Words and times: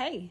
Hey. 0.00 0.30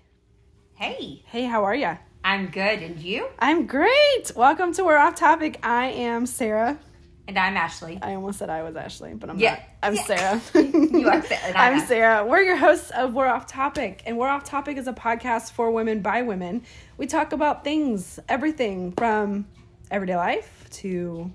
Hey, 0.74 1.22
Hey, 1.28 1.44
how 1.46 1.64
are 1.64 1.76
ya? 1.76 1.98
I'm 2.24 2.48
good, 2.48 2.82
and 2.82 3.00
you? 3.00 3.28
I'm 3.38 3.68
great. 3.68 4.32
Welcome 4.36 4.74
to 4.74 4.84
We're 4.84 4.98
Off 4.98 5.14
Topic. 5.14 5.60
I 5.62 5.90
am 5.92 6.26
Sarah. 6.26 6.80
And 7.28 7.38
I'm 7.38 7.56
Ashley. 7.56 8.00
I 8.02 8.16
almost 8.16 8.40
said 8.40 8.50
I 8.50 8.64
was 8.64 8.76
Ashley, 8.76 9.14
but 9.14 9.30
I'm 9.30 9.38
Yeah. 9.38 9.52
not. 9.52 9.62
I'm 9.84 9.94
Yeah. 9.94 10.02
Sarah. 10.02 10.42
You 10.64 11.08
are 11.08 11.22
Sarah, 11.22 11.54
I'm 11.56 11.74
Ash- 11.80 11.88
Sarah. 11.88 12.26
We're 12.26 12.42
your 12.42 12.56
hosts 12.58 12.90
of 12.90 13.14
We're 13.14 13.28
Off 13.28 13.46
Topic, 13.46 14.02
and 14.08 14.18
We're 14.18 14.30
Off 14.30 14.44
Topic 14.44 14.76
is 14.76 14.88
a 14.88 14.94
podcast 14.94 15.52
for 15.52 15.70
women 15.70 16.00
by 16.02 16.24
women. 16.24 16.64
We 16.98 17.06
talk 17.06 17.32
about 17.32 17.64
things, 17.64 18.20
everything 18.28 18.94
from 18.94 19.46
everyday 19.92 20.16
life 20.16 20.68
to 20.72 21.32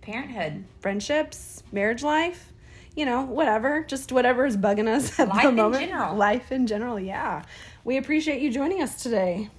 Parenthood. 0.00 0.64
friendships, 0.80 1.62
marriage 1.70 2.02
life, 2.02 2.52
you 2.96 3.04
know, 3.04 3.22
whatever, 3.22 3.84
just 3.84 4.10
whatever 4.10 4.44
is 4.44 4.56
bugging 4.56 4.88
us 4.88 5.20
at 5.20 5.28
Life 5.28 5.42
the 5.44 5.48
in 5.50 5.54
moment. 5.54 5.84
general. 5.88 6.16
Life 6.16 6.50
in 6.50 6.66
general, 6.66 6.98
yeah. 6.98 7.42
We 7.84 7.96
appreciate 7.96 8.40
you 8.42 8.50
joining 8.50 8.82
us 8.82 9.02
today. 9.02 9.50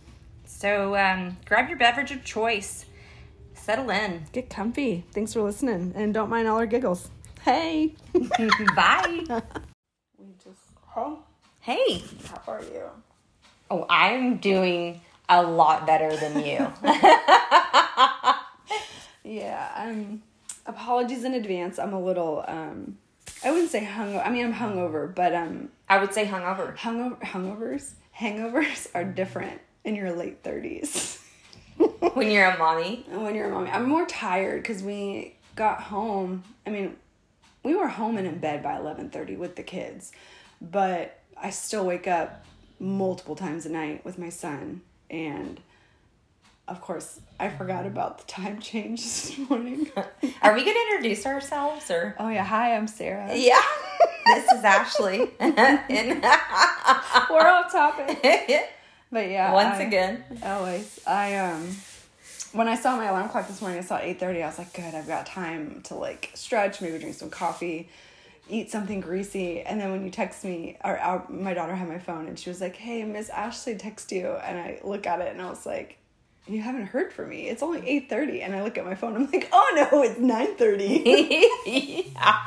So 0.46 0.96
um, 0.96 1.38
grab 1.46 1.70
your 1.70 1.78
beverage 1.78 2.12
of 2.12 2.24
choice, 2.24 2.86
settle 3.54 3.90
in. 3.90 4.26
Get 4.32 4.50
comfy. 4.50 5.06
Thanks 5.12 5.34
for 5.34 5.42
listening, 5.42 5.94
and 5.96 6.14
don't 6.14 6.30
mind 6.30 6.48
all 6.48 6.58
our 6.58 6.66
giggles. 6.66 7.10
Hey. 7.44 7.96
Bye. 8.76 9.26
We 10.18 10.26
just. 10.44 10.58
Oh, 10.96 11.20
Hey. 11.62 12.04
how 12.30 12.42
are 12.54 12.62
you? 12.64 12.84
Oh, 13.70 13.86
I'm 13.90 14.38
doing 14.38 15.02
a 15.28 15.42
lot 15.44 15.86
better 15.86 16.16
than 16.16 16.46
you. 16.46 16.72
Yeah, 19.24 19.70
I'm. 19.76 20.24
Apologies 20.66 21.24
in 21.24 21.36
advance. 21.36 21.78
I'm 21.78 21.94
a 21.94 22.00
little. 22.02 22.44
um 22.48 22.98
I 23.44 23.52
wouldn't 23.52 23.70
say 23.70 23.86
hungover. 23.86 24.26
I 24.26 24.32
mean, 24.32 24.44
I'm 24.46 24.54
hungover, 24.54 25.14
but 25.14 25.36
um, 25.36 25.70
I 25.88 26.00
would 26.00 26.14
say 26.14 26.26
hungover. 26.26 26.76
hungover, 26.76 27.22
hungovers, 27.22 27.92
hangovers 28.20 28.88
are 28.94 29.04
different 29.04 29.62
in 29.84 29.96
your 29.96 30.12
late 30.12 30.44
thirties. 30.44 31.16
When 32.14 32.30
you're 32.30 32.46
a 32.46 32.58
mommy. 32.58 33.06
when 33.10 33.36
you're 33.36 33.48
a 33.48 33.52
mommy, 33.52 33.70
I'm 33.70 33.88
more 33.88 34.06
tired 34.06 34.62
because 34.62 34.84
we 34.84 35.36
got 35.56 35.80
home. 35.82 36.44
I 36.68 36.72
mean, 36.72 36.98
we 37.64 37.74
were 37.74 37.88
home 37.88 38.18
and 38.18 38.28
in 38.28 38.40
bed 38.40 38.62
by 38.62 38.76
eleven 38.78 39.10
thirty 39.10 39.38
with 39.38 39.56
the 39.56 39.64
kids, 39.64 40.12
but 40.60 41.20
I 41.38 41.52
still 41.52 41.86
wake 41.86 42.06
up 42.08 42.44
multiple 42.80 43.36
times 43.36 43.66
a 43.66 43.70
night 43.70 44.04
with 44.04 44.18
my 44.18 44.28
son, 44.28 44.82
and 45.10 45.62
of 46.68 46.82
course, 46.82 47.22
I 47.40 47.48
forgot 47.50 47.86
about 47.86 48.18
the 48.18 48.26
time 48.26 48.60
change 48.72 49.02
this 49.02 49.38
morning. 49.38 49.90
Are 50.42 50.54
we 50.54 50.66
going 50.66 50.76
to 50.76 50.96
introduce 50.96 51.26
ourselves 51.26 51.90
or? 51.90 52.16
oh 52.20 52.28
yeah, 52.30 52.44
hi, 52.44 52.76
I'm 52.76 52.88
Sarah. 52.88 53.34
Yeah. 53.36 53.62
This 54.26 54.52
is 54.52 54.64
Ashley. 54.64 55.32
and 55.40 56.22
We're 57.30 57.48
off 57.48 57.72
topic, 57.72 58.20
but 59.12 59.30
yeah. 59.30 59.54
Once 59.54 59.76
I- 59.76 59.84
again. 59.84 60.24
always. 60.44 61.00
I 61.08 61.36
um, 61.38 61.68
when 62.54 62.68
I 62.68 62.76
saw 62.76 62.96
my 62.98 63.06
alarm 63.06 63.30
clock 63.30 63.48
this 63.48 63.62
morning, 63.62 63.80
I 63.80 63.84
saw 63.84 63.98
eight 64.00 64.20
thirty. 64.20 64.42
I 64.44 64.48
was 64.48 64.58
like, 64.58 64.74
good, 64.74 64.94
I've 64.96 65.08
got 65.08 65.26
time 65.26 65.82
to 65.86 65.96
like 65.96 66.32
stretch, 66.34 66.82
maybe 66.82 66.98
drink 67.00 67.16
some 67.16 67.30
coffee, 67.30 67.90
eat 68.50 68.72
something 68.72 69.00
greasy. 69.02 69.62
And 69.62 69.80
then 69.80 69.92
when 69.92 70.04
you 70.04 70.10
text 70.10 70.44
me, 70.44 70.78
or 70.84 70.98
our, 70.98 71.26
my 71.30 71.54
daughter 71.54 71.76
had 71.76 71.88
my 71.88 72.00
phone, 72.00 72.28
and 72.28 72.38
she 72.40 72.50
was 72.50 72.60
like, 72.62 72.76
hey, 72.76 73.04
Miss 73.04 73.30
Ashley 73.30 73.76
text 73.76 74.12
you, 74.12 74.28
and 74.30 74.58
I 74.58 74.80
look 74.84 75.06
at 75.08 75.22
it, 75.22 75.32
and 75.32 75.42
I 75.42 75.50
was 75.50 75.66
like. 75.66 75.96
You 76.48 76.62
haven't 76.62 76.88
heard 76.88 77.14
from 77.14 77.30
me. 77.30 77.48
It's 77.48 77.62
only 77.62 77.88
eight 77.88 78.10
thirty, 78.10 78.42
and 78.42 78.56
I 78.56 78.64
look 78.64 78.80
at 78.80 78.84
my 78.86 78.96
phone. 78.96 79.16
And 79.16 79.26
I'm 79.28 79.32
like, 79.32 79.50
"Oh 79.52 79.88
no, 79.92 80.02
it's 80.02 80.18
nine 80.18 80.56
thirty. 80.56 81.46
yeah. 81.68 82.40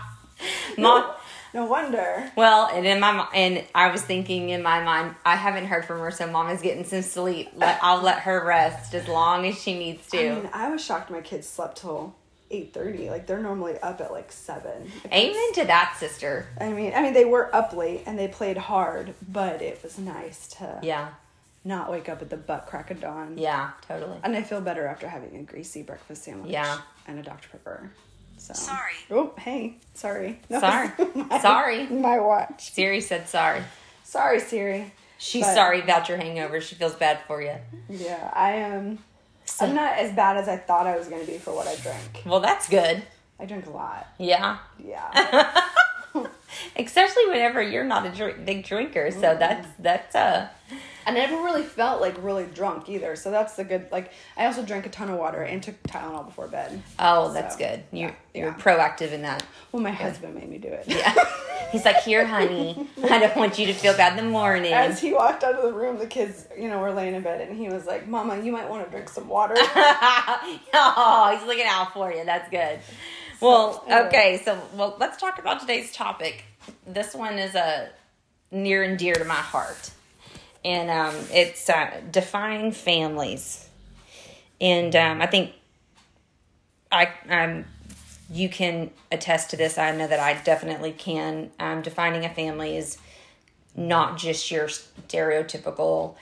Mom, 0.76 1.12
no 1.54 1.64
wonder." 1.66 2.30
Well, 2.36 2.66
and 2.72 2.86
in 2.86 3.00
my 3.00 3.26
and 3.34 3.64
I 3.74 3.90
was 3.90 4.02
thinking 4.02 4.50
in 4.50 4.62
my 4.62 4.82
mind, 4.82 5.14
I 5.24 5.36
haven't 5.36 5.66
heard 5.66 5.84
from 5.84 6.00
her, 6.00 6.10
so 6.10 6.26
Mama's 6.26 6.62
getting 6.62 6.84
some 6.84 7.02
sleep. 7.02 7.50
Let, 7.56 7.78
I'll 7.82 8.00
let 8.02 8.20
her 8.20 8.44
rest 8.44 8.94
as 8.94 9.08
long 9.08 9.46
as 9.46 9.60
she 9.60 9.78
needs 9.78 10.06
to. 10.10 10.18
I 10.18 10.34
mean, 10.34 10.50
I 10.52 10.70
was 10.70 10.84
shocked 10.84 11.10
my 11.10 11.20
kids 11.20 11.46
slept 11.48 11.78
till 11.78 12.14
eight 12.50 12.72
thirty. 12.74 13.08
Like 13.10 13.26
they're 13.26 13.38
normally 13.40 13.78
up 13.78 14.00
at 14.00 14.12
like 14.12 14.30
seven. 14.32 14.90
Amen 15.12 15.52
to 15.54 15.64
that, 15.64 15.96
sister. 15.98 16.46
I 16.60 16.68
mean, 16.70 16.92
I 16.94 17.02
mean, 17.02 17.14
they 17.14 17.24
were 17.24 17.54
up 17.54 17.72
late 17.74 18.02
and 18.06 18.18
they 18.18 18.28
played 18.28 18.56
hard, 18.58 19.14
but 19.26 19.62
it 19.62 19.82
was 19.82 19.98
nice 19.98 20.48
to 20.58 20.78
Yeah, 20.82 21.08
not 21.64 21.90
wake 21.90 22.08
up 22.10 22.20
at 22.20 22.28
the 22.28 22.36
butt 22.36 22.66
crack 22.66 22.90
of 22.90 23.00
dawn. 23.00 23.38
yeah, 23.38 23.70
totally. 23.88 24.18
And 24.22 24.36
I 24.36 24.42
feel 24.42 24.60
better 24.60 24.86
after 24.86 25.08
having 25.08 25.34
a 25.36 25.42
greasy 25.42 25.82
breakfast 25.82 26.24
sandwich. 26.24 26.50
Yeah. 26.52 26.78
And 27.06 27.18
a 27.18 27.22
Dr 27.22 27.48
Pepper. 27.50 27.90
So. 28.42 28.54
Sorry. 28.54 28.92
Oh, 29.10 29.32
hey, 29.38 29.76
sorry. 29.94 30.40
No, 30.50 30.58
Sorry. 30.58 30.90
my- 31.14 31.38
Sorry. 31.40 31.86
My 31.86 32.18
watch. 32.18 32.72
Siri 32.72 33.00
said 33.00 33.28
sorry. 33.28 33.62
Sorry, 34.02 34.40
Siri. 34.40 34.92
She's 35.18 35.44
But- 35.44 35.54
sorry 35.54 35.80
about 35.80 36.08
your 36.08 36.18
hangover. 36.18 36.60
She 36.60 36.74
feels 36.74 36.94
bad 36.96 37.20
for 37.28 37.40
you. 37.40 37.54
Yeah, 37.88 38.30
I 38.34 38.50
am. 38.54 38.98
So- 39.44 39.66
I'm 39.66 39.76
not 39.76 39.96
as 39.96 40.12
bad 40.16 40.36
as 40.38 40.48
I 40.48 40.56
thought 40.56 40.88
I 40.88 40.96
was 40.98 41.06
going 41.06 41.24
to 41.24 41.30
be 41.30 41.38
for 41.38 41.54
what 41.54 41.68
I 41.68 41.76
drank. 41.76 42.22
Well, 42.26 42.40
that's 42.40 42.68
good. 42.68 43.02
I 43.38 43.44
drink 43.44 43.66
a 43.66 43.70
lot. 43.70 44.08
Yeah. 44.18 44.58
Yeah. 44.84 45.60
Especially 46.76 47.26
whenever 47.28 47.62
you're 47.62 47.84
not 47.84 48.06
a 48.06 48.10
drink, 48.10 48.44
big 48.44 48.64
drinker. 48.64 49.10
So 49.12 49.36
that's 49.38 49.68
that's 49.78 50.14
uh 50.16 50.48
I 51.06 51.10
never 51.12 51.36
really 51.36 51.62
felt 51.62 52.00
like 52.00 52.16
really 52.22 52.46
drunk 52.46 52.88
either. 52.88 53.16
So 53.16 53.30
that's 53.30 53.54
the 53.54 53.64
good. 53.64 53.90
Like 53.90 54.12
I 54.36 54.46
also 54.46 54.62
drank 54.62 54.86
a 54.86 54.88
ton 54.88 55.10
of 55.10 55.18
water 55.18 55.42
and 55.42 55.62
took 55.62 55.82
Tylenol 55.84 56.26
before 56.26 56.48
bed. 56.48 56.82
oh 56.98 57.32
that's 57.32 57.56
good. 57.56 57.84
You 57.92 58.06
yeah, 58.06 58.14
you're 58.34 58.48
yeah. 58.48 58.54
proactive 58.54 59.12
in 59.12 59.22
that. 59.22 59.44
Well, 59.70 59.82
my 59.82 59.90
husband 59.90 60.34
made 60.34 60.48
me 60.48 60.58
do 60.58 60.68
it. 60.68 60.84
Yeah. 60.86 61.14
He's 61.72 61.86
like, 61.86 62.02
here, 62.02 62.26
honey. 62.26 62.86
I 63.02 63.18
don't 63.18 63.34
want 63.34 63.58
you 63.58 63.64
to 63.66 63.72
feel 63.72 63.96
bad 63.96 64.18
in 64.18 64.24
the 64.24 64.30
morning. 64.30 64.74
As 64.74 65.00
he 65.00 65.14
walked 65.14 65.42
out 65.42 65.54
of 65.54 65.62
the 65.62 65.72
room, 65.72 65.98
the 65.98 66.06
kids, 66.06 66.46
you 66.56 66.68
know, 66.68 66.78
were 66.78 66.92
laying 66.92 67.14
in 67.14 67.22
bed, 67.22 67.40
and 67.40 67.56
he 67.56 67.70
was 67.70 67.86
like, 67.86 68.06
"Mama, 68.06 68.38
you 68.42 68.52
might 68.52 68.68
want 68.68 68.84
to 68.84 68.90
drink 68.90 69.08
some 69.08 69.26
water." 69.26 69.54
oh, 69.58 71.34
he's 71.34 71.46
looking 71.46 71.64
out 71.66 71.94
for 71.94 72.12
you. 72.12 72.24
That's 72.26 72.50
good. 72.50 72.78
Well, 73.40 73.82
anyway. 73.88 74.06
okay, 74.06 74.42
so 74.44 74.60
well, 74.74 74.96
let's 75.00 75.16
talk 75.16 75.38
about 75.38 75.60
today's 75.60 75.92
topic. 75.92 76.44
This 76.86 77.14
one 77.14 77.38
is 77.38 77.54
a 77.54 77.88
near 78.50 78.82
and 78.82 78.98
dear 78.98 79.14
to 79.14 79.24
my 79.24 79.34
heart, 79.34 79.90
and 80.64 80.90
um, 80.90 81.14
it's 81.32 81.68
uh, 81.68 82.00
defining 82.10 82.72
families. 82.72 83.68
And 84.60 84.94
um, 84.94 85.20
I 85.20 85.26
think 85.26 85.52
I 86.90 87.08
um, 87.28 87.64
you 88.30 88.48
can 88.48 88.90
attest 89.10 89.50
to 89.50 89.56
this. 89.56 89.78
I 89.78 89.94
know 89.96 90.06
that 90.06 90.20
I 90.20 90.40
definitely 90.42 90.92
can. 90.92 91.50
Um, 91.58 91.82
defining 91.82 92.24
a 92.24 92.28
family 92.28 92.76
is 92.76 92.98
not 93.74 94.18
just 94.18 94.50
your 94.50 94.66
stereotypical 94.66 96.14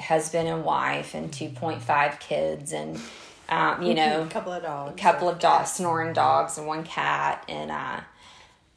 husband 0.00 0.48
and 0.48 0.64
wife 0.64 1.14
and 1.14 1.30
2.5 1.30 2.18
kids 2.18 2.72
and 2.72 3.00
um, 3.48 3.82
you 3.82 3.94
know 3.94 4.22
a 4.22 4.26
couple 4.26 4.52
of 4.52 4.62
dogs. 4.62 5.00
couple 5.00 5.28
of 5.28 5.38
dogs, 5.38 5.72
snoring 5.72 6.12
dogs, 6.12 6.58
and 6.58 6.66
one 6.66 6.84
cat, 6.84 7.44
and 7.48 7.70
uh, 7.70 8.00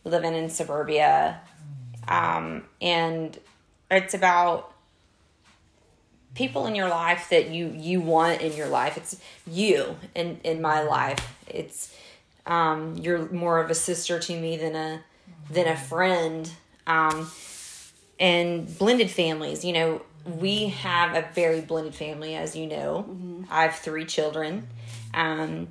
living 0.05 0.33
in 0.33 0.49
suburbia. 0.49 1.41
Um, 2.07 2.63
and 2.81 3.37
it's 3.89 4.13
about 4.13 4.73
people 6.35 6.65
in 6.65 6.75
your 6.75 6.89
life 6.89 7.29
that 7.29 7.49
you 7.49 7.73
you 7.75 8.01
want 8.01 8.41
in 8.41 8.55
your 8.55 8.67
life. 8.67 8.97
It's 8.97 9.19
you 9.47 9.97
in 10.15 10.39
in 10.43 10.61
my 10.61 10.81
life. 10.81 11.35
It's 11.47 11.95
um, 12.45 12.97
you're 12.97 13.29
more 13.31 13.59
of 13.59 13.69
a 13.69 13.75
sister 13.75 14.19
to 14.19 14.39
me 14.39 14.57
than 14.57 14.75
a 14.75 15.01
than 15.49 15.67
a 15.67 15.77
friend. 15.77 16.49
Um, 16.87 17.29
and 18.19 18.77
blended 18.77 19.09
families, 19.09 19.65
you 19.65 19.73
know, 19.73 20.01
we 20.25 20.67
have 20.67 21.15
a 21.15 21.27
very 21.33 21.61
blended 21.61 21.95
family, 21.95 22.35
as 22.35 22.55
you 22.55 22.67
know. 22.67 23.05
I 23.49 23.63
have 23.63 23.75
three 23.75 24.05
children, 24.05 24.67
um, 25.13 25.69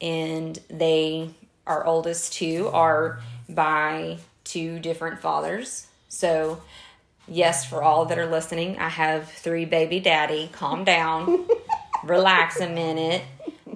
and 0.00 0.58
they, 0.68 1.30
our 1.66 1.86
oldest 1.86 2.34
two, 2.34 2.68
are 2.68 3.20
by 3.48 4.18
two 4.44 4.78
different 4.78 5.20
fathers. 5.20 5.86
So, 6.08 6.60
yes, 7.28 7.64
for 7.64 7.82
all 7.82 8.06
that 8.06 8.18
are 8.18 8.26
listening, 8.26 8.78
I 8.78 8.88
have 8.88 9.30
three 9.30 9.64
baby 9.64 10.00
daddy. 10.00 10.50
Calm 10.52 10.84
down, 10.84 11.46
relax 12.04 12.60
a 12.60 12.68
minute. 12.68 13.22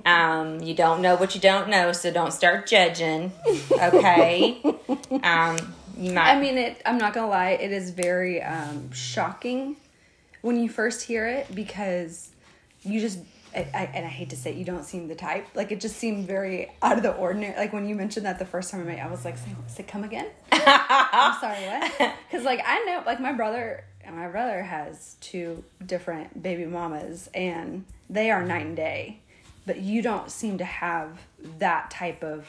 Um, 0.05 0.61
you 0.61 0.75
don't 0.75 1.03
know 1.03 1.17
what 1.17 1.35
you 1.35 1.41
don't 1.41 1.69
know, 1.69 1.93
so 1.93 2.11
don't 2.11 2.33
start 2.33 2.67
judging. 2.67 3.33
Okay. 3.71 4.63
Um, 5.23 5.59
you 5.97 6.13
might. 6.13 6.33
I 6.33 6.41
mean, 6.41 6.57
it. 6.57 6.81
I'm 6.87 6.99
not 6.99 7.13
gonna 7.13 7.29
lie. 7.29 7.51
It 7.51 7.73
is 7.73 7.91
very 7.91 8.43
um, 8.43 8.93
shocking 8.93 9.77
when 10.41 10.63
you 10.63 10.69
first 10.69 11.03
hear 11.03 11.27
it 11.27 11.55
because 11.55 12.31
you 12.83 13.01
just. 13.01 13.19
I, 13.55 13.59
I, 13.75 13.91
and 13.95 14.07
I 14.07 14.09
hate 14.09 14.31
to 14.31 14.37
say 14.37 14.51
it, 14.51 14.57
you 14.57 14.65
don't 14.65 14.85
seem 14.85 15.09
the 15.09 15.15
type. 15.15 15.47
Like 15.55 15.73
it 15.73 15.81
just 15.81 15.97
seemed 15.97 16.27
very 16.27 16.71
out 16.83 16.97
of 16.97 17.03
the 17.03 17.13
ordinary. 17.15 17.57
Like 17.57 17.73
when 17.73 17.89
you 17.89 17.95
mentioned 17.95 18.27
that 18.27 18.39
the 18.39 18.45
first 18.45 18.71
time 18.71 18.81
I 18.81 18.85
met 18.85 18.99
you, 18.99 19.03
I 19.05 19.11
was 19.11 19.25
like, 19.25 19.37
"Say, 19.39 19.51
say 19.67 19.83
come 19.83 20.05
again." 20.05 20.27
I'm 20.53 21.39
sorry, 21.41 21.65
what? 21.67 22.15
Because 22.31 22.45
like 22.45 22.63
I 22.65 22.85
know, 22.85 23.03
like 23.07 23.21
my 23.21 23.33
brother, 23.33 23.85
and 24.05 24.15
my 24.17 24.29
brother 24.29 24.63
has 24.63 25.17
two 25.21 25.65
different 25.85 26.43
baby 26.43 26.65
mamas, 26.67 27.29
and 27.35 27.85
they 28.09 28.31
are 28.31 28.45
night 28.45 28.67
and 28.67 28.77
day. 28.77 29.19
But 29.67 29.81
you 29.81 30.01
don't 30.03 30.31
seem 30.31 30.59
to 30.59 30.65
have 30.65 31.19
that 31.59 31.91
type 31.91 32.23
of 32.25 32.49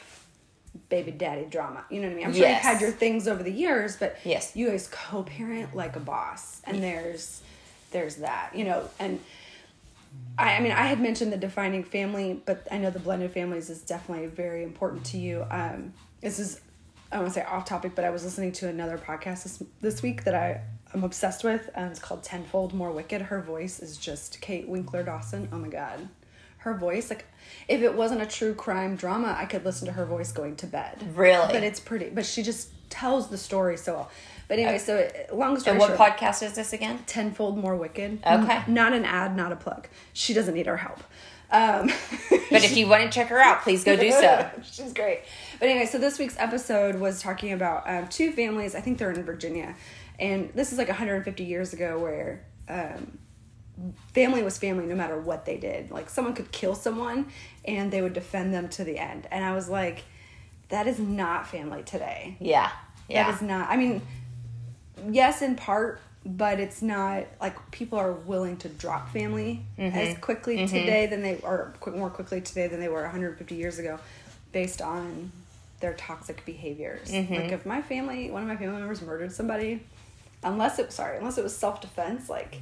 baby 0.88 1.10
daddy 1.10 1.44
drama. 1.44 1.84
You 1.90 2.00
know 2.00 2.06
what 2.08 2.12
I 2.14 2.16
mean? 2.16 2.26
I'm 2.26 2.32
sure 2.32 2.42
Yes. 2.42 2.64
you've 2.64 2.72
had 2.72 2.80
your 2.80 2.90
things 2.90 3.28
over 3.28 3.42
the 3.42 3.52
years, 3.52 3.96
but 3.96 4.16
Yes. 4.24 4.52
you 4.56 4.70
guys 4.70 4.88
co-parent 4.90 5.74
like 5.76 5.96
a 5.96 6.00
boss, 6.00 6.62
and 6.64 6.82
there's 6.82 7.42
there's 7.90 8.16
that, 8.16 8.52
you 8.54 8.64
know, 8.64 8.88
and 8.98 9.20
I, 10.38 10.56
I 10.56 10.60
mean, 10.60 10.72
I 10.72 10.86
had 10.86 11.00
mentioned 11.00 11.32
the 11.32 11.36
defining 11.36 11.84
family, 11.84 12.40
but 12.44 12.66
I 12.70 12.78
know 12.78 12.90
the 12.90 12.98
blended 12.98 13.32
families 13.32 13.70
is 13.70 13.82
definitely 13.82 14.26
very 14.26 14.62
important 14.62 15.04
to 15.06 15.18
you. 15.18 15.44
Um, 15.50 15.92
this 16.20 16.38
is, 16.38 16.60
I 17.10 17.18
want 17.18 17.28
to 17.28 17.34
say 17.34 17.44
off 17.44 17.64
topic, 17.64 17.94
but 17.94 18.04
I 18.04 18.10
was 18.10 18.24
listening 18.24 18.52
to 18.52 18.68
another 18.68 18.98
podcast 18.98 19.42
this, 19.44 19.62
this 19.80 20.02
week 20.02 20.24
that 20.24 20.34
I, 20.34 20.62
I'm 20.94 21.04
obsessed 21.04 21.44
with. 21.44 21.68
Um, 21.74 21.86
it's 21.86 22.00
called 22.00 22.22
Tenfold 22.22 22.72
More 22.72 22.90
Wicked. 22.90 23.22
Her 23.22 23.40
voice 23.40 23.80
is 23.80 23.96
just 23.96 24.40
Kate 24.40 24.68
Winkler 24.68 25.02
Dawson. 25.02 25.48
Oh 25.52 25.58
my 25.58 25.68
God. 25.68 26.08
Her 26.58 26.74
voice, 26.74 27.10
like, 27.10 27.26
if 27.66 27.82
it 27.82 27.94
wasn't 27.94 28.22
a 28.22 28.26
true 28.26 28.54
crime 28.54 28.94
drama, 28.94 29.36
I 29.36 29.46
could 29.46 29.64
listen 29.64 29.86
to 29.86 29.92
her 29.92 30.06
voice 30.06 30.30
going 30.30 30.56
to 30.56 30.66
bed. 30.66 31.16
Really? 31.16 31.52
But 31.52 31.64
it's 31.64 31.80
pretty, 31.80 32.08
but 32.10 32.24
she 32.24 32.42
just 32.42 32.68
tells 32.88 33.28
the 33.28 33.38
story 33.38 33.76
so 33.76 33.94
well. 33.94 34.10
But 34.52 34.58
anyway, 34.58 34.76
so 34.76 34.98
uh, 34.98 35.34
long 35.34 35.58
story 35.58 35.72
And 35.72 35.80
what 35.80 35.96
short, 35.96 36.10
podcast 36.10 36.42
is 36.42 36.52
this 36.52 36.74
again? 36.74 36.98
tenfold 37.06 37.56
more 37.56 37.74
wicked. 37.74 38.18
Okay. 38.22 38.62
Not 38.66 38.92
an 38.92 39.06
ad, 39.06 39.34
not 39.34 39.50
a 39.50 39.56
plug. 39.56 39.88
She 40.12 40.34
doesn't 40.34 40.52
need 40.52 40.68
our 40.68 40.76
help. 40.76 41.02
Um, 41.50 41.90
But 42.50 42.62
if 42.62 42.76
you 42.76 42.86
want 42.86 43.02
to 43.04 43.08
check 43.08 43.28
her 43.28 43.40
out, 43.40 43.62
please 43.62 43.82
go 43.82 43.96
do 43.96 44.10
so. 44.10 44.50
She's 44.70 44.92
great. 44.92 45.20
But 45.58 45.70
anyway, 45.70 45.86
so 45.86 45.96
this 45.96 46.18
week's 46.18 46.36
episode 46.38 46.96
was 46.96 47.22
talking 47.22 47.52
about 47.54 47.88
um, 47.88 48.08
two 48.08 48.30
families. 48.30 48.74
I 48.74 48.82
think 48.82 48.98
they're 48.98 49.10
in 49.10 49.22
Virginia, 49.22 49.74
and 50.18 50.50
this 50.54 50.70
is 50.70 50.76
like 50.76 50.88
150 50.88 51.44
years 51.44 51.72
ago, 51.72 51.98
where 51.98 52.44
um, 52.68 53.16
family 54.12 54.42
was 54.42 54.58
family 54.58 54.84
no 54.84 54.94
matter 54.94 55.18
what 55.18 55.46
they 55.46 55.56
did. 55.56 55.90
Like 55.90 56.10
someone 56.10 56.34
could 56.34 56.52
kill 56.52 56.74
someone, 56.74 57.28
and 57.64 57.90
they 57.90 58.02
would 58.02 58.12
defend 58.12 58.52
them 58.52 58.68
to 58.68 58.84
the 58.84 58.98
end. 58.98 59.26
And 59.30 59.46
I 59.46 59.54
was 59.54 59.70
like, 59.70 60.04
that 60.68 60.86
is 60.86 60.98
not 60.98 61.46
family 61.46 61.82
today. 61.84 62.36
Yeah. 62.38 62.70
Yeah. 63.08 63.24
That 63.24 63.34
is 63.36 63.42
not. 63.42 63.70
I 63.70 63.76
mean, 63.78 64.02
yes, 65.10 65.42
in 65.42 65.56
part, 65.56 66.00
but 66.24 66.60
it's 66.60 66.82
not 66.82 67.24
like 67.40 67.70
people 67.72 67.98
are 67.98 68.12
willing 68.12 68.56
to 68.58 68.68
drop 68.68 69.12
family 69.12 69.62
Mm-hmm. 69.78 69.96
as 69.96 70.18
quickly 70.18 70.66
today 70.66 71.06
than 71.06 71.22
they 71.22 71.40
are 71.42 71.74
more 71.94 72.10
quickly 72.10 72.40
today 72.40 72.68
than 72.68 72.78
they 72.80 72.88
were 72.88 73.02
150 73.02 73.54
years 73.54 73.78
ago, 73.78 73.98
based 74.52 74.80
on 74.80 75.32
their 75.80 75.94
toxic 75.94 76.44
behaviors. 76.44 77.10
Mm-hmm. 77.10 77.34
Like 77.34 77.52
if 77.52 77.66
my 77.66 77.82
family, 77.82 78.30
one 78.30 78.42
of 78.42 78.48
my 78.48 78.56
family 78.56 78.78
members 78.78 79.02
murdered 79.02 79.32
somebody, 79.32 79.82
unless 80.44 80.78
it 80.78 80.92
sorry, 80.92 81.18
unless 81.18 81.38
it 81.38 81.42
was 81.42 81.56
self 81.56 81.80
defense, 81.80 82.28
like 82.28 82.60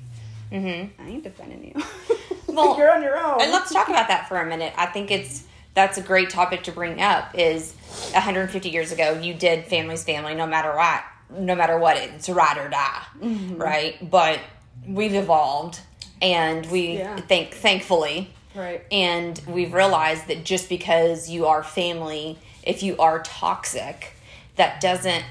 I 0.99 1.09
ain't 1.09 1.23
defending 1.25 1.65
you. 1.69 1.75
Mm-hmm. 1.75 2.15
Well, 2.50 2.76
you're 2.76 2.93
on 2.93 3.00
your 3.00 3.17
own. 3.17 3.41
And 3.41 3.53
let's 3.53 3.73
talk 3.73 3.88
about 3.88 4.09
that 4.09 4.29
for 4.29 4.37
a 4.41 4.44
minute. 4.44 4.75
I 4.76 4.87
think 4.87 5.12
it's 5.12 5.44
that's 5.75 5.99
a 5.99 6.03
great 6.03 6.31
topic 6.31 6.65
to 6.65 6.73
bring 6.73 7.00
up. 7.00 7.33
Is 7.38 7.75
150 8.12 8.69
years 8.71 8.91
ago, 8.91 9.21
you 9.21 9.35
did 9.35 9.67
family's 9.67 10.03
family, 10.03 10.35
no 10.35 10.49
matter 10.49 10.75
what, 10.75 11.05
no 11.38 11.55
matter 11.55 11.79
what, 11.79 11.97
it's 11.97 12.29
ride 12.29 12.59
or 12.59 12.69
die, 12.69 13.03
Mm-hmm. 13.21 13.56
right? 13.56 14.11
But 14.11 14.41
we've 14.87 15.15
evolved, 15.15 15.81
and 16.23 16.67
we 16.71 16.99
Yeah. 16.99 17.17
think 17.21 17.55
thankfully, 17.55 18.31
right. 18.55 18.82
and 18.91 19.41
we've 19.47 19.73
realized 19.73 20.27
that 20.29 20.44
just 20.44 20.69
because 20.69 21.29
you 21.31 21.47
are 21.47 21.62
family, 21.62 22.38
if 22.62 22.82
you 22.82 22.97
are 22.99 23.21
toxic, 23.23 24.15
that 24.56 24.81
doesn't 24.81 25.25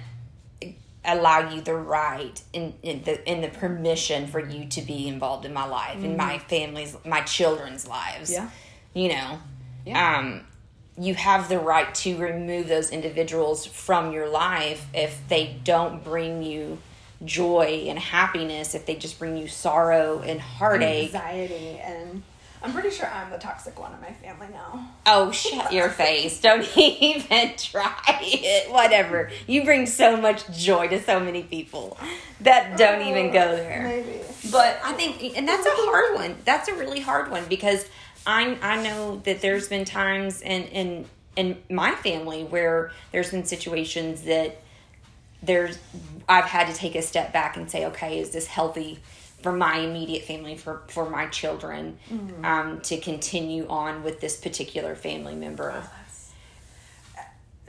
allow 1.05 1.49
you 1.53 1.61
the 1.61 1.73
right 1.73 2.41
in, 2.51 2.73
in 2.83 3.01
the 3.03 3.27
in 3.29 3.39
the 3.41 3.47
permission 3.47 4.27
for 4.27 4.39
you 4.39 4.65
to 4.67 4.81
be 4.81 5.07
involved 5.07 5.45
in 5.45 5.53
my 5.53 5.65
life 5.65 6.03
in 6.03 6.17
my 6.17 6.37
family's 6.37 6.97
my 7.05 7.21
children's 7.21 7.87
lives 7.87 8.29
Yeah. 8.31 8.49
you 8.93 9.07
know 9.07 9.39
Yeah. 9.85 10.17
um 10.19 10.41
you 10.99 11.15
have 11.15 11.49
the 11.49 11.59
right 11.59 11.93
to 11.95 12.17
remove 12.17 12.67
those 12.67 12.89
individuals 12.89 13.65
from 13.65 14.11
your 14.11 14.27
life 14.27 14.85
if 14.93 15.21
they 15.29 15.55
don't 15.63 16.03
bring 16.03 16.43
you 16.43 16.77
joy 17.23 17.85
and 17.87 17.99
happiness 17.99 18.75
if 18.75 18.85
they 18.85 18.95
just 18.95 19.19
bring 19.19 19.37
you 19.37 19.47
sorrow 19.47 20.19
and 20.19 20.39
heartache 20.39 21.13
Anxiety 21.13 21.79
and 21.79 22.23
I'm 22.61 22.73
pretty 22.73 22.89
sure 22.89 23.07
I'm 23.07 23.31
the 23.31 23.37
toxic 23.37 23.79
one 23.79 23.93
in 23.93 24.01
my 24.01 24.11
family 24.11 24.47
now. 24.51 24.89
Oh, 25.05 25.31
shut 25.31 25.71
your 25.71 25.89
face. 25.89 26.41
Don't 26.41 26.67
even 26.77 27.53
try 27.55 27.95
it. 28.21 28.69
Whatever. 28.69 29.31
You 29.47 29.63
bring 29.63 29.85
so 29.85 30.17
much 30.17 30.49
joy 30.51 30.89
to 30.89 31.01
so 31.01 31.21
many 31.21 31.43
people 31.43 31.97
that 32.41 32.77
don't 32.77 33.07
even 33.07 33.27
oh, 33.27 33.33
go 33.33 33.55
there. 33.55 33.83
Maybe. 33.83 34.19
But 34.51 34.77
I 34.83 34.91
think, 34.91 35.37
and 35.37 35.47
that's 35.47 35.65
a 35.65 35.71
hard 35.71 36.15
one. 36.15 36.35
That's 36.43 36.67
a 36.67 36.73
really 36.73 36.99
hard 36.99 37.31
one 37.31 37.45
because 37.47 37.85
I 38.29 38.57
I 38.61 38.83
know 38.83 39.17
that 39.25 39.41
there's 39.41 39.67
been 39.67 39.85
times 39.85 40.41
in 40.41 40.63
in 40.65 41.05
in 41.35 41.57
my 41.67 41.95
family 41.95 42.43
where 42.43 42.91
there's 43.11 43.31
been 43.31 43.43
situations 43.43 44.21
that 44.23 44.61
there's 45.41 45.79
I've 46.27 46.45
had 46.45 46.67
to 46.67 46.73
take 46.73 46.93
a 46.93 47.01
step 47.01 47.33
back 47.33 47.57
and 47.57 47.69
say, 47.71 47.87
okay, 47.87 48.19
is 48.19 48.29
this 48.29 48.45
healthy 48.45 48.99
for 49.41 49.51
my 49.51 49.79
immediate 49.79 50.25
family, 50.25 50.55
for 50.55 50.83
for 50.89 51.09
my 51.09 51.25
children, 51.27 51.97
um, 52.43 52.81
to 52.81 52.99
continue 52.99 53.67
on 53.67 54.03
with 54.03 54.21
this 54.21 54.37
particular 54.37 54.95
family 54.95 55.35
member? 55.35 55.83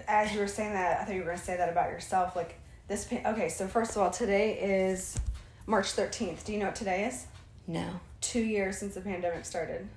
As 0.07 0.35
you 0.35 0.41
were 0.41 0.49
saying 0.49 0.75
that, 0.75 1.01
I 1.01 1.05
thought 1.05 1.15
you 1.15 1.21
were 1.21 1.27
going 1.27 1.39
to 1.39 1.45
say 1.45 1.57
that 1.57 1.71
about 1.71 1.91
yourself. 1.91 2.37
Like 2.37 2.57
this. 2.87 3.11
Okay, 3.11 3.49
so 3.49 3.67
first 3.67 3.93
of 3.93 3.99
all, 3.99 4.11
today 4.11 4.59
is 4.59 5.19
March 5.67 5.97
13th. 5.97 6.45
Do 6.45 6.53
you 6.53 6.59
know 6.59 6.67
what 6.67 6.75
today 6.75 7.07
is? 7.07 7.27
No. 7.67 8.01
Two 8.21 8.43
years 8.43 8.77
since 8.77 8.95
the 8.95 9.01
pandemic 9.01 9.47
started. 9.47 9.89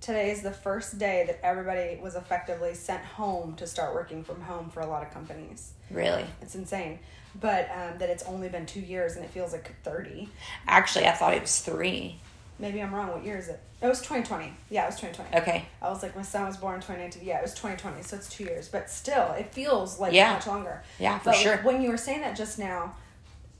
Today 0.00 0.30
is 0.30 0.40
the 0.40 0.50
first 0.52 0.98
day 0.98 1.24
that 1.26 1.44
everybody 1.44 1.98
was 2.02 2.14
effectively 2.14 2.72
sent 2.74 3.04
home 3.04 3.54
to 3.56 3.66
start 3.66 3.92
working 3.94 4.24
from 4.24 4.40
home 4.40 4.70
for 4.70 4.80
a 4.80 4.86
lot 4.86 5.02
of 5.02 5.12
companies. 5.12 5.72
Really? 5.90 6.24
It's 6.40 6.54
insane. 6.54 6.98
But 7.38 7.70
um, 7.70 7.98
that 7.98 8.08
it's 8.08 8.22
only 8.24 8.48
been 8.48 8.64
two 8.64 8.80
years 8.80 9.16
and 9.16 9.24
it 9.24 9.30
feels 9.30 9.52
like 9.52 9.74
30. 9.82 10.28
Actually, 10.66 11.06
I 11.06 11.12
thought 11.12 11.34
it 11.34 11.42
was 11.42 11.60
three. 11.60 12.16
Maybe 12.58 12.82
I'm 12.82 12.94
wrong. 12.94 13.08
What 13.08 13.24
year 13.24 13.36
is 13.36 13.48
it? 13.48 13.60
It 13.82 13.86
was 13.86 13.98
2020. 14.00 14.52
Yeah, 14.70 14.84
it 14.84 14.86
was 14.86 14.96
2020. 15.00 15.36
Okay. 15.42 15.66
I 15.82 15.90
was 15.90 16.02
like, 16.02 16.16
my 16.16 16.22
son 16.22 16.46
was 16.46 16.56
born 16.56 16.76
in 16.76 16.80
2019. 16.80 17.22
Yeah, 17.26 17.38
it 17.38 17.42
was 17.42 17.52
2020, 17.54 18.02
so 18.02 18.16
it's 18.16 18.28
two 18.28 18.44
years. 18.44 18.68
But 18.68 18.88
still, 18.90 19.32
it 19.32 19.52
feels 19.52 20.00
like 20.00 20.12
Yeah. 20.14 20.32
much 20.32 20.46
longer. 20.46 20.82
Yeah, 20.98 21.18
for 21.18 21.26
but 21.26 21.36
sure. 21.36 21.56
When 21.58 21.82
you 21.82 21.90
were 21.90 21.96
saying 21.98 22.20
that 22.22 22.36
just 22.36 22.58
now, 22.58 22.94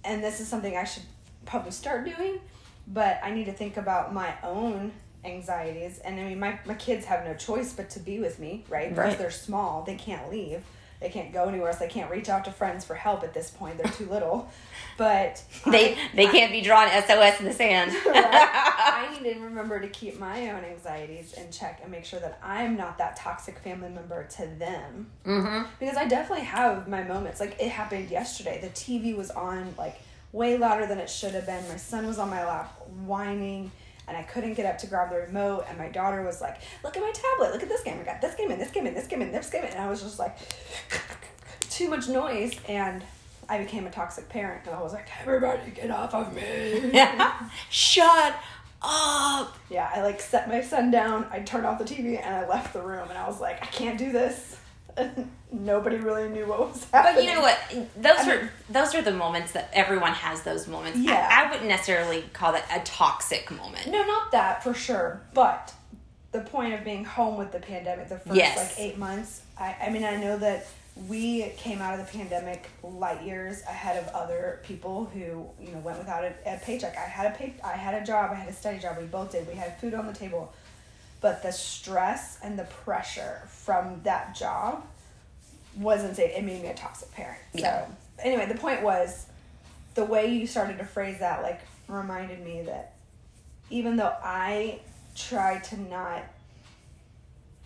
and 0.04 0.24
this 0.24 0.40
is 0.40 0.48
something 0.48 0.76
I 0.76 0.84
should 0.84 1.02
probably 1.44 1.70
start 1.70 2.04
doing, 2.04 2.40
but 2.86 3.20
I 3.22 3.30
need 3.30 3.44
to 3.44 3.52
think 3.52 3.76
about 3.76 4.12
my 4.14 4.34
own 4.42 4.92
anxieties. 5.24 5.98
And 5.98 6.18
I 6.18 6.24
mean, 6.24 6.38
my, 6.40 6.58
my 6.64 6.74
kids 6.74 7.06
have 7.06 7.24
no 7.24 7.34
choice 7.34 7.72
but 7.72 7.90
to 7.90 8.00
be 8.00 8.18
with 8.20 8.38
me, 8.38 8.64
right? 8.68 8.88
Because 8.88 9.10
Right. 9.10 9.18
they're 9.18 9.30
small, 9.30 9.82
they 9.82 9.94
can't 9.96 10.30
leave. 10.30 10.62
They 11.00 11.08
can't 11.08 11.32
go 11.32 11.46
anywhere 11.48 11.68
else. 11.70 11.78
They 11.78 11.88
can't 11.88 12.10
reach 12.10 12.28
out 12.28 12.44
to 12.44 12.52
friends 12.52 12.84
for 12.84 12.94
help 12.94 13.22
at 13.24 13.32
this 13.32 13.50
point. 13.50 13.78
They're 13.78 13.90
too 13.92 14.06
little. 14.06 14.50
But 14.98 15.42
They 15.66 15.94
I- 15.94 15.98
they 16.14 16.26
I- 16.26 16.30
can't 16.30 16.52
be 16.52 16.60
drawn 16.60 16.88
SOS 16.88 17.40
in 17.40 17.46
the 17.46 17.52
sand. 17.54 17.90
I 18.06 19.18
need 19.22 19.32
to 19.32 19.40
remember 19.40 19.80
to 19.80 19.88
keep 19.88 20.18
my 20.18 20.50
own 20.50 20.62
anxieties 20.62 21.32
in 21.34 21.50
check 21.50 21.80
and 21.82 21.90
make 21.90 22.04
sure 22.04 22.20
that 22.20 22.38
I'm 22.42 22.76
not 22.76 22.98
that 22.98 23.16
toxic 23.16 23.58
family 23.60 23.88
member 23.88 24.24
to 24.24 24.46
them. 24.58 25.06
mm-hmm. 25.24 25.66
Because 25.78 25.96
I 25.96 26.06
definitely 26.06 26.44
have 26.44 26.86
my 26.86 27.02
moments. 27.02 27.40
Like 27.40 27.56
it 27.58 27.68
happened 27.70 28.10
yesterday. 28.10 28.58
The 28.60 28.68
TV 28.68 29.16
was 29.16 29.30
on 29.30 29.74
like 29.78 29.98
way 30.32 30.58
louder 30.58 30.86
than 30.86 30.98
it 30.98 31.08
should 31.08 31.32
have 31.32 31.46
been. 31.46 31.66
My 31.68 31.76
son 31.76 32.06
was 32.06 32.18
on 32.18 32.28
my 32.28 32.44
lap 32.46 32.78
whining. 33.06 33.70
And 34.10 34.18
I 34.18 34.24
couldn't 34.24 34.54
get 34.54 34.66
up 34.66 34.76
to 34.78 34.88
grab 34.88 35.10
the 35.10 35.18
remote, 35.18 35.66
and 35.68 35.78
my 35.78 35.88
daughter 35.88 36.22
was 36.22 36.40
like, 36.40 36.56
"Look 36.82 36.96
at 36.96 37.00
my 37.00 37.12
tablet! 37.12 37.52
Look 37.52 37.62
at 37.62 37.68
this 37.68 37.82
game! 37.84 37.96
I 38.00 38.02
got 38.02 38.20
this 38.20 38.34
game 38.34 38.50
and 38.50 38.60
this 38.60 38.72
game 38.72 38.86
and 38.86 38.96
this 38.96 39.06
game 39.06 39.22
and 39.22 39.32
this 39.32 39.48
game." 39.48 39.62
And 39.64 39.78
I 39.78 39.88
was 39.88 40.02
just 40.02 40.18
like, 40.18 40.36
too 41.70 41.88
much 41.88 42.08
noise, 42.08 42.58
and 42.68 43.04
I 43.48 43.58
became 43.58 43.86
a 43.86 43.90
toxic 43.90 44.28
parent 44.28 44.64
because 44.64 44.76
I 44.76 44.82
was 44.82 44.92
like, 44.92 45.06
"Everybody, 45.22 45.70
get 45.70 45.92
off 45.92 46.12
of 46.12 46.34
me!" 46.34 46.90
Shut 47.70 48.34
up. 48.82 49.56
Yeah, 49.68 49.90
I 49.94 50.02
like 50.02 50.20
set 50.20 50.48
my 50.48 50.60
son 50.60 50.90
down. 50.90 51.26
I 51.30 51.40
turned 51.40 51.66
off 51.66 51.78
the 51.78 51.84
TV 51.84 52.20
and 52.20 52.34
I 52.34 52.48
left 52.48 52.72
the 52.72 52.82
room. 52.82 53.08
And 53.08 53.18
I 53.18 53.26
was 53.28 53.40
like, 53.40 53.62
I 53.62 53.66
can't 53.66 53.98
do 53.98 54.10
this. 54.12 54.56
Nobody 55.52 55.96
really 55.96 56.28
knew 56.28 56.46
what 56.46 56.60
was 56.72 56.84
happening. 56.90 57.14
But 57.16 57.24
you 57.24 57.34
know 57.34 57.40
what? 57.40 57.58
Those 57.96 58.26
I 58.26 58.34
are 58.36 58.50
those 58.68 58.94
are 58.94 59.02
the 59.02 59.12
moments 59.12 59.52
that 59.52 59.70
everyone 59.72 60.12
has. 60.12 60.42
Those 60.42 60.68
moments. 60.68 60.98
Yeah. 60.98 61.28
I, 61.30 61.50
wouldn't 61.50 61.68
necessarily 61.68 62.22
call 62.32 62.52
that 62.52 62.64
a 62.70 62.84
toxic 62.84 63.50
moment. 63.50 63.88
No, 63.88 64.04
not 64.04 64.30
that 64.32 64.62
for 64.62 64.74
sure. 64.74 65.22
But 65.34 65.74
the 66.32 66.40
point 66.40 66.74
of 66.74 66.84
being 66.84 67.04
home 67.04 67.36
with 67.36 67.50
the 67.50 67.58
pandemic, 67.58 68.08
the 68.08 68.18
first 68.18 68.36
Yes. 68.36 68.56
like 68.56 68.78
eight 68.78 68.98
months. 68.98 69.42
I, 69.58 69.74
I 69.82 69.90
mean, 69.90 70.04
I 70.04 70.16
know 70.16 70.38
that 70.38 70.66
we 71.08 71.48
came 71.56 71.80
out 71.80 71.98
of 71.98 72.06
the 72.06 72.18
pandemic 72.18 72.68
light 72.82 73.22
years 73.22 73.62
ahead 73.62 74.02
of 74.02 74.08
other 74.14 74.60
people 74.64 75.06
who 75.12 75.48
you 75.60 75.72
know 75.72 75.78
went 75.78 75.98
without 75.98 76.24
a, 76.24 76.34
a 76.46 76.58
paycheck. 76.58 76.96
I 76.96 77.02
had 77.08 77.32
a 77.32 77.36
pay, 77.36 77.54
I 77.64 77.72
had 77.72 78.00
a 78.00 78.04
job. 78.04 78.30
I 78.30 78.34
had 78.34 78.48
a 78.48 78.52
steady 78.52 78.78
job. 78.78 78.98
We 78.98 79.04
both 79.04 79.32
did. 79.32 79.48
We 79.48 79.54
had 79.54 79.80
food 79.80 79.94
on 79.94 80.06
the 80.06 80.12
table. 80.12 80.52
But 81.20 81.42
the 81.42 81.52
stress 81.52 82.38
and 82.42 82.58
the 82.58 82.64
pressure 82.64 83.42
from 83.48 84.00
that 84.04 84.34
job 84.34 84.84
was 85.76 86.02
insane. 86.02 86.30
It 86.30 86.44
made 86.44 86.62
me 86.62 86.68
a 86.68 86.74
toxic 86.74 87.12
parent. 87.12 87.38
So 87.54 87.60
Yeah. 87.60 87.86
anyway, 88.18 88.46
the 88.46 88.54
point 88.58 88.82
was 88.82 89.26
the 89.94 90.04
way 90.04 90.26
you 90.26 90.46
started 90.46 90.78
to 90.78 90.84
phrase 90.84 91.18
that 91.18 91.42
like 91.42 91.60
reminded 91.88 92.42
me 92.44 92.62
that 92.62 92.94
even 93.68 93.96
though 93.96 94.14
I 94.22 94.80
try 95.14 95.58
to 95.58 95.80
not 95.80 96.22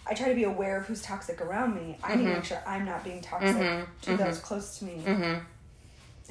I 0.07 0.13
try 0.13 0.29
to 0.29 0.35
be 0.35 0.45
aware 0.45 0.77
of 0.77 0.87
who's 0.87 1.01
toxic 1.01 1.41
around 1.41 1.75
me, 1.77 1.97
I 2.05 2.15
need 2.15 2.25
to 2.25 2.35
make 2.35 2.45
sure 2.45 2.63
I'm 2.67 2.85
not 2.85 3.05
being 3.05 3.23
toxic 3.23 3.57
Mhm. 3.57 3.87
to 4.03 4.17
those 4.19 4.39
close 4.39 4.79
to 4.79 4.85
me. 4.85 5.03
Mm-hmm. 5.07 5.41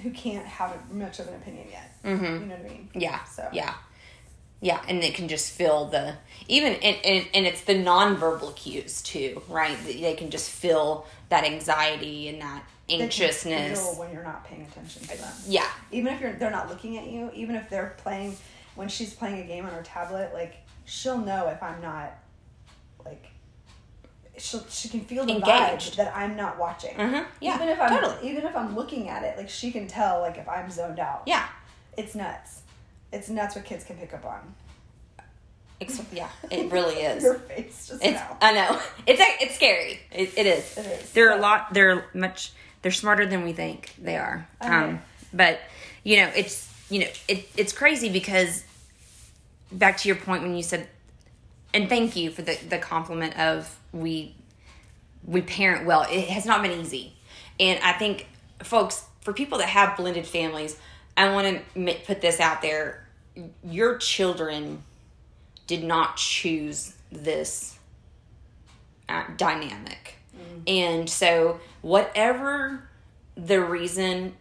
who 0.02 0.10
can't 0.12 0.46
have 0.48 0.92
much 0.92 1.20
of 1.20 1.28
an 1.28 1.36
opinion 1.36 1.68
yet. 1.72 1.92
Mm-hmm. 2.04 2.24
You 2.26 2.40
know 2.48 2.56
what 2.56 2.66
I 2.66 2.70
mean? 2.70 2.90
Yeah. 2.96 3.24
So 3.26 3.48
Yeah. 3.52 3.74
Yeah, 4.64 4.82
and 4.88 5.04
it 5.04 5.14
can 5.14 5.28
just 5.28 5.52
feel 5.52 5.86
the 5.86 6.16
even 6.48 6.74
and, 6.76 6.98
and, 7.06 7.28
and 7.34 7.46
it's 7.46 7.62
the 7.62 7.74
nonverbal 7.76 8.56
cues 8.56 9.02
too, 9.02 9.42
right? 9.50 9.78
They 9.86 10.14
can 10.14 10.30
just 10.30 10.50
feel 10.50 11.06
that 11.30 11.44
anxiety 11.44 12.30
and 12.30 12.42
that 12.42 12.64
they 12.88 12.96
can 12.96 13.04
anxiousness. 13.04 13.80
feel 13.80 14.00
when 14.00 14.14
you're 14.14 14.24
not 14.24 14.46
paying 14.46 14.62
attention 14.64 15.02
to 15.04 15.18
them. 15.18 15.34
Yeah. 15.48 15.68
Even 15.92 16.14
if 16.14 16.22
you're 16.22 16.34
they're 16.34 16.50
not 16.50 16.70
looking 16.70 16.98
at 16.98 17.08
you, 17.08 17.30
even 17.34 17.56
if 17.56 17.70
they're 17.70 17.96
playing 17.98 18.38
when 18.76 18.88
she's 18.88 19.14
playing 19.14 19.40
a 19.42 19.44
game 19.46 19.66
on 19.66 19.72
her 19.74 19.84
tablet, 19.84 20.32
like 20.34 20.56
she'll 20.86 21.18
know 21.18 21.48
if 21.50 21.62
I'm 21.62 21.82
not 21.82 22.14
like 23.06 23.26
she'll 24.38 24.66
she 24.70 24.88
can 24.90 25.02
feel 25.02 25.26
the 25.26 25.34
Engaged. 25.36 25.94
vibe 25.94 25.96
that 25.98 26.16
I'm 26.16 26.36
not 26.38 26.58
watching. 26.58 26.96
Mhm. 26.96 27.26
Yeah, 27.42 27.56
Even 27.56 27.68
if 27.70 27.82
I'm 27.82 27.90
totally. 27.90 28.30
even 28.30 28.46
if 28.46 28.56
I'm 28.56 28.76
looking 28.76 29.10
at 29.10 29.24
it, 29.24 29.38
like 29.38 29.50
she 29.50 29.72
can 29.72 29.88
tell 29.88 30.22
like 30.22 30.38
if 30.38 30.48
I'm 30.48 30.72
zoned 30.72 31.00
out. 31.00 31.24
Yeah. 31.26 31.48
It's 31.98 32.16
nuts. 32.16 32.62
It's 33.14 33.30
nuts 33.30 33.56
what 33.56 33.66
kids 33.66 33.84
can 33.84 33.96
pick 33.98 34.14
up 34.14 34.26
on. 34.26 34.56
Ex- 35.80 36.02
yeah, 36.12 36.30
it 36.50 36.72
really 36.72 36.96
is. 37.02 37.24
Your 37.24 37.36
face 37.36 37.88
just 37.88 38.04
It's 38.04 38.14
now. 38.14 38.38
I 38.42 38.54
know. 38.54 38.80
It's 39.06 39.22
it's 39.42 39.56
scary. 39.56 40.00
It, 40.12 40.38
it 40.38 40.46
is. 40.46 40.78
It 40.78 40.86
is. 40.86 41.12
They're 41.12 41.32
a 41.32 41.40
lot. 41.40 41.74
They're 41.74 42.06
much. 42.14 42.52
They're 42.82 42.92
smarter 42.92 43.26
than 43.26 43.44
we 43.44 43.54
think 43.54 43.94
they 44.02 44.18
are. 44.18 44.48
Know. 44.62 44.68
Um, 44.68 45.02
but 45.34 45.60
you 46.04 46.18
know, 46.18 46.32
it's 46.36 46.72
you 46.90 47.00
know, 47.02 47.08
it 47.28 47.50
it's 47.58 47.74
crazy 47.74 48.10
because 48.10 48.64
back 49.72 49.98
to 49.98 50.08
your 50.08 50.18
point 50.18 50.44
when 50.44 50.56
you 50.56 50.64
said, 50.64 50.88
and 51.74 51.90
thank 51.90 52.16
you 52.16 52.30
for 52.30 52.42
the 52.42 52.58
the 52.70 52.78
compliment 52.78 53.38
of 53.40 53.78
we 53.92 54.36
we 55.26 55.42
parent 55.42 55.86
well. 55.86 56.06
It 56.10 56.28
has 56.30 56.46
not 56.46 56.62
been 56.62 56.80
easy, 56.80 57.14
and 57.60 57.80
I 57.84 57.94
think 57.94 58.28
folks 58.62 59.04
for 59.22 59.34
people 59.34 59.58
that 59.60 59.70
have 59.70 59.96
blended 59.98 60.28
families, 60.28 60.78
I 61.16 61.32
want 61.32 61.62
to 61.76 61.96
put 62.06 62.22
this 62.22 62.40
out 62.40 62.62
there. 62.62 63.03
Your 63.64 63.98
children 63.98 64.84
did 65.68 65.84
not 65.84 66.18
choose 66.18 66.94
this 67.12 67.78
dynamic. 69.38 70.16
And 70.68 71.10
so, 71.10 71.60
whatever 71.82 72.88
the 73.36 73.62
reason 73.62 74.36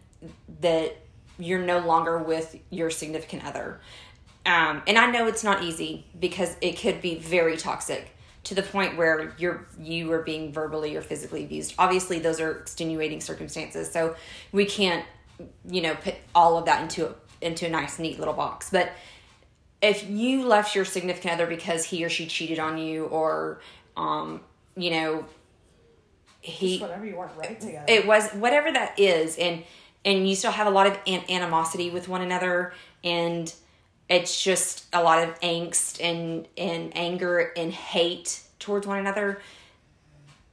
that 0.61 0.97
you're 1.37 1.59
no 1.59 1.79
longer 1.79 2.17
with 2.17 2.57
your 2.69 2.89
significant 2.89 3.45
other, 3.45 3.79
um, 4.45 4.81
and 4.87 4.97
I 4.97 5.09
know 5.11 5.27
it's 5.27 5.43
not 5.43 5.63
easy 5.63 6.05
because 6.19 6.55
it 6.61 6.77
could 6.77 7.01
be 7.01 7.15
very 7.15 7.57
toxic 7.57 8.15
to 8.45 8.55
the 8.55 8.63
point 8.63 8.97
where 8.97 9.33
you're 9.37 9.65
you 9.79 10.11
are 10.11 10.21
being 10.21 10.51
verbally 10.51 10.95
or 10.95 11.01
physically 11.01 11.43
abused. 11.43 11.73
Obviously, 11.77 12.19
those 12.19 12.39
are 12.39 12.51
extenuating 12.51 13.21
circumstances, 13.21 13.89
so 13.91 14.15
we 14.51 14.65
can't 14.65 15.05
you 15.69 15.81
know 15.81 15.95
put 15.95 16.15
all 16.35 16.57
of 16.57 16.65
that 16.65 16.81
into 16.81 17.07
a, 17.07 17.13
into 17.43 17.65
a 17.65 17.69
nice 17.69 17.99
neat 17.99 18.17
little 18.19 18.33
box. 18.33 18.69
But 18.71 18.91
if 19.81 20.09
you 20.09 20.45
left 20.45 20.75
your 20.75 20.85
significant 20.85 21.33
other 21.33 21.45
because 21.47 21.83
he 21.85 22.03
or 22.05 22.09
she 22.09 22.25
cheated 22.25 22.57
on 22.57 22.77
you 22.77 23.05
or 23.05 23.59
um 23.97 24.41
you 24.75 24.89
know 24.89 25.25
he 26.41 26.77
Just 26.79 26.81
whatever 26.81 27.05
you 27.05 27.15
weren't 27.15 27.31
right 27.37 27.59
together. 27.59 27.85
it 27.87 28.07
was 28.07 28.31
whatever 28.31 28.71
that 28.71 28.97
is 28.99 29.37
and 29.37 29.63
and 30.05 30.27
you 30.27 30.35
still 30.35 30.51
have 30.51 30.67
a 30.67 30.71
lot 30.71 30.87
of 30.87 30.97
an- 31.05 31.23
animosity 31.29 31.89
with 31.89 32.07
one 32.07 32.21
another 32.21 32.73
and 33.03 33.53
it's 34.09 34.41
just 34.43 34.85
a 34.93 35.03
lot 35.03 35.21
of 35.27 35.39
angst 35.41 36.01
and 36.03 36.47
and 36.57 36.91
anger 36.95 37.51
and 37.55 37.71
hate 37.73 38.41
towards 38.59 38.87
one 38.87 38.97
another 38.99 39.41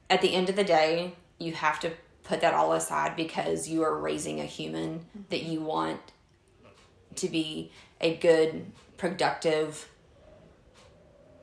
at 0.09 0.21
the 0.21 0.33
end 0.33 0.49
of 0.49 0.55
the 0.55 0.63
day 0.63 1.13
you 1.39 1.53
have 1.53 1.79
to 1.79 1.91
put 2.23 2.41
that 2.41 2.53
all 2.53 2.73
aside 2.73 3.15
because 3.15 3.67
you 3.67 3.81
are 3.83 3.97
raising 3.97 4.39
a 4.39 4.45
human 4.45 5.05
that 5.29 5.43
you 5.43 5.59
want 5.61 5.99
to 7.15 7.29
be 7.29 7.71
a 7.99 8.15
good 8.17 8.65
productive 8.97 9.87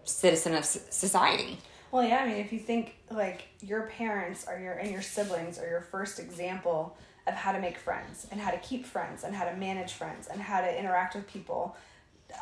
citizen 0.05 0.55
of 0.55 0.65
society 0.65 1.59
Well, 1.91 2.03
yeah, 2.03 2.19
I 2.19 2.27
mean, 2.27 2.37
if 2.37 2.53
you 2.53 2.59
think 2.59 2.97
like 3.11 3.49
your 3.61 3.83
parents 3.83 4.47
are 4.47 4.59
your 4.59 4.75
and 4.75 4.91
your 4.91 5.03
siblings 5.03 5.59
are 5.59 5.69
your 5.69 5.81
first 5.81 6.19
example 6.19 6.97
of 7.29 7.35
how 7.35 7.53
to 7.53 7.61
make 7.61 7.79
friends 7.79 8.27
and 8.31 8.41
how 8.41 8.51
to 8.51 8.59
keep 8.59 8.85
friends 8.85 9.23
and 9.23 9.35
how 9.35 9.45
to 9.45 9.55
manage 9.57 9.93
friends 9.93 10.27
and 10.27 10.41
how 10.41 10.61
to 10.61 10.79
interact 10.79 11.15
with 11.15 11.27
people. 11.29 11.77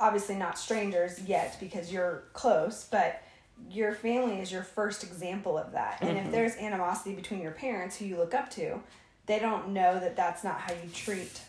Obviously, 0.01 0.37
not 0.37 0.59
strangers 0.59 1.21
yet 1.23 1.57
because 1.61 1.93
you're 1.93 2.25
close, 2.33 2.87
but 2.91 3.23
your 3.71 3.93
family 3.93 4.41
is 4.41 4.51
your 4.51 4.63
first 4.63 5.03
example 5.03 5.59
of 5.59 5.73
that. 5.73 5.99
And 6.01 6.17
if 6.17 6.25
mm-hmm. 6.25 6.33
there's 6.33 6.57
animosity 6.57 7.15
between 7.15 7.41
your 7.41 7.53
parents 7.53 7.97
who 7.97 8.05
you 8.05 8.17
look 8.17 8.35
up 8.35 8.51
to, 8.51 8.81
they 9.27 9.39
don't 9.39 9.69
know 9.69 9.99
that 9.99 10.17
that's 10.17 10.45
not 10.45 10.61
how 10.61 10.73
you 10.73 10.91
treat 10.93 11.41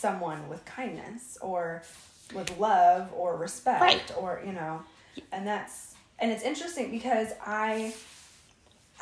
someone 0.00 0.48
with 0.48 0.64
kindness 0.64 1.36
or 1.42 1.82
with 2.34 2.58
love 2.58 3.10
or 3.14 3.36
respect 3.36 3.82
Right. 3.82 4.12
or 4.16 4.42
you 4.44 4.52
know 4.52 4.82
and 5.30 5.46
that's 5.46 5.94
and 6.18 6.30
it's 6.30 6.42
interesting 6.42 6.90
because 6.90 7.28
i 7.44 7.92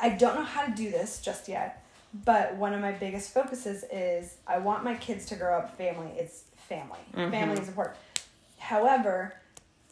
i 0.01 0.09
don't 0.09 0.35
know 0.35 0.43
how 0.43 0.65
to 0.65 0.71
do 0.71 0.89
this 0.89 1.21
just 1.21 1.47
yet 1.47 1.85
but 2.25 2.55
one 2.55 2.73
of 2.73 2.81
my 2.81 2.91
biggest 2.91 3.33
focuses 3.33 3.85
is 3.91 4.37
i 4.45 4.57
want 4.57 4.83
my 4.83 4.95
kids 4.95 5.25
to 5.27 5.35
grow 5.35 5.57
up 5.57 5.77
family. 5.77 6.11
It's 6.17 6.43
family. 6.67 6.99
Mm-hmm. 7.15 7.31
Family 7.31 7.59
is 7.59 7.67
important. 7.67 7.97
However 8.57 9.35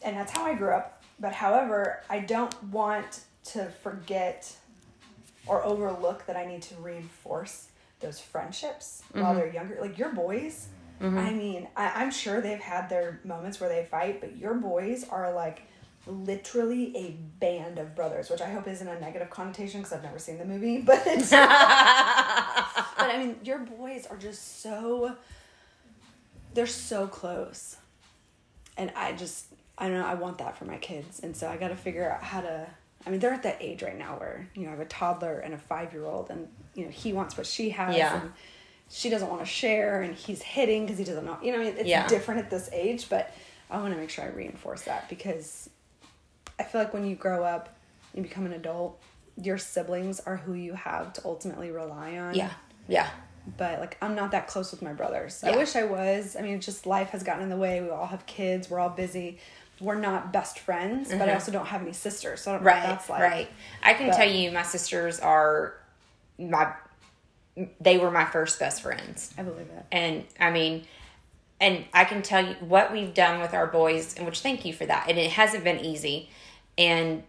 and 0.04 0.16
that's 0.18 0.32
how 0.32 0.44
i 0.46 0.54
grew 0.54 0.72
up 0.72 1.04
but 1.20 1.34
however 1.34 2.04
i 2.10 2.20
don't 2.20 2.56
want 2.66 3.22
to 3.44 3.66
forget 3.82 4.54
or 5.48 5.64
overlook 5.64 6.26
that 6.28 6.36
i 6.36 6.46
need 6.46 6.62
to 6.64 6.76
reinforce 6.76 7.70
those 8.00 8.20
friendships 8.20 9.02
while 9.12 9.26
mm-hmm. 9.26 9.38
they're 9.38 9.54
younger. 9.54 9.78
Like 9.82 9.98
your 9.98 10.10
boys 10.10 10.68
Mm-hmm. 11.02 11.18
i 11.18 11.32
mean 11.32 11.68
I, 11.76 12.02
i'm 12.04 12.12
sure 12.12 12.42
they've 12.42 12.60
had 12.60 12.90
their 12.90 13.20
moments 13.24 13.60
where 13.60 13.70
they 13.70 13.86
fight 13.86 14.20
but 14.20 14.36
your 14.38 14.56
boys 14.56 15.06
are 15.10 15.32
like 15.34 15.62
literally 16.08 16.96
a 16.98 17.12
band 17.40 17.78
of 17.80 17.96
brothers 17.96 18.30
which 18.30 18.42
i 18.42 18.50
hope 18.50 18.68
isn't 18.68 18.88
a 18.88 19.00
negative 19.00 19.30
connotation 19.30 19.82
because 19.82 19.94
i've 19.94 20.04
never 20.04 20.18
seen 20.20 20.38
the 20.38 20.46
movie 20.46 20.78
but 20.82 21.04
but 21.06 21.30
i 21.32 23.16
mean 23.24 23.36
your 23.44 23.60
boys 23.60 24.06
are 24.08 24.18
just 24.18 24.62
so 24.62 25.16
they're 26.54 26.66
so 26.66 27.06
close. 27.08 27.78
And 28.78 28.92
i 28.96 29.12
just 29.14 29.46
i 29.78 29.88
don't 29.88 30.00
know 30.00 30.06
i 30.06 30.16
want 30.16 30.40
that 30.40 30.58
for 30.58 30.66
my 30.66 30.78
kids. 30.78 31.20
And 31.22 31.36
so 31.36 31.48
i 31.48 31.58
got 31.58 31.68
to 31.70 31.76
figure 31.76 32.10
out 32.12 32.24
how 32.24 32.42
to 32.42 32.68
i 33.06 33.10
mean 33.10 33.20
they're 33.20 33.34
at 33.34 33.44
that 33.44 33.58
age 33.60 33.84
right 33.84 33.98
now 33.98 34.18
where 34.20 34.48
you 34.56 34.64
know 34.64 34.70
i 34.70 34.72
have 34.72 34.80
a 34.80 34.86
toddler 34.86 35.40
and 35.40 35.54
a 35.54 35.58
five 35.58 35.94
year 35.94 36.06
old 36.06 36.30
and 36.32 36.48
you 36.74 36.86
know 36.86 36.92
he 36.92 37.14
wants 37.14 37.38
what 37.38 37.46
she 37.46 37.70
has 37.72 37.96
Yeah. 37.96 38.22
and 38.22 38.32
she 38.90 39.10
doesn't 39.10 39.30
want 39.30 39.42
to 39.42 39.46
share 39.46 40.02
and 40.02 40.16
he's 40.16 40.42
hitting 40.42 40.86
because 40.86 40.98
he 40.98 41.04
doesn't 41.04 41.26
know 41.26 41.38
you 41.44 41.52
know 41.52 41.62
it's 41.62 41.84
Yeah. 41.88 42.08
different 42.08 42.40
at 42.42 42.50
this 42.50 42.70
age 42.72 43.10
but 43.10 43.34
i 43.70 43.78
want 43.78 43.94
to 43.94 44.00
make 44.00 44.10
sure 44.10 44.24
i 44.24 44.28
reinforce 44.30 44.84
that 44.84 45.10
because 45.10 45.70
i 46.60 46.64
feel 46.64 46.82
like 46.82 46.94
when 46.94 47.06
you 47.06 47.16
grow 47.16 47.44
up 47.44 47.76
you 48.14 48.22
become 48.24 48.46
an 48.46 48.54
adult 48.54 49.00
your 49.42 49.58
siblings 49.58 50.20
are 50.22 50.38
who 50.38 50.54
you 50.54 50.74
have 50.74 51.14
to 51.14 51.22
ultimately 51.26 51.70
rely 51.72 52.18
on 52.18 52.34
yeah 52.36 52.52
yeah 52.88 53.10
but 53.58 53.80
like 53.80 53.96
I'm 54.02 54.14
not 54.16 54.32
that 54.32 54.48
close 54.48 54.72
with 54.72 54.82
my 54.82 54.92
brothers. 54.92 55.42
I 55.42 55.56
wish 55.56 55.78
I 55.78 55.86
was. 55.86 56.36
I 56.38 56.42
mean, 56.42 56.60
just 56.60 56.86
life 56.86 57.12
has 57.12 57.24
gotten 57.24 57.44
in 57.44 57.48
the 57.50 57.56
way. 57.56 57.80
We 57.82 57.88
all 57.90 58.08
have 58.08 58.26
kids. 58.26 58.70
We're 58.70 58.80
all 58.80 58.90
busy. 58.90 59.38
We're 59.80 59.96
not 59.96 60.34
best 60.34 60.60
friends, 60.60 61.12
but 61.14 61.30
I 61.30 61.34
also 61.34 61.54
don't 61.54 61.68
have 61.68 61.82
any 61.82 61.94
sisters, 61.94 62.42
so 62.42 62.52
I 62.52 62.56
don't 62.56 62.66
know 62.66 62.72
Mm-hmm. 62.72 62.78
right 62.82 62.90
what 62.90 62.98
that's 62.98 63.10
like. 63.10 63.22
right 63.22 63.48
i 63.84 63.94
can 63.94 64.08
But- 64.10 64.18
tell 64.18 64.30
you 64.30 64.52
my 64.52 64.64
sisters 64.64 65.22
are 65.22 65.76
my 66.38 66.74
they 67.82 67.98
were 67.98 68.12
my 68.12 68.26
first 68.26 68.60
best 68.60 68.82
friends. 68.82 69.34
I 69.38 69.44
believe 69.44 69.68
it. 69.68 69.86
and 69.92 70.24
i 70.40 70.52
mean 70.52 70.86
and 71.60 71.86
i 71.94 72.06
can 72.06 72.22
tell 72.22 72.46
you 72.46 72.54
what 72.60 72.92
we've 72.92 73.14
done 73.14 73.42
with 73.42 73.54
our 73.54 73.68
boys 73.68 74.16
and 74.16 74.26
which 74.26 74.42
thank 74.42 74.64
you 74.66 74.74
for 74.74 74.86
that 74.86 75.10
and 75.10 75.18
it 75.18 75.32
hasn't 75.32 75.64
been 75.64 75.80
easy. 75.80 76.30
And 76.78 77.24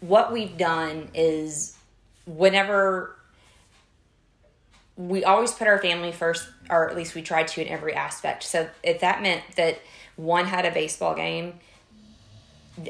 what 0.00 0.32
we've 0.32 0.56
done 0.56 1.08
is 1.14 1.76
whenever 2.26 3.14
we 4.96 5.22
always 5.24 5.52
put 5.52 5.68
our 5.68 5.78
family 5.78 6.12
first 6.12 6.48
or 6.70 6.88
at 6.88 6.96
least 6.96 7.14
we 7.14 7.22
tried 7.22 7.48
to 7.48 7.60
in 7.60 7.68
every 7.68 7.94
aspect. 7.94 8.42
So 8.42 8.68
if 8.82 9.00
that 9.00 9.22
meant 9.22 9.42
that 9.56 9.80
one 10.16 10.46
had 10.46 10.64
a 10.64 10.70
baseball 10.70 11.14
game 11.14 11.60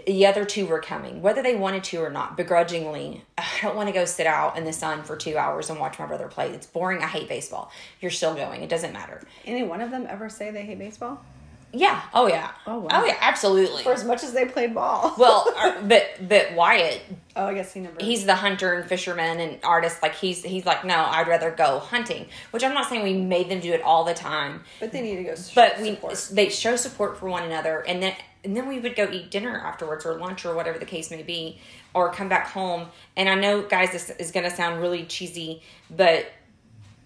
the 0.06 0.26
other 0.26 0.44
two 0.44 0.66
were 0.66 0.80
coming, 0.80 1.22
whether 1.22 1.42
they 1.42 1.54
wanted 1.54 1.84
to 1.84 1.98
or 2.02 2.10
not, 2.10 2.36
begrudgingly. 2.36 3.24
I 3.38 3.44
don't 3.62 3.76
want 3.76 3.88
to 3.88 3.92
go 3.92 4.04
sit 4.04 4.26
out 4.26 4.56
in 4.58 4.64
the 4.64 4.72
sun 4.72 5.02
for 5.02 5.16
two 5.16 5.36
hours 5.38 5.70
and 5.70 5.78
watch 5.80 5.98
my 5.98 6.06
brother 6.06 6.28
play. 6.28 6.50
It's 6.50 6.66
boring. 6.66 7.02
I 7.02 7.06
hate 7.06 7.28
baseball. 7.28 7.70
You're 8.00 8.10
still 8.10 8.34
going. 8.34 8.62
It 8.62 8.68
doesn't 8.68 8.92
matter. 8.92 9.22
Any 9.44 9.62
one 9.62 9.80
of 9.80 9.90
them 9.90 10.06
ever 10.08 10.28
say 10.28 10.50
they 10.50 10.62
hate 10.62 10.78
baseball? 10.78 11.22
Yeah. 11.70 12.00
Oh 12.14 12.26
yeah. 12.28 12.50
Oh, 12.66 12.78
wow. 12.78 12.88
Oh 12.90 13.04
yeah. 13.04 13.16
Absolutely. 13.20 13.82
For 13.82 13.92
as 13.92 14.02
much 14.02 14.24
as 14.24 14.32
they 14.32 14.46
played 14.46 14.74
ball. 14.74 15.14
well, 15.18 15.46
our- 15.56 15.76
uh, 15.76 15.82
but 15.86 16.06
but 16.26 16.54
Wyatt, 16.54 17.02
oh, 17.36 17.44
I 17.46 17.54
guess 17.54 17.74
he 17.74 17.80
never. 17.80 17.96
he's 18.00 18.24
the 18.24 18.36
hunter 18.36 18.72
and 18.72 18.88
fisherman 18.88 19.38
and 19.38 19.58
artist. 19.62 20.02
Like 20.02 20.14
he's 20.14 20.42
he's 20.42 20.64
like, 20.64 20.86
no, 20.86 20.96
I'd 20.96 21.28
rather 21.28 21.50
go 21.50 21.78
hunting. 21.78 22.26
Which 22.52 22.64
I'm 22.64 22.72
not 22.72 22.88
saying 22.88 23.02
we 23.02 23.12
made 23.12 23.50
them 23.50 23.60
do 23.60 23.74
it 23.74 23.82
all 23.82 24.04
the 24.04 24.14
time, 24.14 24.62
but 24.80 24.92
they 24.92 25.02
need 25.02 25.16
to 25.16 25.24
go. 25.24 25.34
but 25.54 25.78
we 25.78 25.90
support. 25.90 26.28
they 26.32 26.48
show 26.48 26.74
support 26.76 27.18
for 27.18 27.28
one 27.28 27.42
another 27.42 27.80
and 27.86 28.02
then 28.02 28.14
and 28.48 28.56
then 28.56 28.66
we 28.66 28.80
would 28.80 28.96
go 28.96 29.08
eat 29.12 29.30
dinner 29.30 29.58
afterwards 29.58 30.04
or 30.06 30.14
lunch 30.14 30.44
or 30.44 30.54
whatever 30.54 30.78
the 30.78 30.86
case 30.86 31.10
may 31.10 31.22
be 31.22 31.60
or 31.94 32.10
come 32.12 32.28
back 32.28 32.48
home 32.48 32.88
and 33.16 33.28
i 33.28 33.34
know 33.34 33.62
guys 33.62 33.92
this 33.92 34.10
is 34.10 34.32
going 34.32 34.48
to 34.48 34.54
sound 34.54 34.80
really 34.80 35.04
cheesy 35.04 35.62
but 35.90 36.26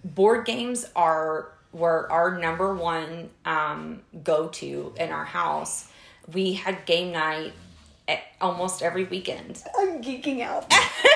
board 0.04 0.46
games 0.46 0.86
are 0.96 1.52
were 1.72 2.10
our 2.10 2.38
number 2.38 2.74
one 2.74 3.30
um, 3.44 4.02
go 4.22 4.48
to 4.48 4.92
in 4.98 5.10
our 5.10 5.24
house. 5.24 5.88
We 6.32 6.52
had 6.52 6.84
game 6.86 7.12
night 7.12 7.54
almost 8.40 8.82
every 8.82 9.04
weekend. 9.04 9.62
I'm 9.78 10.02
geeking 10.02 10.42
out. 10.42 10.72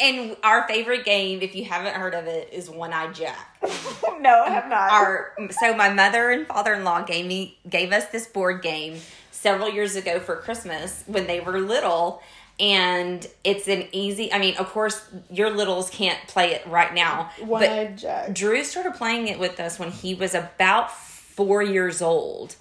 And 0.00 0.36
our 0.42 0.66
favorite 0.66 1.04
game, 1.04 1.40
if 1.42 1.54
you 1.54 1.64
haven't 1.64 1.94
heard 1.94 2.14
of 2.14 2.26
it, 2.26 2.50
is 2.52 2.70
One 2.70 2.92
Eye 2.92 3.12
Jack. 3.12 3.58
no, 4.20 4.44
I 4.44 4.50
have 4.50 4.68
not. 4.68 4.90
Our 4.90 5.32
so 5.50 5.74
my 5.74 5.90
mother 5.90 6.30
and 6.30 6.46
father 6.46 6.74
in 6.74 6.84
law 6.84 7.02
gave 7.02 7.26
me 7.26 7.58
gave 7.68 7.92
us 7.92 8.06
this 8.06 8.26
board 8.26 8.62
game 8.62 8.98
several 9.30 9.70
years 9.70 9.96
ago 9.96 10.18
for 10.20 10.36
Christmas 10.36 11.04
when 11.06 11.26
they 11.26 11.40
were 11.40 11.60
little. 11.60 12.22
And 12.58 13.26
it's 13.42 13.68
an 13.68 13.84
easy. 13.92 14.32
I 14.32 14.38
mean, 14.38 14.56
of 14.56 14.68
course, 14.68 15.02
your 15.30 15.50
littles 15.50 15.88
can't 15.88 16.18
play 16.28 16.52
it 16.52 16.66
right 16.66 16.92
now. 16.92 17.30
One 17.40 17.62
but 17.62 17.70
eyed 17.70 17.98
Jack. 17.98 18.34
Drew 18.34 18.62
started 18.64 18.94
playing 18.94 19.28
it 19.28 19.38
with 19.38 19.58
us 19.60 19.78
when 19.78 19.90
he 19.90 20.14
was 20.14 20.34
about 20.34 20.90
four 20.92 21.62
years 21.62 22.02
old. 22.02 22.56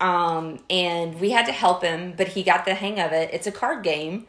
Um, 0.00 0.58
and 0.68 1.20
we 1.20 1.30
had 1.30 1.46
to 1.46 1.52
help 1.52 1.84
him, 1.84 2.14
but 2.16 2.28
he 2.28 2.42
got 2.42 2.64
the 2.64 2.74
hang 2.74 2.98
of 2.98 3.12
it. 3.12 3.30
It's 3.32 3.46
a 3.46 3.52
card 3.52 3.84
game. 3.84 4.26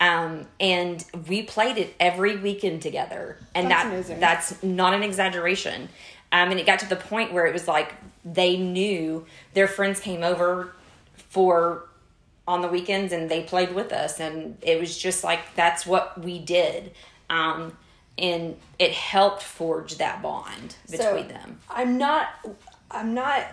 Um, 0.00 0.46
and 0.60 1.04
we 1.26 1.42
played 1.42 1.78
it 1.78 1.94
every 1.98 2.36
weekend 2.36 2.82
together. 2.82 3.38
And 3.54 3.70
That's 3.70 3.82
that 3.82 3.92
amazing. 3.92 4.20
that's 4.20 4.62
not 4.62 4.92
an 4.94 5.02
exaggeration. 5.02 5.88
Um, 6.32 6.50
and 6.50 6.60
it 6.60 6.66
got 6.66 6.80
to 6.80 6.88
the 6.88 6.96
point 6.96 7.32
where 7.32 7.46
it 7.46 7.52
was 7.52 7.66
like 7.66 7.94
they 8.24 8.56
knew 8.56 9.24
their 9.54 9.68
friends 9.68 10.00
came 10.00 10.22
over 10.22 10.72
for 11.14 11.86
on 12.48 12.60
the 12.60 12.68
weekends 12.68 13.12
and 13.12 13.30
they 13.30 13.42
played 13.42 13.74
with 13.74 13.92
us 13.92 14.20
and 14.20 14.56
it 14.62 14.78
was 14.78 14.96
just 14.96 15.24
like 15.24 15.40
that's 15.56 15.84
what 15.86 16.20
we 16.22 16.38
did 16.38 16.92
um, 17.30 17.76
and 18.18 18.56
it 18.78 18.92
helped 18.92 19.42
forge 19.42 19.96
that 19.96 20.22
bond 20.22 20.76
between 20.90 21.26
them 21.28 21.58
I'm 21.70 21.98
not. 21.98 22.28
I'm 22.90 23.14
not 23.14 23.46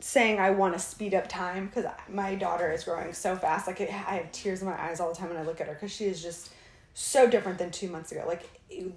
saying 0.00 0.38
I 0.38 0.50
want 0.50 0.74
to 0.74 0.78
speed 0.80 1.14
up 1.14 1.28
time 1.28 1.66
because 1.66 1.84
my 2.08 2.34
daughter 2.34 2.70
is 2.72 2.84
growing 2.84 3.12
so 3.12 3.36
fast. 3.36 3.66
Like 3.66 3.80
I 3.80 3.84
have 3.84 4.32
tears 4.32 4.62
in 4.62 4.68
my 4.68 4.80
eyes 4.80 5.00
all 5.00 5.10
the 5.12 5.16
time 5.16 5.28
when 5.28 5.38
I 5.38 5.42
look 5.42 5.60
at 5.60 5.66
her 5.66 5.74
because 5.74 5.92
she 5.92 6.04
is 6.06 6.22
just 6.22 6.50
so 6.94 7.28
different 7.28 7.58
than 7.58 7.70
two 7.70 7.88
months 7.88 8.12
ago. 8.12 8.24
Like 8.26 8.48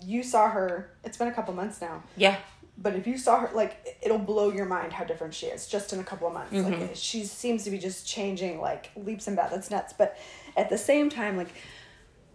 you 0.03 0.23
saw 0.23 0.49
her. 0.49 0.91
It's 1.03 1.17
been 1.17 1.27
a 1.27 1.33
couple 1.33 1.53
months 1.53 1.81
now. 1.81 2.03
yeah 2.17 2.37
But 2.77 2.95
if 2.95 3.05
you 3.07 3.17
saw 3.17 3.39
her, 3.41 3.49
like 3.53 3.97
it'll 4.01 4.17
blow 4.19 4.51
your 4.51 4.65
mind 4.65 4.93
how 4.93 5.03
different 5.03 5.33
she 5.33 5.47
is 5.47 5.67
just 5.67 5.93
in 5.93 5.99
a 5.99 6.03
couple 6.03 6.27
of 6.27 6.33
months. 6.33 6.53
Mm-hmm. 6.53 6.81
Like 6.81 6.91
she 6.95 7.23
seems 7.25 7.63
to 7.65 7.71
be 7.71 7.77
just 7.77 8.07
changing 8.07 8.59
like 8.61 8.91
leaps 8.95 9.27
and 9.27 9.35
bounds. 9.35 9.51
That's 9.53 9.69
nuts. 9.71 9.93
But 9.97 10.17
at 10.57 10.69
the 10.69 10.77
same 10.77 11.09
time, 11.09 11.37
like 11.37 11.49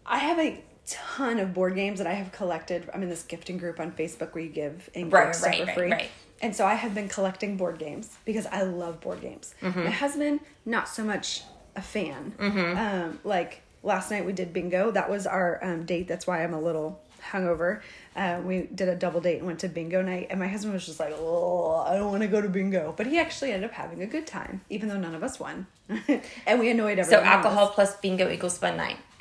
I 0.04 0.18
have 0.18 0.38
a 0.38 0.62
ton 0.86 1.40
of 1.40 1.52
board 1.52 1.74
games 1.74 1.98
that 1.98 2.06
I 2.06 2.12
have 2.14 2.30
collected. 2.32 2.88
I'm 2.94 3.02
in 3.02 3.08
this 3.08 3.24
gifting 3.24 3.58
group 3.58 3.80
on 3.80 3.90
Facebook 3.92 4.34
where 4.34 4.44
you 4.44 4.50
give 4.50 4.88
and 4.94 5.12
Right, 5.12 5.26
give 5.26 5.34
stuff 5.34 5.50
right, 5.50 5.58
for 5.60 5.66
right, 5.66 5.74
free. 5.76 5.90
right. 5.90 6.10
And 6.42 6.54
so 6.54 6.66
I 6.66 6.74
have 6.74 6.94
been 6.94 7.08
collecting 7.08 7.56
board 7.56 7.78
games 7.78 8.10
because 8.24 8.46
I 8.46 8.62
love 8.62 9.00
board 9.00 9.20
games. 9.22 9.54
Mm-hmm. 9.62 9.84
My 9.84 9.90
husband, 9.90 10.40
not 10.64 10.88
so 10.88 11.02
much 11.04 11.42
a 11.74 11.82
fan. 11.82 12.34
Mm-hmm. 12.38 12.76
Um, 12.78 13.18
like 13.24 13.62
last 13.82 14.10
night 14.10 14.26
we 14.26 14.32
did 14.32 14.52
bingo. 14.52 14.90
That 14.90 15.08
was 15.10 15.26
our 15.26 15.58
um, 15.64 15.84
date. 15.84 16.08
That's 16.08 16.26
why 16.26 16.44
I'm 16.44 16.54
a 16.54 16.60
little 16.60 17.00
hungover. 17.30 17.80
Uh, 18.14 18.40
we 18.44 18.62
did 18.74 18.88
a 18.88 18.94
double 18.94 19.20
date 19.20 19.38
and 19.38 19.46
went 19.46 19.60
to 19.60 19.68
bingo 19.68 20.02
night, 20.02 20.28
and 20.30 20.38
my 20.38 20.48
husband 20.48 20.74
was 20.74 20.86
just 20.86 21.00
like, 21.00 21.14
"Oh, 21.16 21.84
I 21.86 21.94
don't 21.96 22.10
want 22.10 22.22
to 22.22 22.28
go 22.28 22.40
to 22.40 22.48
bingo," 22.48 22.94
but 22.96 23.06
he 23.06 23.18
actually 23.18 23.52
ended 23.52 23.70
up 23.70 23.76
having 23.76 24.02
a 24.02 24.06
good 24.06 24.26
time, 24.26 24.62
even 24.70 24.88
though 24.88 24.98
none 24.98 25.14
of 25.14 25.22
us 25.22 25.38
won, 25.38 25.66
and 26.46 26.60
we 26.60 26.70
annoyed 26.70 26.98
everyone. 26.98 27.24
so 27.24 27.30
alcohol 27.30 27.68
plus 27.70 27.96
bingo 27.96 28.30
equals 28.30 28.56
fun 28.58 28.76
night 28.76 28.96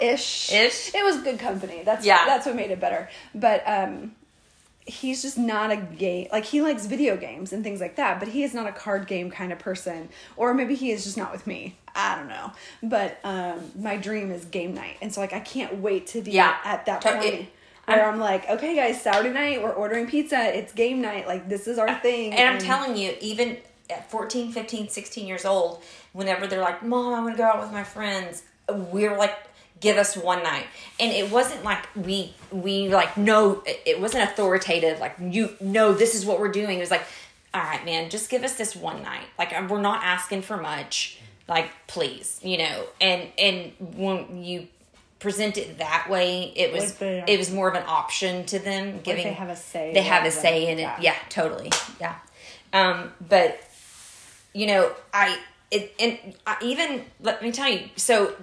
ish. 0.00 0.52
Ish? 0.52 0.94
It 0.94 1.04
was 1.04 1.18
good 1.22 1.38
company. 1.38 1.82
That's 1.84 2.04
Yeah. 2.04 2.24
That's 2.26 2.46
what 2.46 2.56
made 2.56 2.70
it 2.70 2.80
better. 2.80 3.08
But 3.34 3.62
um, 3.66 4.12
he's 4.90 5.22
just 5.22 5.38
not 5.38 5.70
a 5.70 5.76
game. 5.76 6.28
Like 6.32 6.44
he 6.44 6.60
likes 6.62 6.86
video 6.86 7.16
games 7.16 7.52
and 7.52 7.62
things 7.64 7.80
like 7.80 7.96
that, 7.96 8.18
but 8.18 8.28
he 8.28 8.42
is 8.42 8.52
not 8.54 8.66
a 8.66 8.72
card 8.72 9.06
game 9.06 9.30
kind 9.30 9.52
of 9.52 9.58
person. 9.58 10.08
Or 10.36 10.52
maybe 10.54 10.74
he 10.74 10.90
is 10.90 11.04
just 11.04 11.16
not 11.16 11.32
with 11.32 11.46
me. 11.46 11.76
I 11.94 12.16
don't 12.16 12.28
know. 12.28 12.52
But 12.82 13.18
um, 13.24 13.70
my 13.78 13.96
dream 13.96 14.30
is 14.30 14.44
game 14.44 14.74
night, 14.74 14.96
and 15.02 15.12
so 15.12 15.20
like 15.20 15.32
I 15.32 15.40
can't 15.40 15.78
wait 15.78 16.06
to 16.08 16.22
be 16.22 16.32
Yeah. 16.32 16.56
at 16.64 16.86
that 16.86 17.02
point. 17.02 17.24
it- 17.24 17.46
where 17.86 18.08
I'm 18.08 18.20
like, 18.20 18.48
okay, 18.48 18.76
guys, 18.76 19.02
Saturday 19.02 19.30
night, 19.34 19.60
we're 19.64 19.72
ordering 19.72 20.06
pizza. 20.06 20.56
It's 20.56 20.72
game 20.72 21.00
night. 21.00 21.26
Like, 21.26 21.48
this 21.48 21.66
is 21.66 21.76
our 21.76 21.92
thing. 21.96 22.32
and 22.34 22.48
i'm 22.48 22.58
telling 22.60 22.96
you 22.96 23.14
even 23.20 23.56
at 23.88 24.08
14 24.08 24.52
15 24.52 24.88
16 24.88 25.26
years 25.26 25.44
old 25.44 25.82
whenever 26.12 26.46
they're 26.46 26.60
like 26.60 26.84
mom 26.84 27.12
i 27.14 27.18
want 27.20 27.34
to 27.34 27.38
go 27.38 27.42
out 27.44 27.60
with 27.60 27.72
my 27.72 27.82
friends 27.82 28.44
we're 28.92 29.16
like 29.18 29.36
give 29.80 29.96
us 29.96 30.16
one 30.16 30.42
night. 30.42 30.66
And 30.98 31.12
it 31.12 31.30
wasn't 31.30 31.64
like 31.64 31.84
we 31.96 32.34
we 32.50 32.88
like 32.88 33.16
no 33.16 33.62
it- 33.66 34.00
wasn't 34.00 34.24
authoritative 34.24 35.00
like 35.00 35.16
you 35.20 35.56
know 35.60 35.92
this 35.92 36.14
is 36.14 36.24
what 36.24 36.38
we're 36.38 36.52
doing. 36.52 36.78
It 36.78 36.80
was 36.80 36.90
like 36.90 37.04
all 37.52 37.62
right 37.62 37.84
man 37.84 38.10
just 38.10 38.30
give 38.30 38.44
us 38.44 38.54
this 38.54 38.76
one 38.76 39.02
night. 39.02 39.26
Like 39.38 39.52
um, 39.54 39.68
we're 39.68 39.80
not 39.80 40.02
asking 40.04 40.42
for 40.42 40.56
much. 40.56 41.18
Like 41.48 41.70
please 41.86 42.38
you 42.42 42.58
know? 42.58 42.84
And 43.00 43.28
and 43.38 43.72
when 43.96 44.42
you 44.44 44.68
present 45.18 45.58
it 45.58 45.78
that 45.78 46.08
way 46.08 46.52
it 46.56 46.72
was 46.72 46.94
they 46.94 47.22
it 47.26 47.38
was 47.38 47.50
more 47.50 47.68
of 47.68 47.74
an 47.74 47.84
option 47.86 48.46
to 48.46 48.58
them 48.58 49.00
giving 49.02 49.24
they 49.24 49.32
have 49.34 49.50
a 49.50 49.56
say 49.56 49.92
they 49.92 50.02
have 50.02 50.24
a 50.24 50.30
say 50.30 50.68
in 50.68 50.78
it. 50.78 50.82
yeah. 50.82 50.96
yeah 51.00 51.14
totally. 51.28 51.70
Yeah. 52.00 52.14
Um 52.72 53.12
but 53.28 53.60
you 54.52 54.66
know 54.66 54.92
i 55.12 55.38
it 55.70 55.94
and 56.00 56.18
I, 56.46 56.56
even 56.62 57.04
let 57.20 57.42
me 57.42 57.52
tell 57.52 57.68
you 57.70 57.88
so 57.96 58.34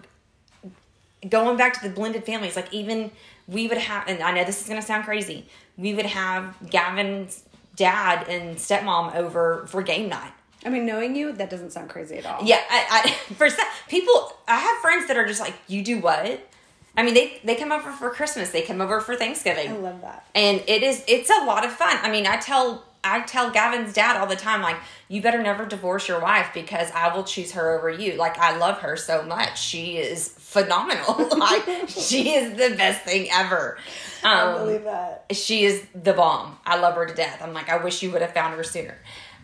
going 1.29 1.57
back 1.57 1.73
to 1.73 1.87
the 1.87 1.93
blended 1.93 2.23
families 2.25 2.55
like 2.55 2.71
even 2.73 3.11
we 3.47 3.67
would 3.67 3.77
have 3.77 4.07
and 4.07 4.21
i 4.21 4.31
know 4.31 4.43
this 4.43 4.61
is 4.61 4.67
going 4.67 4.79
to 4.79 4.85
sound 4.85 5.03
crazy 5.03 5.45
we 5.77 5.93
would 5.93 6.05
have 6.05 6.55
gavin's 6.69 7.43
dad 7.75 8.27
and 8.27 8.57
stepmom 8.57 9.13
over 9.15 9.65
for 9.67 9.83
game 9.83 10.09
night. 10.09 10.31
I 10.65 10.69
mean, 10.69 10.87
knowing 10.87 11.15
you, 11.15 11.31
that 11.33 11.51
doesn't 11.51 11.71
sound 11.71 11.89
crazy 11.91 12.17
at 12.17 12.25
all. 12.25 12.43
yeah 12.43 12.59
i, 12.69 13.03
I 13.05 13.11
for 13.35 13.49
some 13.49 13.67
people 13.87 14.33
i 14.47 14.57
have 14.59 14.77
friends 14.79 15.07
that 15.07 15.15
are 15.17 15.25
just 15.27 15.39
like 15.39 15.53
you 15.67 15.83
do 15.83 15.99
what? 15.99 16.47
I 16.95 17.03
mean 17.03 17.13
they 17.13 17.39
they 17.43 17.55
come 17.55 17.71
over 17.71 17.91
for 17.91 18.09
christmas 18.09 18.49
they 18.51 18.63
come 18.63 18.81
over 18.81 18.99
for 19.01 19.15
thanksgiving. 19.15 19.69
I 19.69 19.77
love 19.77 20.01
that. 20.01 20.25
and 20.33 20.63
it 20.67 20.81
is 20.83 21.03
it's 21.07 21.29
a 21.29 21.45
lot 21.45 21.63
of 21.65 21.71
fun. 21.71 21.97
I 22.01 22.09
mean 22.11 22.25
i 22.25 22.37
tell 22.37 22.83
i 23.03 23.21
tell 23.21 23.51
gavin's 23.51 23.93
dad 23.93 24.17
all 24.17 24.25
the 24.25 24.35
time 24.35 24.61
like 24.63 24.77
you 25.07 25.21
better 25.21 25.41
never 25.41 25.65
divorce 25.65 26.07
your 26.07 26.19
wife 26.19 26.49
because 26.53 26.89
i 26.91 27.15
will 27.15 27.23
choose 27.23 27.51
her 27.51 27.77
over 27.77 27.91
you. 27.91 28.13
Like 28.15 28.39
i 28.39 28.57
love 28.57 28.79
her 28.79 28.97
so 28.97 29.21
much. 29.21 29.61
She 29.61 29.97
is 29.97 30.29
phenomenal. 30.47 31.27
Like 31.37 31.87
she 31.87 32.31
is 32.33 32.57
the 32.57 32.75
best 32.75 33.03
thing 33.03 33.27
ever. 33.31 33.77
I 34.23 34.41
um, 34.41 34.65
believe 34.65 34.83
that. 34.85 35.25
she 35.31 35.65
is 35.65 35.85
the 35.93 36.13
bomb. 36.13 36.57
I 36.65 36.79
love 36.79 36.95
her 36.95 37.05
to 37.05 37.13
death. 37.13 37.41
I'm 37.41 37.53
like 37.53 37.69
i 37.69 37.77
wish 37.77 38.01
you 38.01 38.11
would 38.11 38.21
have 38.21 38.33
found 38.33 38.55
her 38.55 38.63
sooner. 38.63 38.97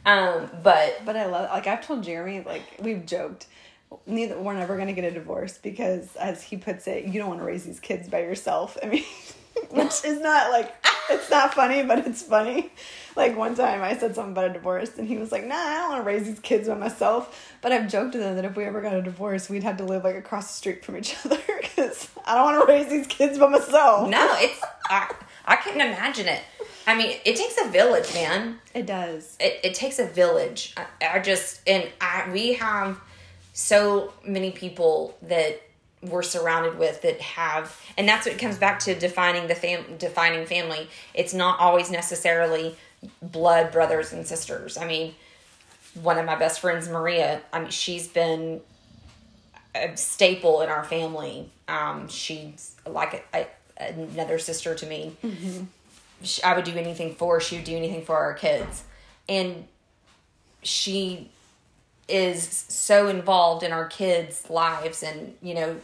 Um, 0.06 0.50
but 0.64 1.02
But 1.06 1.16
I 1.16 1.26
love 1.26 1.50
like 1.50 1.68
I've 1.68 1.86
told 1.86 2.04
Jeremy 2.04 2.44
like 2.46 2.64
we've 2.82 3.06
joked 3.06 3.48
neither 4.08 4.40
we're 4.40 4.54
never 4.54 4.76
gonna 4.78 4.94
get 4.94 5.06
a 5.06 5.12
divorce 5.12 5.58
because 5.58 6.16
as 6.16 6.42
he 6.42 6.58
puts 6.58 6.88
it, 6.88 7.06
you 7.06 7.20
don't 7.20 7.30
want 7.30 7.42
to 7.42 7.46
raise 7.46 7.64
these 7.64 7.80
kids 7.80 8.10
by 8.10 8.22
yourself. 8.22 8.78
I 8.82 8.88
mean, 8.88 9.04
which 9.70 10.04
is 10.04 10.20
not 10.20 10.52
like 10.52 10.74
it's 11.10 11.30
not 11.30 11.54
funny, 11.54 11.84
but 11.84 12.00
it's 12.08 12.22
funny. 12.24 12.72
Like 13.16 13.38
one 13.38 13.56
time 13.56 13.82
I 13.84 13.96
said 13.96 14.16
something 14.16 14.32
about 14.32 14.50
a 14.50 14.54
divorce 14.54 14.98
and 14.98 15.08
he 15.08 15.18
was 15.18 15.32
like, 15.32 15.46
"Nah, 15.46 15.56
I 15.56 15.74
don't 15.80 15.90
want 15.92 16.04
to 16.04 16.08
raise 16.08 16.26
these 16.26 16.40
kids 16.40 16.68
by 16.68 16.76
myself." 16.76 17.56
But 17.62 17.72
I've 17.72 17.88
joked 17.90 18.14
to 18.14 18.18
them 18.18 18.36
that 18.36 18.46
if 18.46 18.56
we 18.56 18.66
ever 18.66 18.82
got 18.82 18.96
a 18.96 19.02
divorce, 19.02 19.50
we'd 19.50 19.64
have 19.64 19.78
to 19.78 19.84
live 19.84 20.04
like 20.04 20.16
across 20.16 20.48
the 20.48 20.54
street 20.54 20.84
from 20.84 20.98
each 20.98 21.16
other 21.26 21.38
because 21.62 22.10
I 22.26 22.36
don't 22.36 22.44
want 22.46 22.68
to 22.68 22.74
raise 22.74 22.90
these 22.90 23.08
kids 23.08 23.38
by 23.38 23.48
myself. 23.50 24.10
no 24.10 24.34
it's 24.38 24.62
I, 24.90 25.14
I 25.46 25.56
couldn't 25.58 25.82
imagine 25.82 26.28
it 26.28 26.42
i 26.88 26.96
mean 26.98 27.18
it 27.26 27.36
takes 27.36 27.56
a 27.64 27.70
village 27.70 28.14
man 28.14 28.60
it 28.74 28.86
does. 28.86 29.38
it, 29.40 29.60
it 29.64 29.74
takes 29.74 30.00
a 30.00 30.06
village. 30.06 30.74
I, 30.78 31.16
I 31.16 31.20
just 31.20 31.62
and 31.68 31.90
I 32.02 32.30
we 32.32 32.54
have 32.54 33.00
so 33.54 34.14
many 34.26 34.52
people 34.52 35.16
that 35.22 35.62
we're 36.04 36.24
surrounded 36.24 36.78
with 36.78 37.02
that 37.02 37.22
have 37.22 37.80
and 37.98 38.08
that's 38.08 38.26
what 38.26 38.38
comes 38.38 38.58
back 38.58 38.80
to 38.80 38.94
defining 38.96 39.48
the 39.48 39.56
fam 39.56 39.98
defining 39.98 40.46
family. 40.46 40.88
It's 41.14 41.34
not 41.34 41.60
always 41.60 41.92
necessarily 41.92 42.76
blood 43.22 43.72
brothers 43.72 44.14
and 44.14 44.26
sisters. 44.26 44.78
I 44.78 44.86
mean, 44.86 45.16
one 46.02 46.18
of 46.18 46.26
my 46.26 46.36
best 46.36 46.60
friends, 46.60 46.90
Maria, 46.90 47.42
I 47.52 47.60
mean, 47.60 47.70
she's 47.70 48.08
been 48.08 48.62
a 49.76 49.96
staple 49.96 50.62
in 50.62 50.70
our 50.70 50.84
family. 50.84 51.52
Um, 51.68 52.08
she's 52.08 52.76
like 52.88 53.26
a, 53.34 53.48
a, 53.80 53.94
another 53.94 54.40
sister 54.40 54.76
to 54.76 54.86
me. 54.86 55.16
Sh 56.24 56.40
I 56.44 56.56
would 56.56 56.66
do 56.66 56.76
anything 56.76 57.16
for 57.16 57.36
her. 57.36 57.40
She 57.40 57.58
would 57.58 57.66
do 57.66 57.76
anything 57.76 58.06
for 58.06 58.16
our 58.16 58.34
kids. 58.34 58.84
And 59.28 59.68
she 60.62 61.30
is 62.08 62.66
so 62.70 63.08
involved 63.08 63.64
in 63.64 63.72
our 63.72 63.88
kids' 63.88 64.50
lives 64.50 65.04
and, 65.04 65.36
you 65.42 65.54
know, 65.54 65.78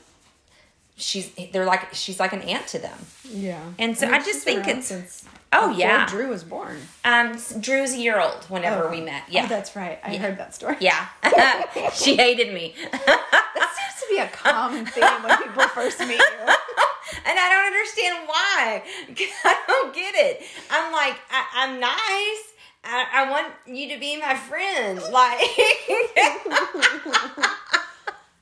she's 1.00 1.32
they're 1.52 1.66
like 1.66 1.94
she's 1.94 2.20
like 2.20 2.34
an 2.34 2.42
aunt 2.42 2.68
to 2.68 2.80
them. 2.80 2.98
Yeah. 3.24 3.62
And 3.80 3.98
so 3.98 4.08
I 4.10 4.20
just 4.20 4.44
think 4.44 4.68
it's- 4.68 4.88
since 4.88 5.26
Oh, 5.52 5.72
yeah. 5.76 6.06
Drew 6.06 6.28
was 6.30 6.44
born. 6.44 6.78
Um 7.04 7.36
Drew's 7.60 7.94
a 7.94 7.98
year 7.98 8.20
old 8.20 8.46
whenever 8.50 8.84
Oh. 8.88 8.92
we 8.92 9.02
met. 9.02 9.24
Yeah. 9.30 9.46
Oh, 9.46 9.48
that's 9.48 9.76
right. 9.76 9.98
I 10.04 10.16
heard 10.18 10.38
that 10.38 10.54
story. 10.54 10.78
yeah. 10.80 11.08
she 11.94 12.16
hated 12.16 12.54
me. 12.54 12.76
That 12.92 13.72
seems 13.76 13.96
to 14.02 14.08
be 14.12 14.20
a 14.20 14.28
common 14.28 14.86
theme 14.86 15.24
when 15.24 15.36
people 15.40 15.64
first 15.70 16.00
meet 16.02 16.12
you. 16.12 16.20
and 17.26 17.40
I 17.40 17.50
don't 17.50 17.66
understand 17.66 18.28
why. 18.28 18.84
I 19.46 19.56
don't 19.68 19.96
get 19.96 20.14
it. 20.16 20.44
I'm 20.70 20.92
like, 20.94 21.18
I, 21.32 21.46
I'm 21.56 21.80
nice. 21.80 22.44
I, 22.84 23.06
I 23.26 23.30
want 23.32 23.48
you 23.66 23.90
to 23.94 24.00
be 24.00 24.18
my 24.20 24.36
friend. 24.36 25.02
Like, 25.12 25.40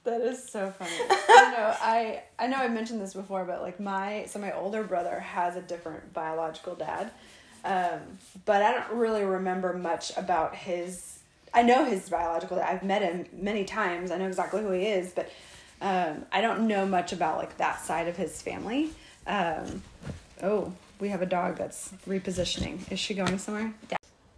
That 0.08 0.22
is 0.22 0.42
so 0.42 0.72
funny. 0.72 0.90
I 1.10 1.52
know 1.52 1.76
I 1.82 2.24
I 2.40 2.48
know 2.48 2.56
I 2.56 2.70
mentioned 2.70 3.02
this 3.02 3.14
before, 3.14 3.44
but 3.44 3.62
like 3.62 3.78
my 3.78 4.24
so 4.30 4.40
my 4.40 4.54
older 4.54 4.82
brother 4.82 5.20
has 5.20 5.58
a 5.58 5.62
different 5.62 6.14
biological 6.14 6.76
dad, 6.76 7.12
um, 7.66 8.00
but 8.46 8.62
I 8.62 8.72
don't 8.72 8.98
really 8.98 9.26
remember 9.26 9.74
much 9.74 10.16
about 10.16 10.56
his. 10.56 11.20
I 11.54 11.64
know 11.64 11.84
his 11.84 12.08
biological 12.08 12.56
dad. 12.56 12.70
I've 12.70 12.84
met 12.84 13.02
him 13.02 13.26
many 13.34 13.66
times. 13.66 14.10
I 14.10 14.18
know 14.18 14.28
exactly 14.28 14.62
who 14.62 14.72
he 14.72 14.86
is, 14.86 15.12
but 15.12 15.30
um, 15.82 16.26
I 16.32 16.40
don't 16.40 16.70
know 16.70 16.86
much 16.86 17.12
about 17.12 17.38
like 17.38 17.58
that 17.58 17.82
side 17.82 18.08
of 18.08 18.16
his 18.16 18.42
family. 18.42 18.92
Um, 19.28 19.84
oh, 20.42 20.72
we 21.02 21.10
have 21.10 21.22
a 21.22 21.26
dog 21.26 21.58
that's 21.58 21.92
repositioning. 22.08 22.90
Is 22.90 23.00
she 23.00 23.14
going 23.14 23.40
somewhere? 23.40 23.74
Yeah. 23.92 23.98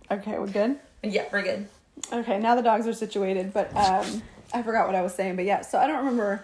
Okay, 0.10 0.40
we're 0.40 0.48
good. 0.48 0.80
yeah, 1.04 1.26
we're 1.32 1.44
good. 1.44 1.68
Okay, 2.12 2.40
now 2.40 2.56
the 2.56 2.64
dogs 2.64 2.88
are 2.88 2.94
situated, 2.94 3.54
but 3.54 3.76
um, 3.76 4.24
I 4.54 4.64
forgot 4.64 4.88
what 4.88 4.96
I 4.96 5.02
was 5.02 5.14
saying. 5.14 5.36
But 5.36 5.46
yeah, 5.46 5.62
so 5.62 5.78
I 5.80 5.88
don't 5.88 6.00
remember. 6.00 6.44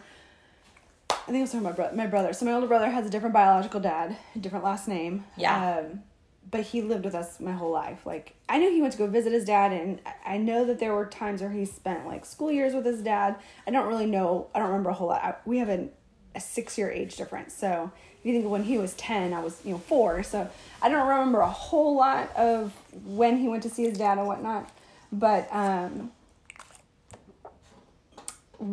I 1.10 1.15
think 1.32 1.38
I 1.38 1.41
was 1.41 1.54
about 1.54 1.63
my, 1.63 1.72
bro- 1.72 1.96
my 1.96 2.08
brother. 2.08 2.34
So 2.34 2.46
my 2.46 2.54
older 2.54 2.68
brother 2.68 2.89
has 2.89 3.06
a 3.08 3.10
different 3.10 3.34
biological 3.34 3.80
dad, 3.80 4.15
a 4.36 4.39
different 4.39 4.63
last 4.63 4.88
name. 4.88 5.26
Yeah. 5.38 5.80
Um, 5.80 6.04
but 6.52 6.62
he 6.62 6.82
lived 6.84 7.04
with 7.06 7.15
us 7.15 7.39
my 7.39 7.52
whole 7.52 7.72
life. 7.72 8.06
Like 8.06 8.36
I 8.48 8.60
knew 8.60 8.70
he 8.72 8.80
went 8.82 8.94
to 8.94 9.00
go 9.00 9.08
visit 9.08 9.34
his 9.34 9.46
dad, 9.46 9.72
and 9.74 10.00
I- 10.26 10.38
know 10.38 10.65
that 10.65 10.80
there 10.80 10.94
were 10.94 11.06
times 11.06 11.41
where 11.41 11.50
he 11.50 11.65
spent 11.65 12.06
like 12.06 12.26
school 12.26 12.52
years 12.52 12.74
with 12.76 12.86
his 12.86 13.02
dad. 13.02 13.36
I 13.65 13.72
don't 13.72 13.88
really 13.88 14.06
know. 14.06 14.48
I 14.54 14.60
don't 14.60 14.68
remember 14.68 14.91
a 14.91 14.94
whole 14.94 15.08
lot. 15.08 15.24
I, 15.24 15.36
we 15.46 15.58
have 15.58 15.70
a, 15.70 15.88
a 16.36 16.39
six 16.39 16.78
year 16.78 16.91
age 16.91 17.15
difference, 17.15 17.54
so 17.56 17.91
if 18.20 18.26
you 18.26 18.32
think 18.34 18.46
of 18.46 18.52
when 18.52 18.63
he 18.63 18.78
was 18.78 18.94
ten, 18.94 19.34
I 19.34 19.39
was 19.39 19.60
you 19.65 19.72
know 19.72 19.78
four. 19.80 20.22
So 20.22 20.48
I 20.84 20.89
don't 20.89 21.08
remember 21.08 21.39
a 21.39 21.50
whole 21.50 21.96
lot 21.96 22.36
of 22.36 22.72
when 23.06 23.38
he 23.38 23.48
went 23.48 23.63
to 23.63 23.70
see 23.70 23.84
his 23.84 23.98
dad 23.98 24.20
and 24.20 24.28
whatnot. 24.28 24.70
But 25.12 25.48
um, 25.52 26.12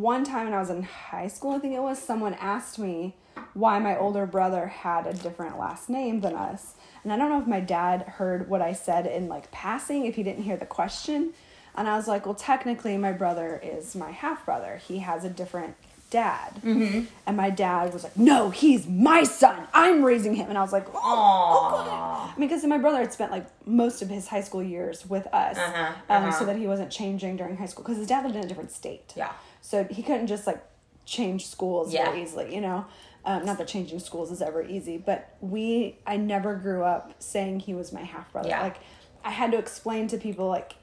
one 0.00 0.24
time 0.24 0.44
when 0.44 0.54
I 0.54 0.60
was 0.60 0.70
in 0.70 0.82
high 0.82 1.28
school, 1.28 1.52
I 1.52 1.58
think 1.58 1.74
it 1.74 1.82
was, 1.82 1.98
someone 1.98 2.34
asked 2.34 2.78
me 2.78 3.14
why 3.54 3.78
my 3.78 3.96
older 3.96 4.26
brother 4.26 4.66
had 4.66 5.06
a 5.06 5.12
different 5.12 5.58
last 5.58 5.88
name 5.88 6.20
than 6.20 6.34
us. 6.34 6.74
And 7.02 7.12
I 7.12 7.16
don't 7.16 7.30
know 7.30 7.40
if 7.40 7.46
my 7.46 7.60
dad 7.60 8.02
heard 8.02 8.48
what 8.48 8.62
I 8.62 8.72
said 8.72 9.06
in 9.06 9.28
like 9.28 9.50
passing, 9.50 10.06
if 10.06 10.14
he 10.14 10.22
didn't 10.22 10.44
hear 10.44 10.56
the 10.56 10.66
question. 10.66 11.32
And 11.74 11.88
I 11.88 11.96
was 11.96 12.06
like, 12.06 12.26
well, 12.26 12.34
technically, 12.34 12.96
my 12.98 13.12
brother 13.12 13.60
is 13.62 13.94
my 13.94 14.10
half 14.10 14.44
brother. 14.44 14.80
He 14.86 14.98
has 14.98 15.24
a 15.24 15.30
different 15.30 15.74
dad. 16.10 16.60
Mm-hmm. 16.62 17.06
And 17.26 17.36
my 17.36 17.48
dad 17.48 17.92
was 17.94 18.04
like, 18.04 18.16
no, 18.16 18.50
he's 18.50 18.86
my 18.86 19.24
son. 19.24 19.66
I'm 19.72 20.04
raising 20.04 20.34
him. 20.34 20.50
And 20.50 20.58
I 20.58 20.60
was 20.60 20.72
like, 20.72 20.86
oh. 20.94 22.32
I 22.34 22.38
mean, 22.38 22.48
because 22.48 22.64
my 22.64 22.78
brother 22.78 22.98
had 22.98 23.12
spent 23.12 23.32
like 23.32 23.46
most 23.66 24.02
of 24.02 24.10
his 24.10 24.28
high 24.28 24.42
school 24.42 24.62
years 24.62 25.08
with 25.08 25.26
us, 25.28 25.56
Uh-huh, 25.56 25.92
um, 26.10 26.24
uh-huh. 26.24 26.38
so 26.38 26.44
that 26.44 26.56
he 26.56 26.66
wasn't 26.66 26.90
changing 26.90 27.36
during 27.36 27.56
high 27.56 27.66
school 27.66 27.82
because 27.82 27.96
his 27.98 28.06
dad 28.06 28.24
lived 28.24 28.36
in 28.36 28.44
a 28.44 28.46
different 28.46 28.70
state. 28.70 29.12
Yeah. 29.16 29.32
So 29.62 29.84
he 29.84 30.02
couldn't 30.02 30.26
just 30.26 30.46
like 30.46 30.62
change 31.06 31.46
schools 31.46 31.92
Yeah. 31.94 32.04
very 32.10 32.22
easily, 32.22 32.54
you 32.54 32.60
know. 32.60 32.84
Um, 33.24 33.44
not 33.46 33.56
that 33.58 33.68
changing 33.68 34.00
schools 34.00 34.30
is 34.32 34.42
ever 34.42 34.62
easy, 34.62 34.98
but 34.98 35.36
we 35.40 35.96
I 36.06 36.16
never 36.18 36.54
grew 36.56 36.82
up 36.82 37.14
saying 37.22 37.60
he 37.60 37.72
was 37.72 37.92
my 37.92 38.02
half 38.02 38.30
brother. 38.32 38.48
Yeah. 38.50 38.60
Like 38.62 38.76
I 39.24 39.30
had 39.30 39.52
to 39.52 39.58
explain 39.58 40.08
to 40.08 40.18
people 40.18 40.48
like 40.48 40.74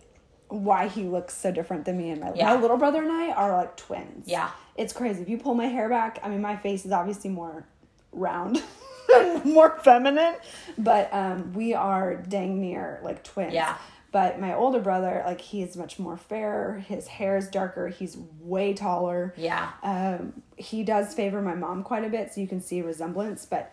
why 0.48 0.88
he 0.88 1.04
looks 1.04 1.36
so 1.36 1.52
different 1.52 1.86
than 1.86 1.98
me 1.98 2.10
and 2.10 2.22
my 2.22 2.34
Yeah. 2.34 2.54
my 2.56 2.60
little 2.62 2.78
brother 2.78 3.04
and 3.04 3.12
I 3.12 3.32
are 3.32 3.52
like 3.56 3.76
twins. 3.78 4.28
Yeah. 4.28 4.50
It's 4.76 4.94
crazy. 4.94 5.22
If 5.22 5.30
you 5.30 5.38
pull 5.38 5.54
my 5.54 5.68
hair 5.68 5.90
back, 5.90 6.20
I 6.24 6.30
mean 6.30 6.42
my 6.42 6.56
face 6.56 6.86
is 6.86 6.92
obviously 6.92 7.30
more 7.30 7.66
round. 8.14 8.64
more 9.44 9.78
feminine, 9.80 10.36
but 10.78 11.12
um, 11.14 11.52
we 11.54 11.74
are 11.74 12.16
dang 12.16 12.62
near 12.62 13.00
like 13.04 13.24
twins. 13.24 13.54
Yeah. 13.54 13.76
But 14.12 14.40
my 14.40 14.56
older 14.56 14.80
brother, 14.80 15.22
like 15.26 15.40
he 15.42 15.62
is 15.62 15.78
much 15.78 16.00
more 16.00 16.18
fair. 16.18 16.84
His 16.88 17.08
hair 17.08 17.38
is 17.38 17.48
darker. 17.48 17.88
He's 17.90 18.18
way 18.42 18.74
taller. 18.74 19.34
Yeah. 19.38 19.70
Um, 19.84 20.42
he 20.58 20.84
does 20.84 21.14
favor 21.14 21.42
my 21.42 21.54
mom 21.56 21.84
quite 21.84 22.04
a 22.04 22.10
bit, 22.10 22.34
so 22.34 22.42
you 22.42 22.48
can 22.48 22.60
see 22.62 22.82
resemblance, 22.82 23.46
but 23.46 23.72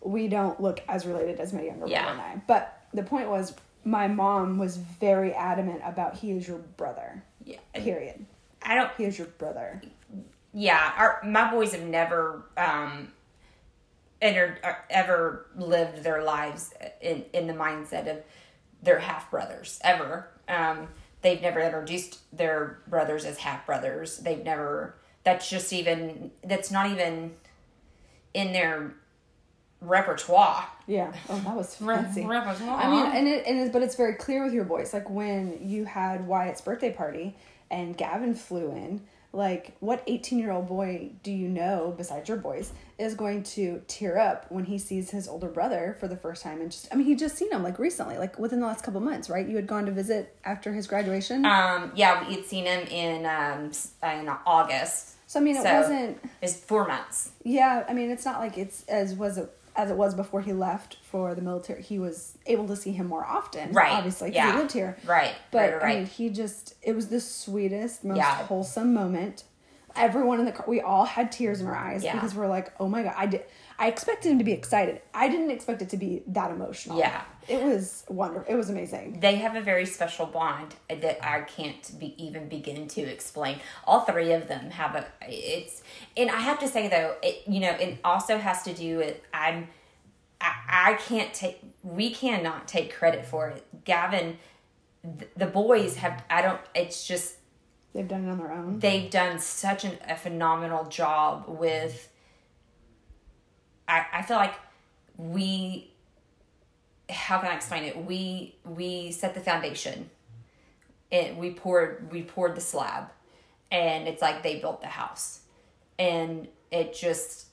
we 0.00 0.26
don't 0.28 0.60
look 0.60 0.80
as 0.88 1.06
related 1.06 1.38
as 1.38 1.52
my 1.52 1.62
younger 1.62 1.86
Yeah. 1.86 2.02
brother 2.02 2.20
and 2.20 2.40
I. 2.40 2.42
But 2.48 2.80
the 2.92 3.04
point 3.04 3.28
was, 3.28 3.54
my 3.84 4.08
mom 4.08 4.58
was 4.58 4.76
very 4.76 5.32
adamant 5.32 5.80
about 5.84 6.16
he 6.16 6.32
is 6.32 6.48
your 6.48 6.58
brother. 6.58 7.22
Yeah. 7.44 7.58
Period. 7.74 8.26
I 8.62 8.74
don't. 8.74 8.90
He 8.98 9.04
is 9.04 9.16
your 9.16 9.28
brother. 9.28 9.80
yeah, 10.52 10.92
our 10.96 11.20
my 11.24 11.48
boys 11.50 11.72
have 11.72 11.82
never 11.84 12.42
um 12.56 13.12
entered 14.20 14.58
ever 14.90 15.46
lived 15.56 16.02
their 16.02 16.24
lives 16.24 16.72
in 17.00 17.24
in 17.32 17.46
the 17.46 17.52
mindset 17.52 18.10
of 18.10 18.22
their 18.86 19.00
half 19.00 19.30
brothers 19.30 19.78
ever. 19.84 20.28
Um, 20.48 20.88
they've 21.20 21.42
never 21.42 21.60
introduced 21.60 22.20
their 22.34 22.78
brothers 22.88 23.26
as 23.26 23.36
half 23.38 23.66
brothers. 23.66 24.18
They've 24.18 24.42
never. 24.42 24.96
That's 25.24 25.50
just 25.50 25.72
even. 25.74 26.30
That's 26.42 26.70
not 26.70 26.90
even 26.90 27.34
in 28.32 28.52
their 28.54 28.94
repertoire. 29.80 30.66
Yeah. 30.86 31.12
Oh, 31.28 31.38
that 31.40 31.56
was 31.56 31.74
fancy. 31.74 32.24
repertoire. 32.24 32.80
I 32.80 32.90
mean, 32.90 33.06
and 33.06 33.28
it, 33.28 33.46
and 33.46 33.58
it, 33.58 33.72
but 33.72 33.82
it's 33.82 33.96
very 33.96 34.14
clear 34.14 34.44
with 34.44 34.54
your 34.54 34.64
voice. 34.64 34.92
Like 34.92 35.10
when 35.10 35.58
you 35.62 35.84
had 35.84 36.26
Wyatt's 36.26 36.60
birthday 36.60 36.92
party 36.92 37.36
and 37.70 37.96
Gavin 37.96 38.34
flew 38.34 38.70
in, 38.70 39.02
like 39.36 39.76
what 39.80 40.02
18 40.06 40.38
year 40.38 40.50
old 40.50 40.66
boy 40.66 41.10
do 41.22 41.30
you 41.30 41.46
know 41.48 41.94
besides 41.96 42.28
your 42.28 42.38
boys 42.38 42.72
is 42.98 43.14
going 43.14 43.42
to 43.42 43.82
tear 43.86 44.18
up 44.18 44.46
when 44.50 44.64
he 44.64 44.78
sees 44.78 45.10
his 45.10 45.28
older 45.28 45.48
brother 45.48 45.96
for 46.00 46.08
the 46.08 46.16
first 46.16 46.42
time 46.42 46.60
and 46.62 46.70
just 46.70 46.88
I 46.90 46.96
mean 46.96 47.06
he 47.06 47.14
just 47.14 47.36
seen 47.36 47.52
him 47.52 47.62
like 47.62 47.78
recently 47.78 48.16
like 48.16 48.38
within 48.38 48.60
the 48.60 48.66
last 48.66 48.82
couple 48.82 49.00
months 49.00 49.28
right 49.28 49.46
you 49.46 49.54
had 49.56 49.66
gone 49.66 49.84
to 49.86 49.92
visit 49.92 50.34
after 50.44 50.72
his 50.72 50.86
graduation 50.86 51.44
Um, 51.44 51.92
yeah, 51.94 52.26
we 52.26 52.34
had 52.36 52.46
seen 52.46 52.64
him 52.64 52.86
in 52.88 53.26
um 53.26 53.70
in 54.02 54.28
August. 54.46 55.16
so 55.30 55.38
I 55.38 55.42
mean 55.42 55.56
it 55.56 55.62
so- 55.62 55.74
wasn't 55.74 56.18
It's 56.40 56.54
four 56.54 56.86
months. 56.88 57.32
Yeah, 57.44 57.84
I 57.88 57.92
mean, 57.92 58.10
it's 58.10 58.24
not 58.24 58.40
like 58.40 58.56
it's 58.58 58.84
as 58.88 59.14
was 59.14 59.36
it 59.38 59.50
as 59.76 59.90
it 59.90 59.96
was 59.96 60.14
before 60.14 60.40
he 60.40 60.52
left 60.52 60.96
for 61.02 61.34
the 61.34 61.42
military. 61.42 61.82
He 61.82 61.98
was 61.98 62.38
able 62.46 62.66
to 62.68 62.76
see 62.76 62.92
him 62.92 63.06
more 63.06 63.24
often, 63.24 63.72
Right, 63.72 63.92
Obviously, 63.92 64.30
'cause 64.30 64.36
yeah. 64.36 64.52
he 64.52 64.58
lived 64.58 64.72
here, 64.72 64.96
Right, 65.04 65.34
But 65.50 65.72
right, 65.74 65.82
right, 65.82 65.92
I 65.92 65.98
mean, 65.98 66.06
he 66.06 66.30
just 66.30 66.74
it 66.82 66.94
was 66.96 67.08
the 67.08 67.20
sweetest, 67.20 68.04
most 68.04 68.16
Yeah. 68.16 68.34
wholesome 68.44 68.94
moment. 68.94 69.44
Everyone 69.94 70.38
in 70.40 70.44
the 70.46 70.52
car, 70.52 70.66
we 70.68 70.80
all 70.80 71.04
had 71.04 71.32
tears 71.32 71.60
in 71.60 71.66
our 71.66 71.74
eyes 71.74 72.04
Yeah. 72.04 72.12
because 72.14 72.34
we're 72.34 72.46
like, 72.48 72.72
oh 72.80 72.88
my 72.88 73.02
god, 73.02 73.14
I 73.16 73.26
did. 73.26 73.44
I 73.78 73.88
expected 73.88 74.32
him 74.32 74.38
to 74.38 74.44
be 74.44 74.52
excited. 74.52 75.02
I 75.12 75.28
didn't 75.28 75.50
expect 75.50 75.82
it 75.82 75.90
to 75.90 75.96
be 75.96 76.22
that 76.28 76.50
emotional. 76.50 76.98
Yeah. 76.98 77.22
it 77.46 77.62
was 77.62 78.04
wonderful. 78.08 78.50
It 78.52 78.56
was 78.56 78.70
amazing. 78.70 79.20
they 79.20 79.36
have 79.36 79.54
a 79.54 79.60
very 79.60 79.84
special 79.86 80.26
bond 80.26 80.74
that 80.88 81.18
I 81.26 81.42
can't 81.42 81.98
be 81.98 82.14
even 82.22 82.48
begin 82.48 82.88
to 82.88 83.02
explain. 83.02 83.60
All 83.84 84.00
three 84.00 84.32
of 84.32 84.48
them 84.48 84.70
have 84.70 84.94
a 84.94 85.06
it's 85.22 85.82
and 86.16 86.30
I 86.30 86.40
have 86.40 86.58
to 86.60 86.68
say 86.68 86.88
though, 86.88 87.16
it 87.22 87.42
you 87.46 87.60
know, 87.60 87.70
it 87.72 87.98
also 88.02 88.38
has 88.38 88.62
to 88.62 88.72
do 88.72 88.98
with 88.98 89.20
I'm 89.34 89.68
I, 90.40 90.52
I 90.68 90.94
can't 90.94 91.32
take 91.34 91.60
we 91.82 92.10
cannot 92.10 92.66
take 92.68 92.94
credit 92.94 93.26
for 93.26 93.48
it. 93.48 93.64
Gavin 93.84 94.38
th- 95.02 95.30
the 95.36 95.46
boys 95.46 95.96
have 95.96 96.24
I 96.30 96.42
don't 96.42 96.60
it's 96.74 97.06
just 97.06 97.36
They've 97.94 98.06
done 98.08 98.26
it 98.26 98.30
on 98.30 98.38
their 98.38 98.52
own. 98.52 98.78
they've 98.78 99.10
done 99.10 99.38
such 99.38 99.84
an, 99.84 99.92
a 100.08 100.16
phenomenal 100.16 100.84
job 100.86 101.44
with 101.48 102.10
I, 103.88 104.06
I 104.12 104.22
feel 104.22 104.36
like 104.36 104.54
we 105.16 105.90
how 107.08 107.38
can 107.38 107.50
I 107.50 107.54
explain 107.54 107.84
it? 107.84 107.96
We 108.04 108.56
we 108.64 109.12
set 109.12 109.34
the 109.34 109.40
foundation. 109.40 110.10
And 111.12 111.38
we 111.38 111.52
poured 111.52 112.10
we 112.10 112.22
poured 112.22 112.56
the 112.56 112.60
slab 112.60 113.10
and 113.70 114.08
it's 114.08 114.20
like 114.20 114.42
they 114.42 114.58
built 114.58 114.80
the 114.80 114.88
house. 114.88 115.40
And 115.98 116.48
it 116.70 116.94
just 116.94 117.46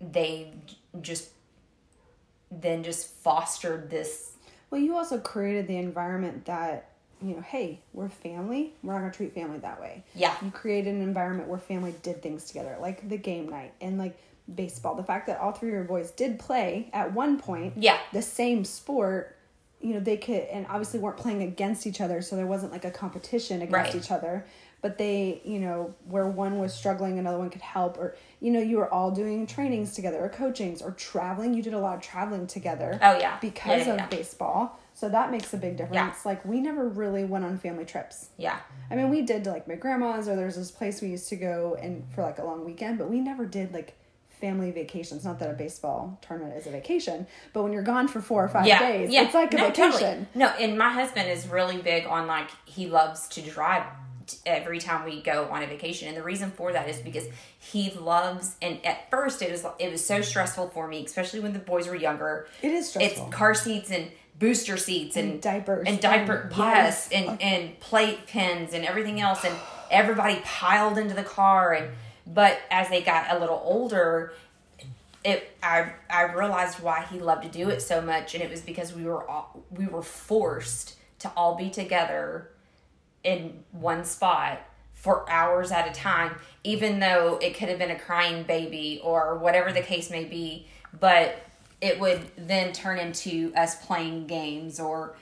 they 0.00 0.52
just 1.00 1.30
then 2.50 2.82
just 2.82 3.08
fostered 3.08 3.90
this 3.90 4.32
Well, 4.70 4.80
you 4.80 4.94
also 4.96 5.18
created 5.18 5.66
the 5.68 5.76
environment 5.78 6.44
that, 6.44 6.90
you 7.22 7.34
know, 7.34 7.40
hey, 7.40 7.80
we're 7.92 8.08
family. 8.08 8.74
We're 8.82 8.92
not 8.92 9.00
going 9.00 9.10
to 9.10 9.16
treat 9.16 9.34
family 9.34 9.58
that 9.58 9.80
way. 9.80 10.04
Yeah. 10.14 10.34
You 10.42 10.50
created 10.50 10.94
an 10.94 11.02
environment 11.02 11.48
where 11.48 11.58
family 11.58 11.94
did 12.02 12.22
things 12.22 12.44
together, 12.44 12.76
like 12.80 13.08
the 13.08 13.16
game 13.16 13.48
night 13.48 13.72
and 13.80 13.98
like 13.98 14.18
baseball. 14.54 14.94
The 14.94 15.02
fact 15.02 15.26
that 15.26 15.40
all 15.40 15.52
three 15.52 15.68
of 15.70 15.74
your 15.74 15.84
boys 15.84 16.10
did 16.10 16.38
play 16.38 16.88
at 16.92 17.12
one 17.12 17.38
point, 17.38 17.74
Yeah. 17.76 17.98
the 18.12 18.22
same 18.22 18.64
sport, 18.64 19.36
you 19.80 19.92
know, 19.94 20.00
they 20.00 20.16
could, 20.16 20.42
and 20.44 20.66
obviously 20.68 21.00
weren't 21.00 21.16
playing 21.18 21.42
against 21.42 21.86
each 21.86 22.00
other, 22.00 22.22
so 22.22 22.34
there 22.36 22.46
wasn't 22.46 22.72
like 22.72 22.84
a 22.84 22.90
competition 22.90 23.56
against 23.62 23.72
Right. 23.72 23.94
each 23.94 24.10
other. 24.10 24.44
But 24.82 24.98
they, 24.98 25.40
you 25.44 25.58
know, 25.58 25.94
where 26.08 26.26
one 26.28 26.58
was 26.60 26.72
struggling, 26.72 27.18
another 27.18 27.38
one 27.38 27.50
could 27.50 27.62
help, 27.62 27.98
or 27.98 28.14
you 28.40 28.52
know, 28.52 28.60
you 28.60 28.76
were 28.76 28.92
all 28.92 29.10
doing 29.10 29.46
trainings 29.46 29.94
together, 29.94 30.22
or 30.24 30.28
coachings, 30.28 30.80
or 30.80 30.92
traveling. 30.92 31.54
You 31.54 31.62
did 31.62 31.74
a 31.74 31.78
lot 31.78 31.96
of 31.96 32.02
traveling 32.02 32.46
together 32.46 32.98
Oh, 33.02 33.18
yeah. 33.18 33.38
because 33.40 33.80
Yeah, 33.80 33.86
yeah, 33.86 33.92
of 33.94 33.98
yeah. 34.00 34.06
baseball. 34.08 34.78
So 34.94 35.08
that 35.08 35.30
makes 35.32 35.52
a 35.52 35.56
big 35.56 35.76
difference. 35.76 36.24
Like 36.24 36.44
we 36.44 36.60
never 36.60 36.88
really 36.88 37.24
went 37.24 37.44
on 37.44 37.58
family 37.58 37.84
trips. 37.84 38.28
yeah. 38.36 38.58
I 38.90 38.94
mean, 38.94 39.10
we 39.10 39.22
did 39.22 39.42
to 39.44 39.50
like 39.50 39.66
my 39.66 39.74
grandma's, 39.74 40.28
or 40.28 40.36
there's 40.36 40.56
this 40.56 40.70
place 40.70 41.02
we 41.02 41.08
used 41.08 41.28
to 41.30 41.36
go 41.36 41.76
and 41.80 42.04
for 42.14 42.22
like 42.22 42.38
a 42.38 42.44
long 42.44 42.64
weekend, 42.64 42.98
but 42.98 43.10
we 43.10 43.20
never 43.20 43.44
did 43.44 43.74
like 43.74 43.94
family 44.40 44.70
vacations. 44.70 45.24
Not 45.24 45.38
that 45.38 45.50
a 45.50 45.54
baseball 45.54 46.18
tournament 46.22 46.56
is 46.56 46.66
a 46.66 46.70
vacation, 46.70 47.26
but 47.52 47.62
when 47.62 47.72
you're 47.72 47.82
gone 47.82 48.08
for 48.08 48.20
four 48.20 48.44
or 48.44 48.48
five 48.48 48.66
yeah, 48.66 48.78
days, 48.78 49.10
yeah. 49.10 49.22
it's 49.22 49.34
like 49.34 49.52
a 49.54 49.56
no, 49.56 49.66
vacation. 49.68 49.92
Totally. 49.92 50.26
No, 50.34 50.46
and 50.48 50.78
my 50.78 50.90
husband 50.90 51.30
is 51.30 51.46
really 51.48 51.78
big 51.78 52.06
on 52.06 52.26
like 52.26 52.50
he 52.64 52.86
loves 52.86 53.28
to 53.28 53.42
drive 53.42 53.84
every 54.44 54.80
time 54.80 55.04
we 55.04 55.22
go 55.22 55.48
on 55.50 55.62
a 55.62 55.66
vacation, 55.66 56.08
and 56.08 56.16
the 56.16 56.22
reason 56.22 56.50
for 56.50 56.72
that 56.72 56.88
is 56.88 56.98
because 56.98 57.26
he 57.58 57.90
loves. 57.90 58.56
And 58.60 58.84
at 58.84 59.10
first, 59.10 59.42
it 59.42 59.50
was 59.50 59.64
it 59.78 59.90
was 59.90 60.04
so 60.04 60.20
stressful 60.20 60.68
for 60.70 60.88
me, 60.88 61.04
especially 61.04 61.40
when 61.40 61.52
the 61.52 61.58
boys 61.58 61.86
were 61.86 61.96
younger. 61.96 62.46
It 62.62 62.72
is 62.72 62.90
stressful. 62.90 63.26
It's 63.26 63.34
car 63.34 63.54
seats 63.54 63.90
and 63.90 64.10
booster 64.38 64.76
seats 64.76 65.16
and, 65.16 65.32
And 65.32 65.42
diapers 65.42 65.84
and 65.86 66.00
diaper 66.00 66.48
and 66.50 66.56
yes 66.56 67.08
and 67.10 67.40
and 67.40 67.80
plate 67.80 68.26
pins 68.26 68.74
and 68.74 68.84
everything 68.84 69.18
else 69.18 69.44
and 69.44 69.54
everybody 69.90 70.40
piled 70.44 70.98
into 70.98 71.14
the 71.14 71.24
car 71.24 71.72
and 71.72 71.88
but 72.26 72.58
as 72.70 72.88
they 72.88 73.02
got 73.02 73.26
a 73.30 73.38
little 73.38 73.60
older 73.64 74.32
it 75.26 75.56
I 75.60 75.90
I 76.08 76.22
realized 76.32 76.78
why 76.78 77.04
he 77.10 77.18
loved 77.18 77.42
to 77.42 77.48
do 77.48 77.68
it 77.68 77.82
so 77.82 78.00
much. 78.00 78.34
And 78.34 78.42
it 78.42 78.48
was 78.48 78.60
because 78.60 78.94
we 78.94 79.04
were 79.04 79.28
all 79.28 79.64
we 79.70 79.86
were 79.86 80.02
forced 80.02 80.96
to 81.18 81.30
all 81.36 81.56
be 81.56 81.68
together 81.68 82.52
in 83.24 83.64
one 83.72 84.04
spot 84.04 84.60
for 84.94 85.28
hours 85.28 85.72
at 85.72 85.88
a 85.88 85.92
time 85.92 86.36
even 86.62 87.00
though 87.00 87.38
it 87.42 87.56
could 87.56 87.68
have 87.68 87.78
been 87.78 87.90
a 87.90 87.98
crying 87.98 88.44
baby 88.44 89.00
or 89.02 89.36
whatever 89.38 89.72
the 89.72 89.82
case 89.82 90.10
may 90.10 90.24
be. 90.24 90.68
But 90.98 91.36
it 91.80 91.98
would 91.98 92.22
then 92.38 92.72
turn 92.72 92.98
into 92.98 93.52
us 93.56 93.84
playing 93.84 94.28
games 94.28 94.78
or 94.78 95.16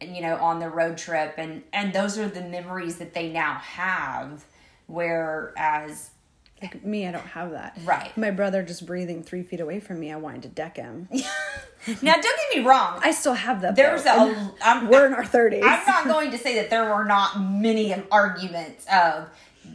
you 0.00 0.20
know 0.20 0.34
on 0.36 0.58
the 0.58 0.68
road 0.68 0.98
trip. 0.98 1.34
And 1.38 1.62
and 1.72 1.92
those 1.92 2.18
are 2.18 2.28
the 2.28 2.42
memories 2.42 2.96
that 2.96 3.14
they 3.14 3.30
now 3.30 3.54
have 3.54 4.44
whereas 4.86 6.10
Like 6.62 6.84
me, 6.84 7.06
I 7.06 7.12
don't 7.12 7.26
have 7.26 7.50
that. 7.50 7.78
Right. 7.84 8.16
My 8.16 8.30
brother 8.30 8.62
just 8.62 8.86
breathing 8.86 9.22
three 9.22 9.42
feet 9.42 9.60
away 9.60 9.80
from 9.80 10.00
me, 10.00 10.10
I 10.12 10.16
wanted 10.16 10.42
to 10.42 10.48
deck 10.48 10.76
him. 10.76 11.08
now 12.00 12.14
don't 12.14 12.22
get 12.22 12.56
me 12.56 12.64
wrong 12.64 12.98
I 13.02 13.10
still 13.10 13.34
have 13.34 13.60
that. 13.60 13.76
There's 13.76 14.04
though, 14.04 14.30
a- 14.32 14.54
I'm- 14.62 14.88
we're 14.90 15.06
in 15.06 15.12
our 15.14 15.24
thirties. 15.26 15.62
I'm 15.64 15.84
not 15.86 16.04
going 16.06 16.30
to 16.30 16.38
say 16.38 16.54
that 16.56 16.70
there 16.70 16.84
were 16.94 17.04
not 17.04 17.38
many 17.40 17.94
arguments 18.10 18.86
of 18.90 19.28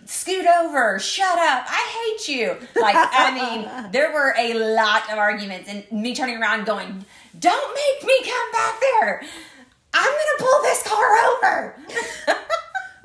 scoot 0.05 0.45
over, 0.47 0.97
shut 0.99 1.37
up, 1.37 1.65
I 1.67 2.15
hate 2.17 2.27
you. 2.35 2.55
Like, 2.81 2.95
I 2.97 3.31
mean, 3.83 3.91
there 3.91 4.11
were 4.11 4.33
a 4.37 4.53
lot 4.75 5.11
of 5.11 5.17
arguments 5.19 5.69
and 5.69 5.83
me 5.91 6.15
turning 6.15 6.37
around 6.41 6.65
going, 6.65 7.05
don't 7.37 7.75
make 7.75 8.07
me 8.07 8.23
come 8.23 8.51
back 8.51 8.75
there. 8.79 9.23
I'm 9.93 10.03
going 10.11 10.25
to 10.37 10.43
pull 10.43 10.61
this 10.63 10.83
car 10.87 11.15
over. 11.35 11.75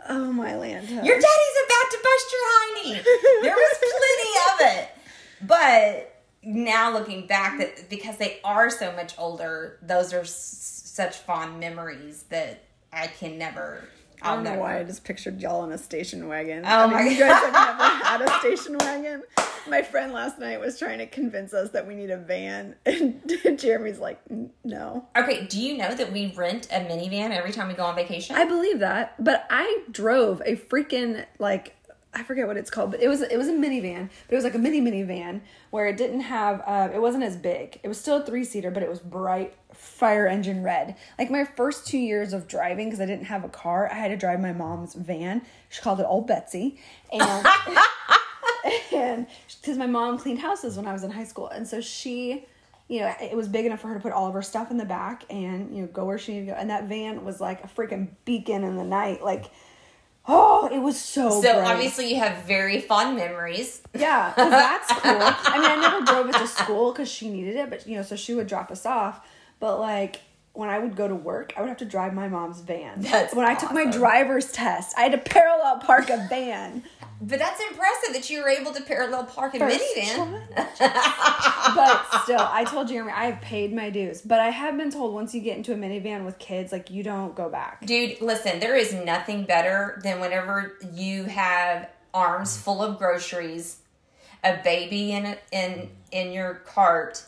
Oh 0.08 0.32
my 0.32 0.54
land. 0.56 0.88
Your 0.90 1.02
daddy's 1.02 1.58
about 1.66 1.90
to 1.90 1.98
bust 2.02 2.32
your 2.32 2.94
hiney. 2.94 3.04
There 3.42 3.54
was 3.56 3.78
plenty 3.78 4.74
of 4.74 4.78
it. 4.78 4.88
But 5.42 6.22
now 6.42 6.92
looking 6.92 7.26
back, 7.26 7.58
that 7.58 7.88
because 7.88 8.16
they 8.18 8.38
are 8.44 8.68
so 8.70 8.92
much 8.92 9.14
older, 9.18 9.78
those 9.82 10.12
are 10.12 10.20
s- 10.20 10.82
such 10.84 11.16
fond 11.16 11.58
memories 11.60 12.24
that 12.30 12.62
I 12.92 13.06
can 13.08 13.38
never. 13.38 13.88
I 14.22 14.28
I'll 14.30 14.34
don't 14.36 14.44
know 14.44 14.50
never. 14.50 14.62
why 14.62 14.78
I 14.80 14.84
just 14.84 15.04
pictured 15.04 15.40
y'all 15.40 15.64
in 15.64 15.72
a 15.72 15.78
station 15.78 16.26
wagon. 16.28 16.64
Oh 16.64 16.68
I 16.68 16.86
mean, 16.86 16.92
my 16.94 17.02
you 17.02 17.18
guys 17.18 17.42
have 17.42 17.52
never 17.52 18.04
had 18.04 18.20
a 18.22 18.30
station 18.40 18.78
wagon. 18.78 19.22
My 19.68 19.82
friend 19.82 20.12
last 20.12 20.38
night 20.38 20.60
was 20.60 20.78
trying 20.78 20.98
to 20.98 21.06
convince 21.06 21.54
us 21.54 21.70
that 21.70 21.86
we 21.86 21.94
need 21.94 22.10
a 22.10 22.18
van, 22.18 22.76
and 22.86 23.58
Jeremy's 23.58 23.98
like, 23.98 24.20
"No." 24.62 25.08
Okay, 25.16 25.46
do 25.46 25.60
you 25.60 25.76
know 25.78 25.94
that 25.94 26.12
we 26.12 26.32
rent 26.36 26.68
a 26.70 26.80
minivan 26.80 27.30
every 27.30 27.52
time 27.52 27.68
we 27.68 27.74
go 27.74 27.84
on 27.84 27.94
vacation? 27.96 28.36
I 28.36 28.44
believe 28.44 28.80
that, 28.80 29.22
but 29.22 29.46
I 29.50 29.80
drove 29.90 30.42
a 30.44 30.56
freaking 30.56 31.24
like 31.38 31.74
I 32.12 32.22
forget 32.22 32.46
what 32.46 32.56
it's 32.56 32.70
called, 32.70 32.90
but 32.92 33.02
it 33.02 33.08
was 33.08 33.22
it 33.22 33.36
was 33.36 33.48
a 33.48 33.52
minivan, 33.52 34.08
but 34.28 34.32
it 34.32 34.36
was 34.36 34.44
like 34.44 34.54
a 34.54 34.58
mini 34.58 34.80
minivan 34.80 35.40
where 35.70 35.86
it 35.86 35.96
didn't 35.96 36.20
have 36.20 36.62
uh, 36.66 36.90
it 36.94 37.00
wasn't 37.00 37.24
as 37.24 37.36
big. 37.36 37.80
It 37.82 37.88
was 37.88 37.98
still 37.98 38.18
a 38.18 38.24
three 38.26 38.44
seater, 38.44 38.70
but 38.70 38.82
it 38.82 38.88
was 38.88 39.00
bright 39.00 39.54
fire 39.74 40.26
engine 40.26 40.62
red. 40.62 40.96
Like 41.18 41.30
my 41.30 41.44
first 41.44 41.86
two 41.86 41.98
years 41.98 42.32
of 42.32 42.48
driving, 42.48 42.88
because 42.88 43.00
I 43.00 43.06
didn't 43.06 43.26
have 43.26 43.44
a 43.44 43.48
car, 43.48 43.90
I 43.90 43.94
had 43.94 44.08
to 44.08 44.16
drive 44.16 44.40
my 44.40 44.52
mom's 44.52 44.94
van. 44.94 45.42
She 45.68 45.80
called 45.80 46.00
it 46.00 46.06
Old 46.08 46.26
Betsy, 46.26 46.78
and 47.12 47.46
and 48.92 49.26
because 49.60 49.76
my 49.76 49.86
mom 49.86 50.18
cleaned 50.18 50.40
houses 50.40 50.76
when 50.76 50.86
I 50.86 50.92
was 50.92 51.04
in 51.04 51.10
high 51.10 51.24
school, 51.24 51.48
and 51.48 51.66
so 51.66 51.80
she, 51.80 52.46
you 52.88 53.00
know, 53.00 53.12
it 53.20 53.36
was 53.36 53.48
big 53.48 53.66
enough 53.66 53.80
for 53.80 53.88
her 53.88 53.94
to 53.94 54.00
put 54.00 54.12
all 54.12 54.26
of 54.26 54.34
her 54.34 54.42
stuff 54.42 54.70
in 54.70 54.76
the 54.76 54.84
back 54.84 55.24
and 55.30 55.74
you 55.74 55.82
know 55.82 55.88
go 55.88 56.04
where 56.04 56.18
she 56.18 56.32
needed 56.32 56.46
to 56.46 56.52
go. 56.52 56.58
And 56.58 56.70
that 56.70 56.88
van 56.88 57.24
was 57.24 57.40
like 57.40 57.64
a 57.64 57.68
freaking 57.68 58.08
beacon 58.24 58.64
in 58.64 58.76
the 58.76 58.84
night, 58.84 59.22
like. 59.22 59.46
Oh, 60.26 60.70
it 60.72 60.78
was 60.78 60.98
so. 60.98 61.42
so 61.42 61.52
bright. 61.52 61.72
obviously 61.72 62.08
you 62.08 62.16
have 62.18 62.44
very 62.44 62.80
fond 62.80 63.14
memories. 63.14 63.82
Yeah, 63.94 64.32
that's 64.34 64.90
cool. 64.90 65.20
I 65.20 65.58
mean, 65.58 65.70
I 65.70 65.76
never 65.76 66.02
drove 66.02 66.30
it 66.30 66.38
to 66.38 66.46
school 66.46 66.92
because 66.92 67.10
she 67.10 67.28
needed 67.28 67.56
it, 67.56 67.68
but 67.68 67.86
you 67.86 67.96
know, 67.96 68.02
so 68.02 68.16
she 68.16 68.32
would 68.32 68.46
drop 68.46 68.70
us 68.70 68.86
off. 68.86 69.20
But 69.64 69.80
like 69.80 70.20
when 70.52 70.68
I 70.68 70.78
would 70.78 70.94
go 70.94 71.08
to 71.08 71.14
work, 71.14 71.54
I 71.56 71.62
would 71.62 71.70
have 71.70 71.78
to 71.78 71.86
drive 71.86 72.12
my 72.12 72.28
mom's 72.28 72.60
van. 72.60 73.00
That's 73.00 73.34
when 73.34 73.46
I 73.46 73.54
took 73.54 73.72
my 73.72 73.86
driver's 73.86 74.52
test. 74.52 74.94
I 74.98 75.04
had 75.04 75.12
to 75.12 75.16
parallel 75.16 75.78
park 75.78 76.10
a 76.10 76.26
van. 76.28 76.82
But 77.22 77.38
that's 77.38 77.58
impressive 77.70 78.12
that 78.12 78.28
you 78.28 78.42
were 78.42 78.50
able 78.50 78.74
to 78.74 78.82
parallel 78.82 79.24
park 79.24 79.54
a 79.54 79.60
First 79.60 79.82
minivan. 79.96 80.42
but 80.78 82.06
still, 82.24 82.40
I 82.40 82.66
told 82.68 82.88
Jeremy 82.88 83.12
I 83.12 83.24
have 83.24 83.40
paid 83.40 83.72
my 83.72 83.88
dues. 83.88 84.20
But 84.20 84.38
I 84.38 84.50
have 84.50 84.76
been 84.76 84.90
told 84.90 85.14
once 85.14 85.34
you 85.34 85.40
get 85.40 85.56
into 85.56 85.72
a 85.72 85.76
minivan 85.76 86.26
with 86.26 86.38
kids, 86.38 86.70
like 86.70 86.90
you 86.90 87.02
don't 87.02 87.34
go 87.34 87.48
back. 87.48 87.86
Dude, 87.86 88.20
listen, 88.20 88.60
there 88.60 88.76
is 88.76 88.92
nothing 88.92 89.44
better 89.44 89.98
than 90.04 90.20
whenever 90.20 90.76
you 90.92 91.24
have 91.24 91.88
arms 92.12 92.58
full 92.58 92.82
of 92.82 92.98
groceries, 92.98 93.78
a 94.44 94.58
baby 94.62 95.12
in 95.12 95.24
a, 95.24 95.38
in 95.52 95.88
in 96.12 96.32
your 96.32 96.56
cart, 96.66 97.24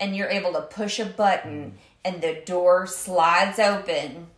and 0.00 0.14
you're 0.16 0.28
able 0.28 0.52
to 0.52 0.62
push 0.62 0.98
a 0.98 1.04
button 1.06 1.74
and 2.04 2.20
the 2.22 2.40
door 2.44 2.86
slides 2.86 3.58
open 3.58 4.28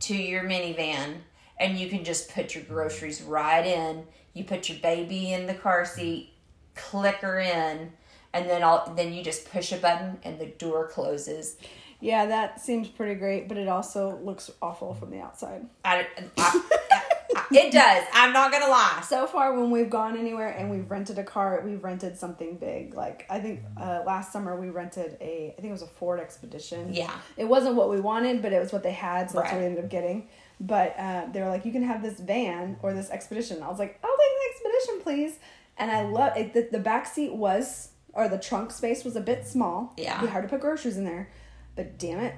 to 0.00 0.14
your 0.16 0.44
minivan 0.44 1.18
and 1.58 1.78
you 1.78 1.88
can 1.88 2.04
just 2.04 2.32
put 2.34 2.54
your 2.54 2.64
groceries 2.64 3.22
right 3.22 3.64
in. 3.66 4.04
You 4.34 4.44
put 4.44 4.68
your 4.68 4.78
baby 4.78 5.32
in 5.32 5.46
the 5.46 5.54
car 5.54 5.86
seat, 5.86 6.32
click 6.74 7.16
her 7.16 7.40
in, 7.40 7.92
and 8.34 8.50
then 8.50 8.62
all 8.62 8.92
then 8.96 9.14
you 9.14 9.22
just 9.22 9.50
push 9.50 9.72
a 9.72 9.76
button 9.78 10.18
and 10.24 10.38
the 10.38 10.46
door 10.46 10.88
closes. 10.88 11.56
Yeah, 12.00 12.26
that 12.26 12.60
seems 12.60 12.88
pretty 12.88 13.14
great, 13.14 13.48
but 13.48 13.56
it 13.56 13.68
also 13.68 14.18
looks 14.22 14.50
awful 14.60 14.92
from 14.92 15.10
the 15.10 15.20
outside. 15.20 15.66
I, 15.84 16.06
I- 16.36 17.02
it 17.50 17.72
does. 17.72 18.04
I'm 18.12 18.32
not 18.32 18.52
gonna 18.52 18.68
lie. 18.68 19.02
So 19.06 19.26
far, 19.26 19.58
when 19.58 19.70
we've 19.70 19.90
gone 19.90 20.16
anywhere 20.16 20.48
and 20.48 20.70
we've 20.70 20.90
rented 20.90 21.18
a 21.18 21.24
car, 21.24 21.62
we've 21.64 21.82
rented 21.82 22.16
something 22.16 22.56
big. 22.56 22.94
Like 22.94 23.26
I 23.30 23.40
think 23.40 23.62
uh, 23.80 24.02
last 24.06 24.32
summer 24.32 24.58
we 24.58 24.70
rented 24.70 25.16
a, 25.20 25.54
I 25.56 25.60
think 25.60 25.68
it 25.68 25.72
was 25.72 25.82
a 25.82 25.86
Ford 25.86 26.20
Expedition. 26.20 26.92
Yeah. 26.92 27.12
It 27.36 27.46
wasn't 27.46 27.76
what 27.76 27.90
we 27.90 28.00
wanted, 28.00 28.42
but 28.42 28.52
it 28.52 28.60
was 28.60 28.72
what 28.72 28.82
they 28.82 28.92
had, 28.92 29.30
so 29.30 29.38
that's 29.38 29.52
what 29.52 29.60
we 29.60 29.66
ended 29.66 29.84
up 29.84 29.90
getting. 29.90 30.28
But 30.60 30.94
uh, 30.98 31.26
they 31.32 31.40
were 31.42 31.48
like, 31.48 31.64
you 31.64 31.72
can 31.72 31.82
have 31.82 32.02
this 32.02 32.18
van 32.18 32.78
or 32.82 32.94
this 32.94 33.10
Expedition. 33.10 33.62
I 33.62 33.68
was 33.68 33.78
like, 33.78 34.00
I'll 34.02 34.10
take 34.10 34.62
the 34.62 34.68
Expedition, 34.68 35.02
please. 35.02 35.38
And 35.78 35.90
I 35.90 36.02
love 36.08 36.36
it. 36.36 36.54
The, 36.54 36.68
the 36.72 36.82
back 36.82 37.06
seat 37.06 37.34
was, 37.34 37.90
or 38.12 38.28
the 38.28 38.38
trunk 38.38 38.70
space 38.70 39.04
was 39.04 39.16
a 39.16 39.20
bit 39.20 39.46
small. 39.46 39.94
Yeah. 39.98 40.16
It'd 40.16 40.28
be 40.28 40.32
hard 40.32 40.44
to 40.44 40.48
put 40.48 40.60
groceries 40.60 40.96
in 40.96 41.04
there, 41.04 41.30
but 41.74 41.98
damn 41.98 42.20
it, 42.20 42.34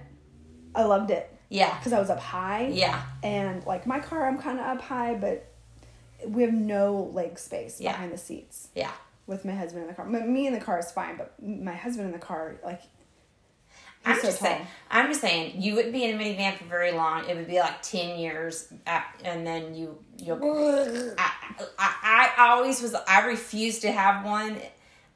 I 0.75 0.83
loved 0.85 1.11
it 1.11 1.38
Yeah. 1.49 1.77
because 1.79 1.93
I 1.93 1.99
was 2.01 2.11
up 2.11 2.21
high. 2.21 2.69
Yeah. 2.69 3.03
And 3.23 3.65
like 3.65 3.87
my 3.87 4.01
car, 4.01 4.27
I'm 4.29 4.39
kind 4.39 4.59
of 4.59 4.67
up 4.67 4.81
high, 4.83 5.15
but 5.15 5.47
we 6.27 6.43
have 6.43 6.53
no 6.53 7.11
leg 7.13 7.39
space 7.39 7.81
Yeah. 7.81 7.93
behind 7.93 8.13
the 8.13 8.19
seats 8.19 8.69
Yeah. 8.75 8.91
with 9.27 9.45
my 9.45 9.53
husband 9.53 9.83
in 9.83 9.89
the 9.89 9.95
car. 9.95 10.07
Me 10.07 10.47
in 10.47 10.53
the 10.53 10.61
car 10.61 10.79
is 10.79 10.91
fine, 10.91 11.17
but 11.17 11.35
my 11.43 11.75
husband 11.75 12.07
in 12.07 12.13
the 12.13 12.19
car, 12.19 12.57
like, 12.65 12.83
I'm 14.05 14.17
so 14.17 14.23
just 14.23 14.39
tall. 14.39 14.49
saying. 14.49 14.67
I'm 14.91 15.07
just 15.09 15.21
saying. 15.21 15.61
You 15.61 15.75
wouldn't 15.75 15.93
be 15.93 16.05
in 16.05 16.19
a 16.19 16.23
minivan 16.23 16.57
for 16.57 16.65
very 16.65 16.93
long. 16.93 17.29
It 17.29 17.37
would 17.37 17.49
be 17.49 17.59
like 17.59 17.83
ten 17.83 18.19
years, 18.19 18.73
at, 18.87 19.05
and 19.25 19.47
then 19.47 19.75
you 19.75 19.99
you'll. 20.17 20.39
I, 21.19 21.31
I 21.79 22.33
I 22.37 22.49
always 22.51 22.81
was. 22.81 22.95
I 22.95 23.27
refused 23.27 23.83
to 23.83 23.93
have 23.93 24.25
one, 24.25 24.57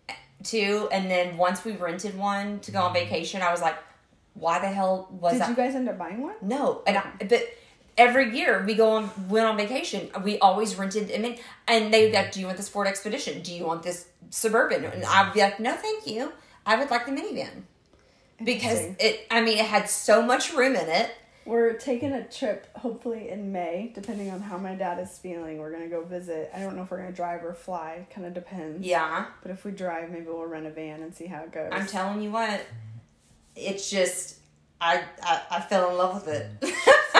uh, 0.08 0.12
too. 0.42 0.88
And 0.90 1.08
then 1.10 1.36
once 1.36 1.64
we 1.64 1.72
rented 1.72 2.18
one 2.18 2.58
to 2.60 2.72
go 2.72 2.80
on 2.80 2.86
mm-hmm. 2.86 3.04
vacation, 3.04 3.40
I 3.40 3.52
was 3.52 3.62
like, 3.62 3.76
"Why 4.34 4.58
the 4.58 4.68
hell 4.68 5.08
was 5.10 5.32
Did 5.32 5.42
that?" 5.42 5.48
you 5.50 5.56
guys 5.56 5.74
end 5.74 5.88
up 5.88 5.98
buying 5.98 6.22
one? 6.22 6.34
No, 6.42 6.82
and 6.86 6.98
I, 6.98 7.04
but 7.28 7.42
every 7.98 8.36
year 8.36 8.64
we 8.66 8.74
go 8.74 8.90
on 8.92 9.10
went 9.28 9.46
on 9.46 9.56
vacation. 9.56 10.10
We 10.24 10.38
always 10.38 10.76
rented. 10.76 11.12
I 11.14 11.18
mean, 11.18 11.38
and 11.68 11.92
they'd 11.92 12.08
be 12.08 12.12
like, 12.14 12.32
"Do 12.32 12.40
you 12.40 12.46
want 12.46 12.58
this 12.58 12.68
Ford 12.68 12.86
Expedition? 12.86 13.42
Do 13.42 13.54
you 13.54 13.66
want 13.66 13.82
this 13.82 14.06
Suburban?" 14.30 14.84
And 14.84 15.04
I'd 15.04 15.32
be 15.32 15.40
like, 15.40 15.60
"No, 15.60 15.74
thank 15.74 16.06
you. 16.06 16.32
I 16.64 16.76
would 16.76 16.90
like 16.90 17.06
the 17.06 17.12
minivan." 17.12 17.62
Because 18.42 18.80
it, 18.98 19.26
I 19.30 19.40
mean, 19.40 19.58
it 19.58 19.66
had 19.66 19.88
so 19.88 20.22
much 20.22 20.52
room 20.52 20.74
in 20.74 20.88
it. 20.88 21.10
We're 21.44 21.72
taking 21.72 22.12
a 22.12 22.22
trip, 22.28 22.68
hopefully 22.76 23.28
in 23.28 23.50
May, 23.50 23.90
depending 23.94 24.30
on 24.30 24.40
how 24.40 24.58
my 24.58 24.76
dad 24.76 25.00
is 25.00 25.18
feeling. 25.18 25.58
We're 25.58 25.72
gonna 25.72 25.88
go 25.88 26.04
visit. 26.04 26.50
I 26.54 26.60
don't 26.60 26.76
know 26.76 26.82
if 26.82 26.90
we're 26.90 26.98
gonna 26.98 27.12
drive 27.12 27.44
or 27.44 27.52
fly. 27.52 28.06
Kind 28.14 28.26
of 28.26 28.34
depends. 28.34 28.86
Yeah, 28.86 29.26
But 29.42 29.50
if 29.50 29.64
we 29.64 29.72
drive, 29.72 30.10
maybe 30.10 30.26
we'll 30.26 30.44
rent 30.46 30.66
a 30.66 30.70
van 30.70 31.02
and 31.02 31.12
see 31.14 31.26
how 31.26 31.40
it 31.42 31.52
goes. 31.52 31.70
I'm 31.72 31.86
telling 31.86 32.22
you 32.22 32.30
what, 32.30 32.60
it's 33.56 33.90
just 33.90 34.36
I 34.80 35.02
I, 35.22 35.40
I 35.50 35.60
fell 35.60 35.90
in 35.90 35.96
love 35.98 36.14
with 36.26 36.28
it. 36.34 36.74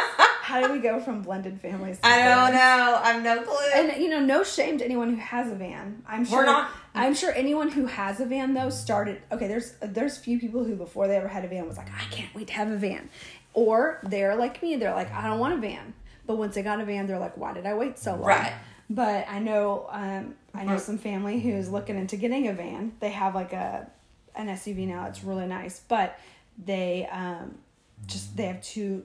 how 0.42 0.66
do 0.66 0.72
we 0.72 0.80
go 0.80 1.00
from 1.00 1.22
blended 1.22 1.60
families? 1.60 1.98
to 2.00 2.06
I 2.06 2.18
don't 2.24 2.52
vans? 2.52 2.54
know. 2.54 3.00
I'm 3.02 3.22
no 3.22 3.42
clue. 3.42 3.56
And 3.74 4.02
you 4.02 4.08
know, 4.10 4.20
no 4.20 4.42
shame 4.44 4.78
to 4.78 4.84
anyone 4.84 5.10
who 5.10 5.16
has 5.20 5.50
a 5.50 5.54
van. 5.54 6.02
I'm 6.06 6.24
sure. 6.24 6.38
We're 6.38 6.46
not- 6.46 6.70
I'm 6.94 7.14
sure 7.14 7.32
anyone 7.34 7.70
who 7.70 7.86
has 7.86 8.20
a 8.20 8.26
van 8.26 8.52
though 8.52 8.68
started. 8.68 9.22
Okay, 9.32 9.48
there's 9.48 9.74
there's 9.80 10.18
few 10.18 10.38
people 10.38 10.64
who 10.64 10.74
before 10.76 11.08
they 11.08 11.16
ever 11.16 11.28
had 11.28 11.44
a 11.44 11.48
van 11.48 11.66
was 11.66 11.76
like, 11.78 11.88
I 11.88 12.04
can't 12.10 12.34
wait 12.34 12.48
to 12.48 12.52
have 12.52 12.70
a 12.70 12.76
van, 12.76 13.08
or 13.54 13.98
they're 14.02 14.36
like 14.36 14.62
me. 14.62 14.76
They're 14.76 14.94
like, 14.94 15.10
I 15.12 15.26
don't 15.26 15.38
want 15.38 15.54
a 15.54 15.56
van. 15.56 15.94
But 16.26 16.36
once 16.36 16.54
they 16.54 16.62
got 16.62 16.80
a 16.80 16.84
van, 16.84 17.06
they're 17.06 17.18
like, 17.18 17.36
Why 17.38 17.52
did 17.54 17.64
I 17.66 17.74
wait 17.74 17.98
so 17.98 18.12
long? 18.12 18.24
Right. 18.24 18.52
But 18.90 19.26
I 19.28 19.38
know 19.38 19.86
um, 19.90 20.34
I 20.54 20.64
know 20.64 20.76
some 20.76 20.98
family 20.98 21.40
who's 21.40 21.70
looking 21.70 21.96
into 21.96 22.16
getting 22.16 22.46
a 22.48 22.52
van. 22.52 22.92
They 23.00 23.10
have 23.10 23.34
like 23.34 23.54
a 23.54 23.88
an 24.34 24.48
SUV 24.48 24.86
now. 24.86 25.06
It's 25.06 25.22
really 25.24 25.46
nice, 25.46 25.80
but 25.88 26.18
they 26.62 27.08
um, 27.10 27.58
just 28.06 28.36
they 28.36 28.44
have 28.44 28.62
two 28.62 29.04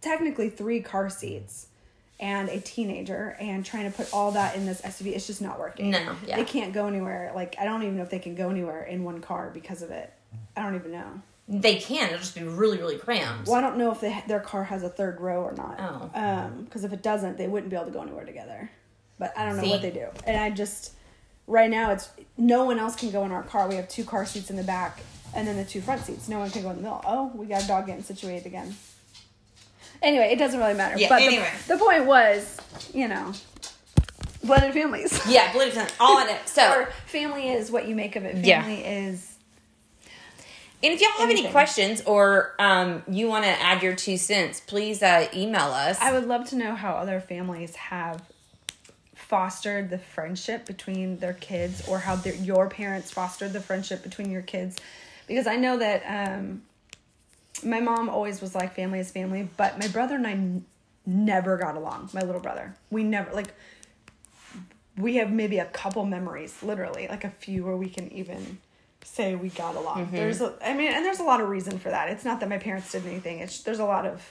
technically 0.00 0.50
three 0.50 0.80
car 0.80 1.08
seats 1.08 1.68
and 2.18 2.48
a 2.48 2.60
teenager 2.60 3.36
and 3.40 3.64
trying 3.64 3.90
to 3.90 3.96
put 3.96 4.12
all 4.12 4.32
that 4.32 4.54
in 4.56 4.64
this 4.66 4.80
SUV 4.82 5.14
it's 5.14 5.26
just 5.26 5.42
not 5.42 5.58
working. 5.58 5.90
No, 5.90 6.16
yeah. 6.26 6.36
They 6.36 6.44
can't 6.44 6.72
go 6.72 6.86
anywhere. 6.86 7.32
Like 7.34 7.56
I 7.60 7.64
don't 7.64 7.82
even 7.82 7.96
know 7.96 8.02
if 8.02 8.10
they 8.10 8.18
can 8.18 8.34
go 8.34 8.50
anywhere 8.50 8.84
in 8.84 9.04
one 9.04 9.20
car 9.20 9.50
because 9.52 9.82
of 9.82 9.90
it. 9.90 10.12
I 10.56 10.62
don't 10.62 10.74
even 10.74 10.92
know. 10.92 11.20
they 11.48 11.76
can. 11.76 12.06
It'll 12.06 12.18
just 12.18 12.34
be 12.34 12.42
really, 12.42 12.78
really 12.78 12.96
cramped. 12.96 13.48
Well, 13.48 13.56
I 13.56 13.60
don't 13.60 13.76
know 13.76 13.90
if 13.92 14.00
they, 14.00 14.22
their 14.28 14.40
car 14.40 14.64
has 14.64 14.82
a 14.82 14.88
third 14.88 15.20
row 15.20 15.42
or 15.42 15.52
not. 15.52 15.76
Oh. 15.78 16.10
Um, 16.18 16.64
because 16.64 16.84
if 16.84 16.92
it 16.92 17.02
doesn't, 17.02 17.36
they 17.36 17.48
wouldn't 17.48 17.70
be 17.70 17.76
able 17.76 17.86
to 17.86 17.92
go 17.92 18.02
anywhere 18.02 18.24
together. 18.24 18.70
But 19.18 19.36
I 19.36 19.46
don't 19.46 19.56
know 19.56 19.68
what 19.68 19.82
they 19.82 19.90
do. 19.90 20.06
And 20.26 20.36
I 20.36 20.50
just 20.50 20.92
right 21.46 21.70
now 21.70 21.90
it's 21.92 22.10
no 22.36 22.64
one 22.64 22.78
else 22.78 22.96
can 22.96 23.10
go 23.10 23.24
in 23.24 23.32
our 23.32 23.42
car. 23.42 23.68
We 23.68 23.76
have 23.76 23.88
two 23.88 24.04
car 24.04 24.26
seats 24.26 24.50
in 24.50 24.56
the 24.56 24.62
back 24.62 25.00
and 25.34 25.46
then 25.46 25.56
the 25.56 25.64
two 25.64 25.80
front 25.80 26.02
seats. 26.02 26.28
No 26.28 26.38
one 26.38 26.50
can 26.50 26.62
go 26.62 26.70
in 26.70 26.76
the 26.76 26.82
middle. 26.82 27.02
Oh, 27.04 27.32
we 27.34 27.46
got 27.46 27.64
a 27.64 27.68
dog 27.68 27.86
getting 27.86 28.02
situated 28.02 28.46
again. 28.46 28.74
Anyway, 30.00 30.30
it 30.32 30.38
doesn't 30.38 30.58
really 30.58 30.74
matter. 30.74 30.98
Yeah, 30.98 31.08
but 31.08 31.18
the- 31.18 31.26
anyway. 31.26 31.50
the, 31.68 31.78
point 31.78 32.06
was, 32.06 32.58
you 32.92 33.06
know, 33.06 33.32
blended 34.42 34.74
families. 34.74 35.20
Yeah, 35.28 35.52
blended 35.52 35.78
it. 35.78 35.94
All 36.00 36.20
in 36.20 36.28
it. 36.28 36.48
So, 36.48 36.68
or 36.72 36.86
family 37.06 37.50
is 37.50 37.70
what 37.70 37.86
you 37.86 37.94
make 37.94 38.16
of 38.16 38.24
it. 38.24 38.44
Yeah. 38.44 38.62
Family 38.62 38.84
is 38.84 39.32
and 40.82 40.92
if 40.92 41.00
y'all 41.00 41.10
have 41.18 41.30
any 41.30 41.48
questions 41.48 42.02
or 42.02 42.56
um, 42.58 43.04
you 43.08 43.28
want 43.28 43.44
to 43.44 43.50
add 43.50 43.84
your 43.84 43.94
two 43.94 44.16
cents, 44.16 44.60
please 44.60 45.00
uh, 45.00 45.28
email 45.32 45.70
us. 45.70 46.00
I 46.00 46.12
would 46.12 46.26
love 46.26 46.48
to 46.48 46.56
know 46.56 46.74
how 46.74 46.94
other 46.94 47.20
families 47.20 47.76
have 47.76 48.20
fostered 49.32 49.88
the 49.88 49.96
friendship 49.96 50.66
between 50.66 51.16
their 51.16 51.32
kids 51.32 51.88
or 51.88 51.98
how 51.98 52.14
their, 52.14 52.34
your 52.34 52.68
parents 52.68 53.10
fostered 53.10 53.54
the 53.54 53.60
friendship 53.62 54.02
between 54.02 54.30
your 54.30 54.42
kids. 54.42 54.76
Because 55.26 55.46
I 55.46 55.56
know 55.56 55.78
that 55.78 56.02
um, 56.06 56.60
my 57.64 57.80
mom 57.80 58.10
always 58.10 58.42
was 58.42 58.54
like 58.54 58.74
family 58.74 58.98
is 58.98 59.10
family, 59.10 59.48
but 59.56 59.78
my 59.78 59.88
brother 59.88 60.16
and 60.16 60.26
I 60.26 60.32
n- 60.32 60.66
never 61.06 61.56
got 61.56 61.76
along. 61.76 62.10
My 62.12 62.20
little 62.20 62.42
brother. 62.42 62.76
We 62.90 63.04
never, 63.04 63.32
like, 63.32 63.54
we 64.98 65.16
have 65.16 65.32
maybe 65.32 65.60
a 65.60 65.64
couple 65.64 66.04
memories, 66.04 66.62
literally, 66.62 67.08
like 67.08 67.24
a 67.24 67.30
few 67.30 67.64
where 67.64 67.76
we 67.78 67.88
can 67.88 68.12
even 68.12 68.58
say 69.02 69.34
we 69.34 69.48
got 69.48 69.76
along. 69.76 70.10
There's, 70.12 70.42
a, 70.42 70.52
I 70.62 70.74
mean, 70.74 70.92
and 70.92 71.06
there's 71.06 71.20
a 71.20 71.24
lot 71.24 71.40
of 71.40 71.48
reason 71.48 71.78
for 71.78 71.88
that. 71.88 72.10
It's 72.10 72.26
not 72.26 72.40
that 72.40 72.50
my 72.50 72.58
parents 72.58 72.92
did 72.92 73.06
anything. 73.06 73.38
It's 73.38 73.62
there's 73.62 73.78
a 73.78 73.86
lot 73.86 74.04
of 74.04 74.30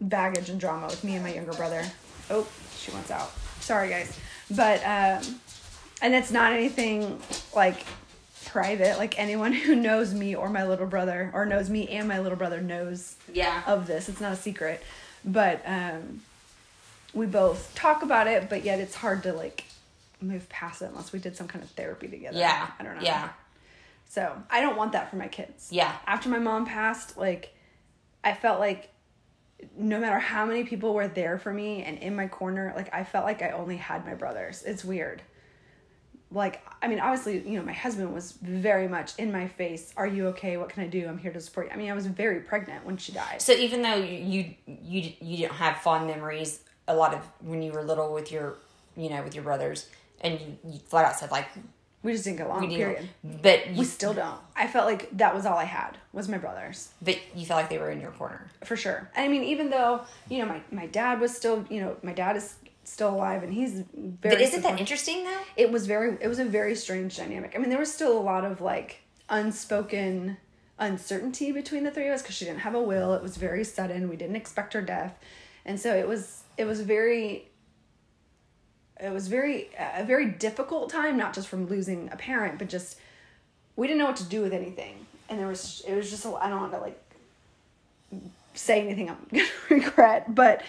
baggage 0.00 0.48
and 0.48 0.58
drama 0.58 0.86
with 0.86 1.04
me 1.04 1.16
and 1.16 1.22
my 1.22 1.34
younger 1.34 1.52
brother. 1.52 1.84
Oh, 2.30 2.46
she 2.78 2.90
wants 2.92 3.10
out. 3.10 3.30
Sorry, 3.66 3.88
guys, 3.88 4.16
but 4.48 4.80
um, 4.84 5.40
and 6.00 6.14
it's 6.14 6.30
not 6.30 6.52
anything 6.52 7.20
like 7.52 7.84
private. 8.44 8.96
Like 8.96 9.18
anyone 9.18 9.52
who 9.66 9.74
knows 9.74 10.14
me 10.14 10.36
or 10.36 10.48
my 10.48 10.64
little 10.64 10.86
brother, 10.86 11.32
or 11.34 11.46
knows 11.46 11.68
me 11.68 11.88
and 11.88 12.06
my 12.06 12.20
little 12.20 12.38
brother, 12.38 12.60
knows 12.60 13.16
yeah. 13.32 13.64
of 13.66 13.88
this. 13.88 14.08
It's 14.08 14.20
not 14.20 14.32
a 14.32 14.36
secret, 14.36 14.84
but 15.24 15.62
um, 15.66 16.20
we 17.12 17.26
both 17.26 17.74
talk 17.74 18.04
about 18.04 18.28
it. 18.28 18.48
But 18.48 18.64
yet, 18.64 18.78
it's 18.78 18.94
hard 18.94 19.24
to 19.24 19.32
like 19.32 19.64
move 20.20 20.48
past 20.48 20.80
it 20.80 20.86
unless 20.86 21.12
we 21.12 21.18
did 21.18 21.36
some 21.36 21.48
kind 21.48 21.64
of 21.64 21.70
therapy 21.70 22.06
together. 22.06 22.38
yeah. 22.38 22.70
I 22.78 22.84
don't 22.84 22.94
know. 22.94 23.02
Yeah. 23.02 23.30
So 24.08 24.40
I 24.48 24.60
don't 24.60 24.76
want 24.76 24.92
that 24.92 25.10
for 25.10 25.16
my 25.16 25.26
kids. 25.26 25.70
Yeah. 25.72 25.92
After 26.06 26.28
my 26.28 26.38
mom 26.38 26.66
passed, 26.66 27.16
like 27.16 27.52
I 28.22 28.32
felt 28.32 28.60
like 28.60 28.92
no 29.76 29.98
matter 29.98 30.18
how 30.18 30.44
many 30.44 30.64
people 30.64 30.94
were 30.94 31.08
there 31.08 31.38
for 31.38 31.52
me 31.52 31.82
and 31.82 31.98
in 31.98 32.14
my 32.14 32.26
corner, 32.26 32.72
like 32.76 32.92
I 32.94 33.04
felt 33.04 33.24
like 33.24 33.42
I 33.42 33.50
only 33.50 33.76
had 33.76 34.04
my 34.04 34.14
brothers. 34.14 34.62
It's 34.64 34.84
weird. 34.84 35.22
Like 36.30 36.62
I 36.82 36.88
mean, 36.88 37.00
obviously, 37.00 37.48
you 37.48 37.58
know, 37.58 37.64
my 37.64 37.72
husband 37.72 38.12
was 38.12 38.32
very 38.32 38.88
much 38.88 39.16
in 39.18 39.32
my 39.32 39.48
face. 39.48 39.92
Are 39.96 40.06
you 40.06 40.28
okay? 40.28 40.56
What 40.56 40.68
can 40.68 40.82
I 40.82 40.86
do? 40.88 41.06
I'm 41.06 41.18
here 41.18 41.32
to 41.32 41.40
support 41.40 41.66
you. 41.66 41.72
I 41.72 41.76
mean, 41.76 41.90
I 41.90 41.94
was 41.94 42.06
very 42.06 42.40
pregnant 42.40 42.84
when 42.84 42.96
she 42.96 43.12
died. 43.12 43.40
So 43.40 43.52
even 43.52 43.82
though 43.82 43.96
you 43.96 44.54
you 44.66 45.12
you 45.20 45.36
didn't 45.38 45.52
have 45.52 45.78
fond 45.78 46.06
memories 46.06 46.60
a 46.88 46.94
lot 46.94 47.14
of 47.14 47.20
when 47.40 47.62
you 47.62 47.72
were 47.72 47.82
little 47.82 48.12
with 48.12 48.30
your 48.30 48.56
you 48.96 49.10
know 49.10 49.22
with 49.22 49.34
your 49.34 49.44
brothers 49.44 49.88
and 50.20 50.40
you, 50.40 50.58
you 50.72 50.78
flat 50.78 51.04
out 51.04 51.16
said 51.16 51.30
like 51.30 51.48
We 52.06 52.12
just 52.12 52.24
didn't 52.24 52.38
get 52.38 52.46
along. 52.46 52.60
we 52.60 52.66
need- 52.68 52.76
period. 52.76 53.08
but 53.42 53.68
you 53.70 53.80
We 53.80 53.84
still 53.84 54.14
don't. 54.14 54.38
I 54.54 54.66
felt 54.68 54.86
like 54.86 55.10
that 55.18 55.34
was 55.34 55.44
all 55.44 55.58
I 55.58 55.64
had 55.64 55.98
was 56.12 56.28
my 56.28 56.38
brothers. 56.38 56.90
but 57.02 57.18
you 57.34 57.44
felt 57.44 57.60
like 57.60 57.68
they 57.68 57.78
were 57.78 57.90
in 57.90 58.00
your 58.00 58.12
corner. 58.12 58.48
for 58.64 58.76
sure. 58.76 59.10
I 59.16 59.26
mean, 59.28 59.42
even 59.42 59.70
though 59.70 60.02
you 60.28 60.38
know 60.38 60.46
my 60.46 60.60
my 60.70 60.86
dad 60.86 61.20
was 61.20 61.36
still 61.36 61.64
you 61.68 61.80
know 61.80 61.96
my 62.02 62.12
dad 62.12 62.36
is 62.36 62.54
still 62.84 63.10
alive 63.12 63.42
and 63.42 63.52
he's 63.52 63.72
very. 63.92 64.34
But 64.36 64.40
isn't 64.40 64.62
that 64.62 64.78
supportive. 64.78 64.80
interesting 64.80 65.24
though? 65.24 65.40
It 65.56 65.72
was 65.72 65.86
very. 65.88 66.16
It 66.20 66.28
was 66.28 66.38
a 66.38 66.44
very 66.44 66.74
strange 66.76 67.16
dynamic. 67.16 67.54
I 67.54 67.58
mean, 67.58 67.70
there 67.70 67.78
was 67.86 67.92
still 67.92 68.16
a 68.16 68.24
lot 68.32 68.44
of 68.44 68.60
like 68.60 69.00
unspoken 69.28 70.36
uncertainty 70.78 71.50
between 71.52 71.82
the 71.84 71.90
three 71.90 72.06
of 72.06 72.14
us 72.14 72.22
because 72.22 72.34
she 72.36 72.44
didn't 72.44 72.60
have 72.60 72.74
a 72.74 72.80
will. 72.80 73.14
It 73.14 73.22
was 73.22 73.36
very 73.36 73.64
sudden. 73.64 74.08
We 74.08 74.16
didn't 74.16 74.36
expect 74.36 74.74
her 74.74 74.82
death, 74.82 75.18
and 75.64 75.80
so 75.80 75.94
it 75.96 76.06
was. 76.06 76.44
It 76.56 76.64
was 76.66 76.80
very. 76.82 77.48
It 79.00 79.12
was 79.12 79.28
very 79.28 79.70
a 79.78 80.04
very 80.04 80.26
difficult 80.26 80.90
time, 80.90 81.16
not 81.16 81.34
just 81.34 81.48
from 81.48 81.66
losing 81.66 82.08
a 82.12 82.16
parent, 82.16 82.58
but 82.58 82.68
just 82.68 82.98
we 83.76 83.86
didn't 83.86 83.98
know 83.98 84.06
what 84.06 84.16
to 84.16 84.24
do 84.24 84.40
with 84.40 84.52
anything, 84.52 85.06
and 85.28 85.38
there 85.38 85.48
was 85.48 85.82
it 85.86 85.94
was 85.94 86.10
just 86.10 86.24
a, 86.24 86.34
I 86.34 86.48
don't 86.48 86.60
want 86.60 86.72
to 86.72 86.78
like 86.78 87.00
say 88.54 88.80
anything 88.80 89.10
I'm 89.10 89.26
gonna 89.32 89.48
regret, 89.70 90.34
but 90.34 90.62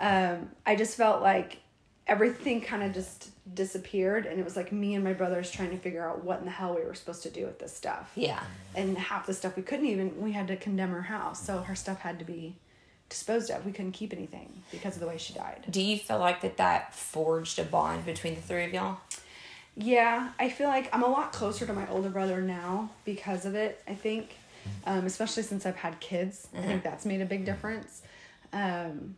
um, 0.00 0.50
I 0.64 0.76
just 0.76 0.96
felt 0.96 1.22
like 1.22 1.58
everything 2.06 2.60
kind 2.60 2.82
of 2.82 2.92
just 2.92 3.30
disappeared, 3.54 4.26
and 4.26 4.38
it 4.38 4.44
was 4.44 4.56
like 4.56 4.72
me 4.72 4.94
and 4.94 5.04
my 5.04 5.12
brothers 5.12 5.50
trying 5.50 5.70
to 5.70 5.78
figure 5.78 6.08
out 6.08 6.24
what 6.24 6.38
in 6.38 6.44
the 6.44 6.50
hell 6.50 6.74
we 6.74 6.84
were 6.84 6.94
supposed 6.94 7.22
to 7.24 7.30
do 7.30 7.46
with 7.46 7.58
this 7.58 7.74
stuff. 7.74 8.12
Yeah. 8.14 8.42
And 8.74 8.96
half 8.96 9.26
the 9.26 9.34
stuff 9.34 9.56
we 9.56 9.62
couldn't 9.62 9.86
even 9.86 10.20
we 10.20 10.32
had 10.32 10.48
to 10.48 10.56
condemn 10.56 10.90
her 10.90 11.02
house, 11.02 11.44
so 11.44 11.58
her 11.58 11.74
stuff 11.74 12.00
had 12.00 12.18
to 12.18 12.24
be 12.24 12.54
disposed 13.12 13.50
of. 13.50 13.64
We 13.64 13.72
couldn't 13.72 13.92
keep 13.92 14.12
anything 14.12 14.62
because 14.70 14.94
of 14.94 15.00
the 15.00 15.06
way 15.06 15.18
she 15.18 15.34
died. 15.34 15.64
Do 15.70 15.80
you 15.82 15.98
feel 15.98 16.18
like 16.18 16.40
that 16.40 16.56
that 16.56 16.94
forged 16.94 17.58
a 17.58 17.64
bond 17.64 18.06
between 18.06 18.34
the 18.34 18.40
three 18.40 18.64
of 18.64 18.72
y'all? 18.72 18.98
Yeah, 19.76 20.30
I 20.38 20.48
feel 20.48 20.68
like 20.68 20.88
I'm 20.94 21.02
a 21.02 21.08
lot 21.08 21.32
closer 21.32 21.66
to 21.66 21.72
my 21.72 21.88
older 21.88 22.08
brother 22.08 22.40
now 22.40 22.90
because 23.04 23.46
of 23.46 23.54
it. 23.54 23.82
I 23.86 23.94
think, 23.94 24.36
um, 24.86 25.06
especially 25.06 25.42
since 25.42 25.64
I've 25.64 25.76
had 25.76 26.00
kids, 26.00 26.48
I 26.56 26.62
think 26.62 26.82
that's 26.82 27.06
made 27.06 27.20
a 27.20 27.26
big 27.26 27.44
difference. 27.44 28.02
Um, 28.52 29.16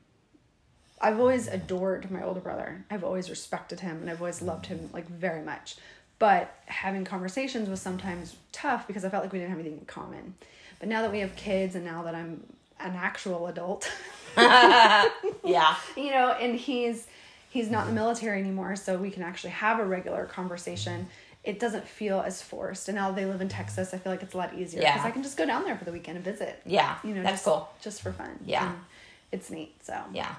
I've 1.01 1.19
always 1.19 1.49
adored 1.49 2.11
my 2.11 2.23
older 2.23 2.41
brother. 2.41 2.85
I've 2.91 3.05
always 3.05 3.31
respected 3.31 3.81
him, 3.81 3.99
and 3.99 4.11
I've 4.11 4.21
always 4.21 4.43
loved 4.43 4.67
him 4.67 4.91
like 4.93 5.09
very 5.09 5.43
much. 5.43 5.77
But 6.19 6.55
having 6.67 7.05
conversations 7.05 7.69
was 7.69 7.81
sometimes 7.81 8.37
tough 8.53 8.87
because 8.87 9.05
I 9.05 9.09
felt 9.09 9.25
like 9.25 9.33
we 9.33 9.41
didn't 9.41 9.51
have 9.51 9.59
anything 9.59 9.79
in 9.81 9.87
common. 9.87 10.35
But 10.79 10.89
now 10.89 11.03
that 11.03 11.11
we 11.11 11.21
have 11.21 11.35
kids, 11.35 11.75
and 11.75 11.85
now 11.85 12.03
that 12.05 12.15
I'm 12.15 12.45
an 12.81 12.93
actual 12.95 13.47
adult. 13.47 13.91
Yeah. 15.45 15.77
you 15.97 16.11
know 16.11 16.31
and 16.33 16.57
he's 16.57 17.07
he's 17.51 17.71
not 17.71 17.87
in 17.89 17.95
the 17.95 18.01
military 18.01 18.41
anymore 18.41 18.75
so 18.77 18.97
we 18.97 19.11
can 19.11 19.23
actually 19.23 19.51
have 19.51 19.79
a 19.79 19.85
regular 19.85 20.25
conversation 20.25 21.07
it 21.45 21.61
doesn't 21.61 21.87
feel 21.87 22.21
as 22.21 22.41
forced 22.43 22.89
and 22.89 22.97
now 22.97 23.13
they 23.13 23.27
live 23.27 23.41
in 23.41 23.49
texas 23.49 23.93
i 23.95 23.99
feel 23.99 24.11
like 24.11 24.23
it's 24.23 24.35
a 24.35 24.37
lot 24.37 24.55
easier 24.55 24.81
because 24.81 24.97
Yeah. 24.97 25.05
i 25.05 25.11
can 25.11 25.23
just 25.23 25.37
go 25.37 25.47
down 25.47 25.65
there 25.65 25.77
for 25.77 25.85
the 25.85 25.93
weekend 25.93 26.17
and 26.17 26.25
visit 26.25 26.61
Yeah. 26.67 26.97
you 27.05 27.15
know 27.15 27.23
that's 27.23 27.35
just, 27.35 27.45
cool. 27.45 27.69
just 27.83 28.03
for 28.03 28.13
fun 28.13 28.39
Yeah. 28.45 28.69
And 28.71 28.79
it's 29.31 29.51
neat 29.51 29.75
so 29.85 29.97
Yeah. 30.13 30.35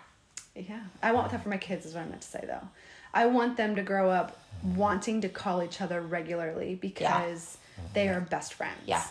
yeah 0.56 0.82
i 1.04 1.12
want 1.12 1.32
that 1.32 1.44
for 1.44 1.50
my 1.50 1.58
kids 1.58 1.86
is 1.86 1.94
what 1.94 2.04
i 2.04 2.08
meant 2.10 2.22
to 2.22 2.28
say 2.28 2.44
though 2.46 2.68
i 3.14 3.28
want 3.28 3.56
them 3.58 3.76
to 3.76 3.84
grow 3.84 4.10
up 4.10 4.38
wanting 4.76 5.22
to 5.22 5.30
call 5.30 5.62
each 5.64 5.80
other 5.82 6.02
regularly 6.02 6.76
because 6.76 7.58
they 7.94 8.10
are 8.10 8.20
best 8.20 8.56
friends 8.56 8.80
Yeah. 8.86 9.04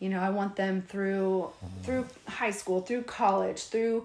You 0.00 0.08
know 0.08 0.20
i 0.20 0.30
want 0.30 0.56
them 0.56 0.82
through 0.82 1.50
through 1.82 2.06
high 2.26 2.50
school 2.50 2.80
through 2.80 3.02
college 3.02 3.64
through 3.64 4.04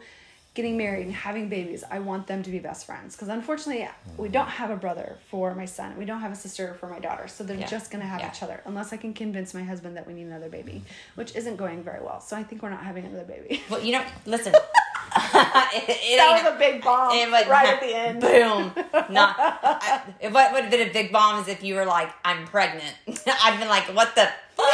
getting 0.55 0.78
married 0.78 1.05
and 1.05 1.15
having 1.15 1.49
babies 1.49 1.84
i 1.89 1.97
want 1.99 2.28
them 2.28 2.43
to 2.43 2.51
be 2.51 2.59
best 2.59 2.86
friends 2.86 3.15
because 3.15 3.28
unfortunately 3.28 3.88
we 4.17 4.30
don't 4.30 4.47
have 4.49 4.70
a 4.70 4.76
brother 4.76 5.17
for 5.30 5.55
my 5.55 5.65
son 5.65 5.95
we 5.97 6.05
don't 6.05 6.22
have 6.22 6.32
a 6.32 6.36
sister 6.36 6.76
for 6.80 6.88
my 6.88 6.99
daughter 6.99 7.28
so 7.28 7.43
they're 7.43 7.57
Yeah. 7.57 7.67
just 7.67 7.89
going 7.91 8.01
to 8.01 8.07
have 8.07 8.20
Yeah. 8.22 8.32
each 8.32 8.43
other 8.43 8.61
unless 8.65 8.93
i 8.93 8.97
can 8.97 9.13
convince 9.13 9.53
my 9.53 9.63
husband 9.63 9.97
that 9.97 10.05
we 10.07 10.13
need 10.13 10.28
another 10.28 10.49
baby 10.49 10.84
which 11.15 11.36
isn't 11.36 11.55
going 11.57 11.84
very 11.84 12.01
well 12.03 12.22
so 12.22 12.36
i 12.38 12.43
think 12.43 12.61
we're 12.61 12.70
not 12.70 12.84
having 12.84 13.05
another 13.05 13.26
baby 13.26 13.61
Well, 13.70 13.82
you 13.84 13.93
know, 13.93 14.03
listen. 14.26 14.53
it, 14.53 14.61
it 15.15 16.17
that 16.17 16.43
was 16.43 16.53
a 16.55 16.57
big 16.59 16.84
bomb 16.84 17.11
it 17.17 17.30
was- 17.32 17.47
right 17.47 17.67
at 17.70 17.80
the 17.82 17.95
end 17.95 18.22
Boom. 18.22 18.72
Not. 19.09 19.36
I, 19.39 20.01
what 20.30 20.53
would 20.53 20.63
have 20.63 20.72
been 20.72 20.88
a 20.88 20.93
big 20.93 21.11
bomb 21.11 21.41
is 21.41 21.47
if 21.47 21.63
you 21.63 21.76
were 21.76 21.86
like, 21.86 22.09
"I'm 22.24 22.45
pregnant." 22.47 22.93
I'd 23.28 23.57
been 23.59 23.67
like, 23.67 23.84
"What 23.95 24.15
the 24.15 24.30
fuck?" 24.55 24.74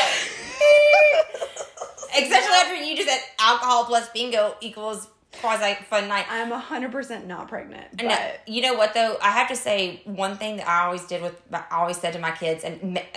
Especially 2.23 2.55
after 2.55 2.75
you 2.75 2.95
just 2.95 3.09
said 3.09 3.21
alcohol 3.39 3.85
plus 3.85 4.09
bingo 4.09 4.55
equals 4.61 5.07
quasi 5.41 5.75
fun 5.89 6.07
night. 6.07 6.25
I'm 6.29 6.51
hundred 6.51 6.91
percent 6.91 7.27
not 7.27 7.47
pregnant. 7.47 7.85
But 7.95 8.05
No, 8.05 8.31
you 8.47 8.61
know 8.61 8.73
what 8.73 8.93
though? 8.93 9.17
I 9.21 9.31
have 9.31 9.47
to 9.49 9.55
say 9.55 10.01
one 10.05 10.37
thing 10.37 10.57
that 10.57 10.67
I 10.67 10.85
always 10.85 11.05
did 11.05 11.21
with 11.21 11.41
I 11.51 11.63
always 11.71 11.97
said 11.97 12.13
to 12.13 12.19
my 12.19 12.31
kids, 12.31 12.63
and 12.63 12.93
may, 12.93 13.07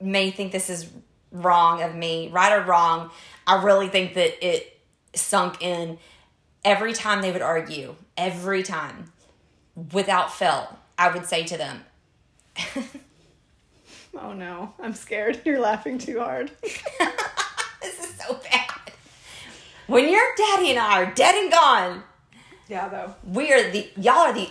may 0.00 0.30
think 0.30 0.52
this 0.52 0.70
is 0.70 0.88
wrong 1.32 1.82
of 1.82 1.94
me, 1.94 2.28
right 2.32 2.52
or 2.52 2.64
wrong. 2.64 3.10
I 3.46 3.62
really 3.62 3.88
think 3.88 4.14
that 4.14 4.44
it 4.46 4.78
sunk 5.14 5.62
in 5.62 5.98
every 6.64 6.92
time 6.92 7.22
they 7.22 7.32
would 7.32 7.42
argue. 7.42 7.96
Every 8.16 8.62
time, 8.62 9.12
without 9.92 10.32
fail, 10.32 10.78
I 10.98 11.10
would 11.10 11.24
say 11.24 11.44
to 11.44 11.56
them, 11.56 11.84
oh 14.14 14.34
no, 14.34 14.74
I'm 14.78 14.94
scared. 14.94 15.40
You're 15.44 15.60
laughing 15.60 15.98
too 15.98 16.20
hard. 16.20 16.50
"This 18.20 18.36
is 18.36 18.42
so 18.42 18.50
bad." 18.50 18.92
When 19.86 20.08
your 20.08 20.22
daddy 20.36 20.70
and 20.70 20.78
I 20.78 21.02
are 21.02 21.12
dead 21.12 21.34
and 21.34 21.50
gone, 21.50 22.02
yeah, 22.68 22.88
though. 22.88 23.14
we 23.24 23.52
are 23.52 23.70
the 23.70 23.90
y'all 23.96 24.18
are 24.18 24.32
the 24.32 24.48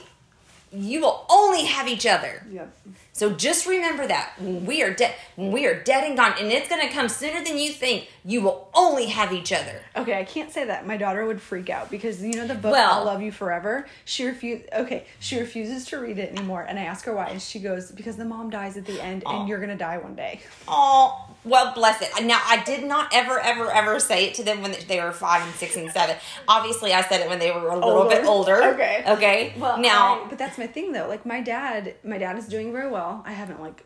you 0.72 1.02
will 1.02 1.26
only 1.30 1.66
have 1.66 1.88
each 1.88 2.06
other. 2.06 2.46
Yep. 2.52 2.78
So 3.14 3.32
just 3.32 3.66
remember 3.66 4.06
that 4.06 4.34
when 4.40 4.66
we 4.66 4.84
are 4.84 4.94
dead, 4.94 5.16
when 5.36 5.52
we 5.52 5.66
are 5.66 5.82
dead 5.84 6.04
and 6.06 6.16
gone, 6.16 6.34
and 6.40 6.52
it's 6.52 6.70
gonna 6.70 6.90
come 6.92 7.10
sooner 7.10 7.44
than 7.44 7.58
you 7.58 7.72
think. 7.72 8.08
You 8.24 8.42
will 8.42 8.70
only 8.74 9.08
have 9.08 9.34
each 9.34 9.52
other. 9.52 9.82
Okay, 9.96 10.20
I 10.20 10.24
can't 10.24 10.52
say 10.52 10.66
that. 10.66 10.86
My 10.86 10.96
daughter 10.96 11.26
would 11.26 11.42
freak 11.42 11.70
out 11.70 11.90
because 11.90 12.22
you 12.22 12.34
know 12.34 12.46
the 12.46 12.54
book 12.56 12.72
Well- 12.72 13.00
"I'll 13.00 13.06
Love 13.06 13.22
You 13.22 13.32
Forever." 13.32 13.88
She 14.06 14.26
refuse. 14.26 14.62
Okay, 14.72 15.06
she 15.20 15.40
refuses 15.40 15.86
to 15.88 15.98
read 15.98 16.20
it 16.20 16.32
anymore, 16.32 16.66
and 16.70 16.78
I 16.78 16.84
ask 16.84 17.06
her 17.06 17.14
why, 17.14 17.30
and 17.30 17.42
she 17.42 17.60
goes, 17.60 17.92
"Because 17.92 18.18
the 18.18 18.26
mom 18.26 18.50
dies 18.52 18.78
at 18.78 18.86
the 18.86 19.02
end, 19.02 19.24
and 19.26 19.50
you're 19.50 19.60
gonna 19.60 19.76
die 19.76 19.98
one 19.98 20.16
day." 20.16 20.42
Oh, 20.68 21.29
well, 21.44 21.74
bless 21.74 22.02
it. 22.02 22.10
Now, 22.26 22.40
I 22.46 22.64
did 22.64 22.84
not 22.84 23.10
ever, 23.14 23.40
ever, 23.40 23.72
ever 23.72 24.00
say 24.00 24.26
it 24.28 24.34
to 24.36 24.44
them 24.44 24.62
when 24.62 24.76
they 24.88 25.00
were 25.02 25.12
five 25.12 25.42
and 25.44 25.54
six 25.56 25.76
and 25.78 25.90
seven. 25.92 26.16
Obviously, 26.48 26.94
I 26.94 27.02
said 27.02 27.22
it 27.22 27.30
when 27.30 27.40
they 27.40 27.52
were 27.52 27.70
a 27.70 27.76
little 27.78 28.08
bit 28.10 28.26
older. 28.26 28.62
Okay. 28.74 29.04
Okay. 29.08 29.54
Well, 29.58 29.78
now, 29.80 30.24
I- 30.24 30.28
but 30.30 30.38
that's 30.38 30.58
my 30.58 30.68
thing 30.68 30.92
though. 30.92 31.08
Like 31.08 31.26
my 31.26 31.42
dad, 31.42 31.96
my 32.04 32.18
dad 32.18 32.38
is 32.38 32.48
doing 32.48 32.72
very 32.74 32.90
well. 32.90 33.24
I 33.26 33.32
haven't 33.34 33.62
like 33.62 33.84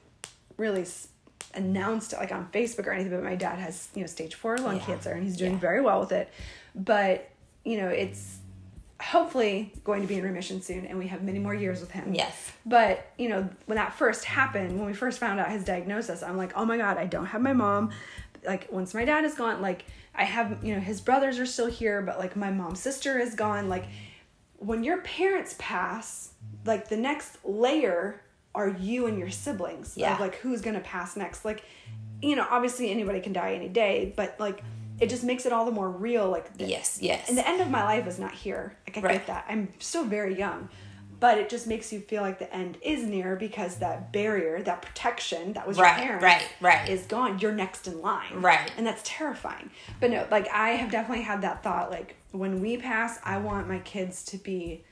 really 0.58 0.86
announced 1.56 2.14
it 2.14 2.18
like 2.18 2.32
on 2.32 2.48
Facebook 2.52 2.88
or 2.88 2.92
anything, 2.92 3.12
but 3.12 3.24
my 3.24 3.36
dad 3.36 3.60
has 3.60 3.90
you 3.94 4.02
know 4.02 4.08
stage 4.08 4.36
four 4.36 4.58
lung 4.58 4.78
Yeah. 4.78 4.86
cancer, 4.86 5.12
and 5.12 5.24
he's 5.24 5.38
doing 5.38 5.54
Yeah. 5.54 5.60
very 5.60 5.82
well 5.82 6.00
with 6.00 6.12
it. 6.12 6.30
But 6.76 7.30
you 7.64 7.78
know, 7.78 7.88
it's 7.90 8.38
hopefully 9.04 9.74
going 9.84 10.02
to 10.02 10.08
be 10.08 10.16
in 10.16 10.24
remission 10.24 10.62
soon, 10.62 10.86
and 10.86 10.98
we 10.98 11.08
have 11.08 11.24
many 11.24 11.40
more 11.40 11.54
years 11.54 11.82
with 11.82 11.92
him. 11.92 12.14
Yes. 12.14 12.52
But 12.66 13.08
you 13.18 13.30
know, 13.30 13.50
when 13.66 13.76
that 13.76 13.94
first 13.94 14.26
happened, 14.26 14.78
when 14.78 14.88
we 14.88 14.94
first 14.94 15.20
found 15.20 15.40
out 15.40 15.52
his 15.52 15.64
diagnosis, 15.64 16.24
I'm 16.24 16.38
like, 16.38 16.54
oh 16.56 16.66
my 16.66 16.78
god, 16.78 16.98
I 16.98 17.06
don't 17.06 17.26
have 17.28 17.42
my 17.42 17.54
mom. 17.54 17.92
Like 18.46 18.68
once 18.72 18.94
my 18.94 19.06
dad 19.06 19.26
is 19.26 19.36
gone, 19.36 19.62
like 19.62 19.86
I 20.16 20.24
have, 20.24 20.64
you 20.64 20.74
know, 20.74 20.80
his 20.80 21.02
brothers 21.02 21.40
are 21.40 21.46
still 21.46 21.68
here, 21.68 22.02
but 22.02 22.18
like 22.20 22.36
my 22.36 22.50
mom's 22.52 22.80
sister 22.80 23.20
is 23.20 23.36
gone. 23.36 23.70
Like 23.70 23.86
when 24.58 24.84
your 24.84 25.02
parents 25.02 25.56
pass, 25.60 26.34
like 26.66 26.88
the 26.88 26.98
next 26.98 27.38
layer 27.44 28.22
are 28.56 28.70
you 28.70 29.08
and 29.08 29.18
your 29.20 29.32
siblings. 29.32 29.94
Yeah. 29.98 30.14
Of 30.14 30.20
like 30.20 30.36
who's 30.36 30.62
gonna 30.62 30.82
pass 30.82 31.16
next. 31.16 31.44
Like, 31.46 31.64
you 32.22 32.36
know, 32.36 32.48
obviously 32.50 32.90
anybody 32.90 33.20
can 33.20 33.34
die 33.34 33.54
any 33.54 33.70
day, 33.70 34.14
but 34.16 34.40
like 34.40 34.64
it 35.00 35.10
just 35.10 35.24
makes 35.24 35.46
it 35.46 35.52
all 35.54 35.66
the 35.66 35.72
more 35.72 35.90
real. 35.90 36.30
Like 36.30 36.58
the, 36.58 36.66
yes, 36.66 37.00
yes. 37.02 37.28
and 37.30 37.38
the 37.38 37.48
end 37.48 37.62
of 37.62 37.70
my 37.70 37.84
life 37.84 38.08
is 38.08 38.20
not 38.20 38.34
here. 38.34 38.78
Like 38.88 38.98
I 38.98 39.02
Right. 39.02 39.14
get 39.14 39.28
that. 39.28 39.46
I'm 39.50 39.70
still 39.80 40.06
very 40.06 40.38
young. 40.38 40.70
But 41.20 41.38
it 41.38 41.48
just 41.50 41.68
makes 41.68 41.94
you 41.94 42.02
feel 42.02 42.22
like 42.22 42.38
the 42.40 42.54
end 42.54 42.78
is 42.82 43.04
near 43.06 43.38
because 43.38 43.78
that 43.78 44.12
barrier, 44.12 44.62
that 44.64 44.82
protection 44.82 45.54
that 45.54 45.66
was 45.66 45.78
Right, 45.78 45.98
your 46.00 46.20
parents, 46.20 46.24
right, 46.24 46.48
right. 46.60 46.90
is 46.90 47.04
gone. 47.06 47.40
You're 47.40 47.54
next 47.54 47.88
in 47.88 48.02
line. 48.02 48.42
Right. 48.42 48.70
And 48.78 48.86
that's 48.86 49.02
terrifying. 49.06 49.70
But 50.02 50.12
no, 50.12 50.28
like 50.30 50.50
I 50.52 50.72
have 50.72 50.92
definitely 50.92 51.24
had 51.24 51.42
that 51.44 51.64
thought. 51.64 51.92
Like 51.92 52.18
when 52.32 52.60
we 52.62 52.76
pass, 52.76 53.20
I 53.24 53.38
want 53.38 53.70
my 53.70 53.80
kids 53.80 54.26
to 54.26 54.38
be 54.38 54.84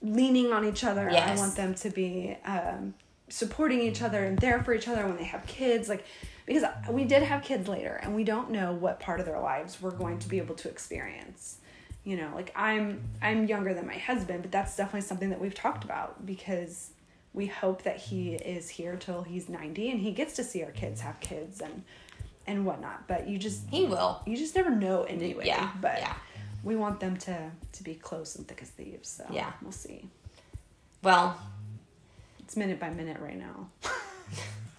leaning 0.00 0.52
on 0.52 0.64
each 0.64 0.84
other. 0.84 1.08
Yes. 1.10 1.38
I 1.38 1.42
want 1.42 1.56
them 1.56 1.74
to 1.74 1.90
be 1.90 2.36
um, 2.46 2.94
supporting 3.28 3.80
each 3.80 4.00
other 4.02 4.24
and 4.24 4.38
there 4.38 4.62
for 4.62 4.72
each 4.72 4.88
other 4.88 5.06
when 5.06 5.16
they 5.16 5.24
have 5.24 5.46
kids. 5.46 5.88
Like 5.88 6.04
because 6.46 6.62
we 6.90 7.04
did 7.04 7.22
have 7.22 7.42
kids 7.42 7.68
later, 7.68 7.98
and 8.02 8.14
we 8.14 8.24
don't 8.24 8.50
know 8.50 8.72
what 8.72 9.00
part 9.00 9.20
of 9.20 9.26
their 9.26 9.40
lives 9.40 9.82
we're 9.82 9.90
going 9.90 10.18
to 10.20 10.28
be 10.28 10.38
able 10.38 10.54
to 10.56 10.68
experience. 10.68 11.58
You 12.04 12.16
know, 12.16 12.30
like 12.34 12.52
I'm 12.56 13.02
I'm 13.20 13.46
younger 13.46 13.74
than 13.74 13.86
my 13.86 13.98
husband, 13.98 14.42
but 14.42 14.52
that's 14.52 14.76
definitely 14.76 15.00
something 15.02 15.30
that 15.30 15.40
we've 15.40 15.54
talked 15.54 15.82
about 15.84 16.24
because 16.24 16.90
we 17.34 17.46
hope 17.46 17.82
that 17.82 17.98
he 17.98 18.34
is 18.34 18.68
here 18.70 18.96
till 18.96 19.22
he's 19.22 19.48
90 19.50 19.90
and 19.90 20.00
he 20.00 20.10
gets 20.12 20.34
to 20.36 20.42
see 20.44 20.62
our 20.64 20.70
kids 20.70 21.02
have 21.02 21.20
kids 21.20 21.60
and 21.60 21.82
and 22.46 22.64
whatnot 22.64 23.06
but 23.08 23.28
you 23.28 23.36
just 23.38 23.68
he 23.70 23.84
will. 23.84 24.22
you 24.24 24.36
just 24.38 24.54
never 24.56 24.70
know 24.70 25.02
anyway 25.02 25.44
Yeah, 25.44 25.70
but 25.82 25.98
yeah. 25.98 26.14
we 26.64 26.76
want 26.76 26.98
them 27.00 27.16
to 27.18 27.50
to 27.72 27.82
be 27.82 27.94
close 27.94 28.36
and 28.36 28.48
thick 28.48 28.60
as 28.62 28.70
thieves 28.70 29.08
so 29.10 29.26
Yeah. 29.30 29.52
we'll 29.60 29.72
see 29.72 30.08
Well, 31.02 31.38
it's 32.38 32.56
minute 32.56 32.80
by 32.80 32.88
minute 32.88 33.18
right 33.20 33.36
now 33.36 33.68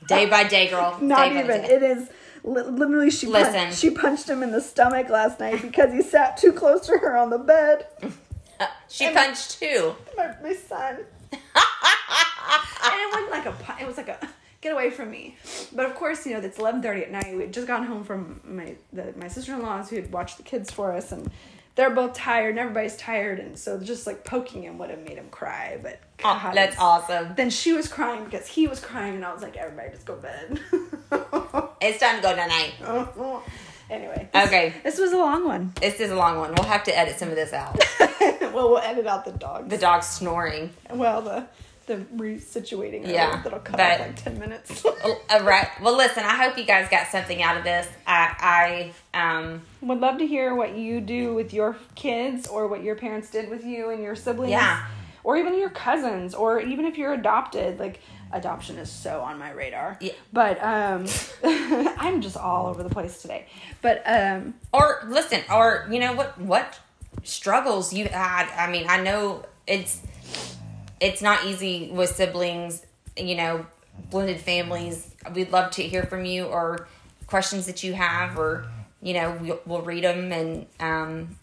day 0.08 0.26
by 0.26 0.44
day, 0.44 0.70
girl. 0.70 0.98
not 1.02 1.30
day 1.30 1.40
even 1.40 1.48
day. 1.62 1.68
it 1.70 1.84
is 1.84 2.10
literally 2.44 3.10
she 3.12 3.28
Listen. 3.28 3.54
punched, 3.54 3.78
she 3.80 3.90
punched 3.90 4.30
him 4.30 4.42
in 4.44 4.52
the 4.52 4.62
stomach 4.62 5.10
last 5.10 5.40
night 5.40 5.62
because 5.62 5.92
he 5.92 6.02
sat 6.02 6.38
too 6.38 6.54
close 6.54 6.86
to 6.88 6.98
her 6.98 7.18
on 7.18 7.30
the 7.30 7.38
bed 7.38 7.88
uh, 8.60 8.68
She 8.88 9.12
punched 9.12 9.60
too. 9.60 9.96
my, 10.16 10.34
my 10.42 10.54
son 10.54 11.00
and 11.32 11.42
it 12.94 13.12
wasn't 13.14 13.32
like 13.32 13.46
a 13.46 13.82
it 13.82 13.86
was 13.88 13.98
like 13.98 14.08
a 14.08 14.18
get 14.62 14.72
away 14.72 14.90
from 14.90 15.12
me 15.12 15.36
but 15.74 15.86
of 15.86 15.94
course 15.96 16.26
you 16.26 16.34
know 16.34 16.40
it's 16.40 16.58
11.30 16.58 17.02
at 17.04 17.12
night 17.12 17.36
we 17.36 17.42
had 17.42 17.54
just 17.54 17.68
gotten 17.68 17.86
home 17.86 18.04
from 18.06 18.40
my 18.46 18.76
the, 18.94 19.14
my 19.18 19.28
sister-in-laws 19.28 19.90
who 19.90 19.98
had 19.98 20.12
watched 20.12 20.38
the 20.38 20.44
kids 20.44 20.72
for 20.72 20.94
us 20.94 21.12
and 21.12 21.30
they're 21.78 21.92
both 21.92 22.14
tired 22.14 22.50
and 22.50 22.60
everybody's 22.60 22.98
tired 22.98 23.40
and 23.40 23.58
so 23.58 23.80
just 23.80 24.06
like 24.06 24.26
poking 24.26 24.64
him 24.64 24.78
would 24.78 24.90
have 24.90 25.00
made 25.00 25.18
him 25.18 25.30
cry 25.32 25.80
but 25.82 26.00
Oh, 26.24 26.40
God, 26.44 26.56
that's 26.56 26.76
awesome. 26.80 27.34
then 27.38 27.50
she 27.52 27.72
was 27.74 27.88
crying 27.88 28.26
because 28.26 28.48
he 28.48 28.68
was 28.68 28.80
crying 28.82 29.16
and 29.16 29.24
i 29.24 29.32
was 29.32 29.44
like 29.44 29.56
everybody 29.56 29.92
just 29.92 30.06
go 30.06 30.16
to 30.16 30.22
bed 30.22 30.60
It's 31.80 32.00
time 32.00 32.16
to 32.18 32.22
go 32.24 32.32
tonight. 32.32 32.74
anyway 33.90 34.28
this, 34.34 34.48
Okay. 34.48 34.74
this 34.84 34.98
was 35.00 35.14
a 35.14 35.18
long 35.18 35.46
one 35.46 35.74
This 35.80 36.00
is 36.00 36.10
a 36.12 36.16
long 36.16 36.40
one. 36.40 36.54
We'll 36.56 36.66
have 36.68 36.84
to 36.86 36.98
edit 36.98 37.18
some 37.20 37.30
of 37.30 37.36
this 37.36 37.54
out. 37.54 37.80
well 38.52 38.70
we'll 38.70 38.80
edit 38.80 39.06
out 39.08 39.24
the 39.26 39.32
dogs 39.32 39.70
The 39.70 39.78
dog's 39.78 40.08
snoring. 40.08 40.72
well 40.92 41.22
the 41.22 41.48
the 41.88 41.98
resituating 42.16 43.08
Yeah, 43.08 43.42
that'll 43.42 43.60
cut 43.60 43.78
but- 43.78 44.00
off 44.02 44.08
like 44.08 44.24
10 44.24 44.40
minutes 44.40 44.84
Oh, 45.04 45.22
uh, 45.30 45.40
right. 45.44 45.68
Well, 45.82 45.96
listen. 45.96 46.24
I 46.24 46.36
hope 46.36 46.58
you 46.58 46.66
guys 46.66 46.90
got 46.90 47.08
something 47.08 47.42
out 47.42 47.58
of 47.58 47.64
this. 47.64 47.88
I, 48.06 48.92
I 49.14 49.38
um, 49.38 49.62
Would 49.82 50.00
love 50.00 50.18
to 50.20 50.28
hear 50.28 50.54
what 50.54 50.76
you 50.78 51.00
do 51.02 51.34
with 51.34 51.54
your 51.54 51.78
kids 51.96 52.48
or 52.48 52.68
what 52.68 52.84
your 52.84 52.96
parents 52.96 53.30
did 53.30 53.50
with 53.50 53.64
you 53.66 53.90
and 53.90 54.04
your 54.04 54.16
siblings. 54.16 54.52
Yeah. 54.52 54.86
Or 55.24 55.38
even 55.38 55.58
your 55.58 55.70
cousins 55.70 56.34
or 56.34 56.60
even 56.60 56.86
if 56.86 56.98
you're 56.98 57.14
adopted. 57.14 57.80
Like 57.80 58.00
adoption 58.34 58.78
is 58.78 58.92
so 58.92 59.22
on 59.22 59.40
my 59.40 59.52
radar. 59.52 59.98
Yeah. 60.02 60.14
But 60.34 60.62
um 60.62 61.06
I'm 61.44 62.22
just 62.22 62.36
all 62.38 62.68
over 62.68 62.84
the 62.84 62.90
place 62.90 63.22
today. 63.22 63.48
But 63.82 64.04
um 64.06 64.56
or 64.74 65.04
listen, 65.08 65.42
or 65.52 65.88
you 65.90 66.00
know 66.00 66.14
what? 66.14 66.40
What 66.40 66.80
struggles 67.24 67.94
you 67.94 68.06
had? 68.06 68.50
I 68.58 68.70
mean, 68.72 68.86
I 68.90 69.02
know 69.02 69.44
it's 69.68 70.02
it's 71.00 71.22
not 71.22 71.46
easy 71.46 71.90
with 71.92 72.16
siblings. 72.16 72.86
You 73.18 73.36
know, 73.36 73.66
blended 74.12 74.40
families. 74.40 75.14
We'd 75.34 75.52
love 75.52 75.72
to 75.72 75.84
hear 75.84 76.04
from 76.04 76.26
you 76.26 76.46
or 76.46 76.88
questions 77.28 77.66
that 77.66 77.84
you 77.84 77.94
have, 77.94 78.38
or 78.38 78.66
you 79.02 79.14
know, 79.14 79.38
we'll, 79.42 79.60
we'll 79.66 79.82
read 79.82 80.04
them 80.04 80.32
and 80.32 80.66
um, 80.80 81.36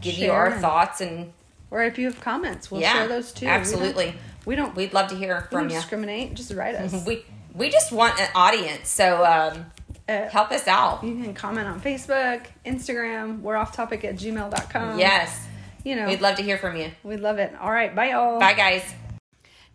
give 0.00 0.18
you 0.18 0.30
our 0.30 0.52
thoughts 0.58 1.00
and 1.00 1.32
or 1.70 1.82
if 1.82 1.98
you 1.98 2.06
have 2.06 2.20
comments, 2.20 2.70
we'll 2.70 2.80
Yeah, 2.80 2.92
share 2.92 3.08
those 3.08 3.32
too. 3.32 3.46
absolutely. 3.46 4.14
We 4.44 4.54
don't 4.54 4.74
we 4.76 4.84
we'd 4.84 4.94
love 4.94 5.08
to 5.10 5.16
hear 5.16 5.42
from 5.50 5.64
you. 5.64 5.74
discriminate, 5.76 6.34
just 6.34 6.52
write 6.52 6.74
us. 6.76 7.04
We 7.06 7.24
we 7.54 7.70
just 7.70 7.90
want 7.90 8.20
an 8.20 8.28
audience, 8.34 8.88
so 8.88 9.24
um, 9.24 9.66
Uh, 10.08 10.28
help 10.28 10.52
us 10.52 10.68
out. 10.68 11.02
you 11.02 11.20
can 11.20 11.34
comment 11.34 11.66
on 11.66 11.80
Facebook, 11.80 12.46
Instagram, 12.64 13.40
we're 13.40 13.56
off 13.56 13.74
topic 13.74 14.04
at 14.04 14.14
gmail.com. 14.16 14.98
Yes, 14.98 15.45
You 15.86 15.94
know, 15.94 16.08
we'd 16.08 16.20
love 16.20 16.34
to 16.34 16.42
hear 16.42 16.58
from 16.58 16.74
you. 16.74 16.90
we'd 17.04 17.20
love 17.20 17.38
it. 17.38 17.54
All 17.60 17.70
right, 17.70 17.94
bye 17.94 18.10
y'all. 18.10 18.40
Bye, 18.40 18.54
guys. 18.54 18.82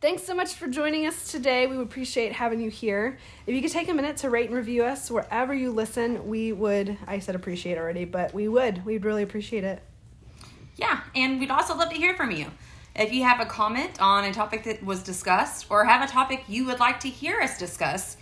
Thanks 0.01 0.23
so 0.23 0.35
much 0.35 0.55
for 0.55 0.67
joining 0.67 1.07
us 1.07 1.31
today. 1.31 1.67
We 1.67 1.77
would 1.77 1.87
appreciate 1.87 2.33
having 2.33 2.59
you 2.59 2.69
here. 2.69 3.17
If 3.47 3.55
you 3.55 3.61
could 3.61 3.71
take 3.71 3.87
a 3.87 3.93
minute 3.93 4.17
to 4.17 4.29
rate 4.29 4.47
and 4.47 4.57
review 4.57 4.83
us 4.83 5.09
wherever 5.09 5.53
you 5.53 5.71
listen, 5.71 6.27
we 6.27 6.51
would, 6.51 6.97
I 7.07 7.19
said 7.19 7.35
appreciate 7.35 7.77
already, 7.77 8.03
but 8.03 8.33
we 8.33 8.49
would. 8.49 8.83
We'd 8.83 9.05
really 9.05 9.23
appreciate 9.23 9.63
it. 9.63 9.81
Yeah, 10.75 10.99
and 11.15 11.39
we'd 11.39 11.49
also 11.49 11.77
love 11.77 11.89
to 11.91 11.95
hear 11.95 12.13
from 12.13 12.31
you. 12.31 12.47
If 12.93 13.13
you 13.13 13.23
have 13.23 13.39
a 13.39 13.45
comment 13.45 14.01
on 14.01 14.25
a 14.25 14.33
topic 14.33 14.65
that 14.65 14.83
was 14.83 15.01
discussed 15.03 15.67
or 15.69 15.85
have 15.85 16.03
a 16.03 16.11
topic 16.11 16.43
you 16.49 16.65
would 16.65 16.81
like 16.81 16.99
to 17.01 17.07
hear 17.07 17.39
us 17.39 17.57
discuss 17.57 18.17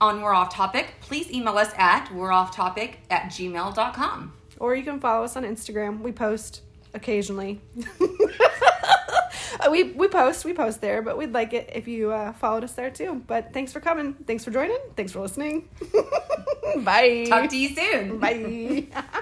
on 0.00 0.22
We're 0.22 0.32
Off 0.32 0.54
Topic, 0.54 0.94
please 1.00 1.28
email 1.32 1.58
us 1.58 1.72
at 1.76 2.14
we're 2.14 2.30
off 2.30 2.54
topic 2.54 3.00
at 3.10 3.24
gmail.com. 3.32 4.32
Or 4.60 4.76
you 4.76 4.84
can 4.84 5.00
follow 5.00 5.24
us 5.24 5.36
on 5.36 5.42
Instagram. 5.42 6.00
We 6.00 6.12
post 6.12 6.60
occasionally. 6.94 7.60
We, 9.70 9.84
we 9.84 10.08
post, 10.08 10.44
we 10.44 10.52
post 10.52 10.80
there, 10.80 11.00
but 11.02 11.16
we'd 11.16 11.32
like 11.32 11.52
it 11.52 11.70
if 11.74 11.88
you 11.88 12.12
uh, 12.12 12.32
followed 12.34 12.64
us 12.64 12.72
there 12.72 12.90
too. 12.90 13.22
But 13.26 13.52
thanks 13.52 13.72
for 13.72 13.80
coming. 13.80 14.14
Thanks 14.26 14.44
for 14.44 14.50
joining. 14.50 14.78
Thanks 14.96 15.12
for 15.12 15.20
listening. 15.20 15.68
Bye. 16.78 17.26
Talk 17.28 17.48
to 17.50 17.56
you 17.56 17.74
soon. 17.74 18.18
Bye. 18.18 18.86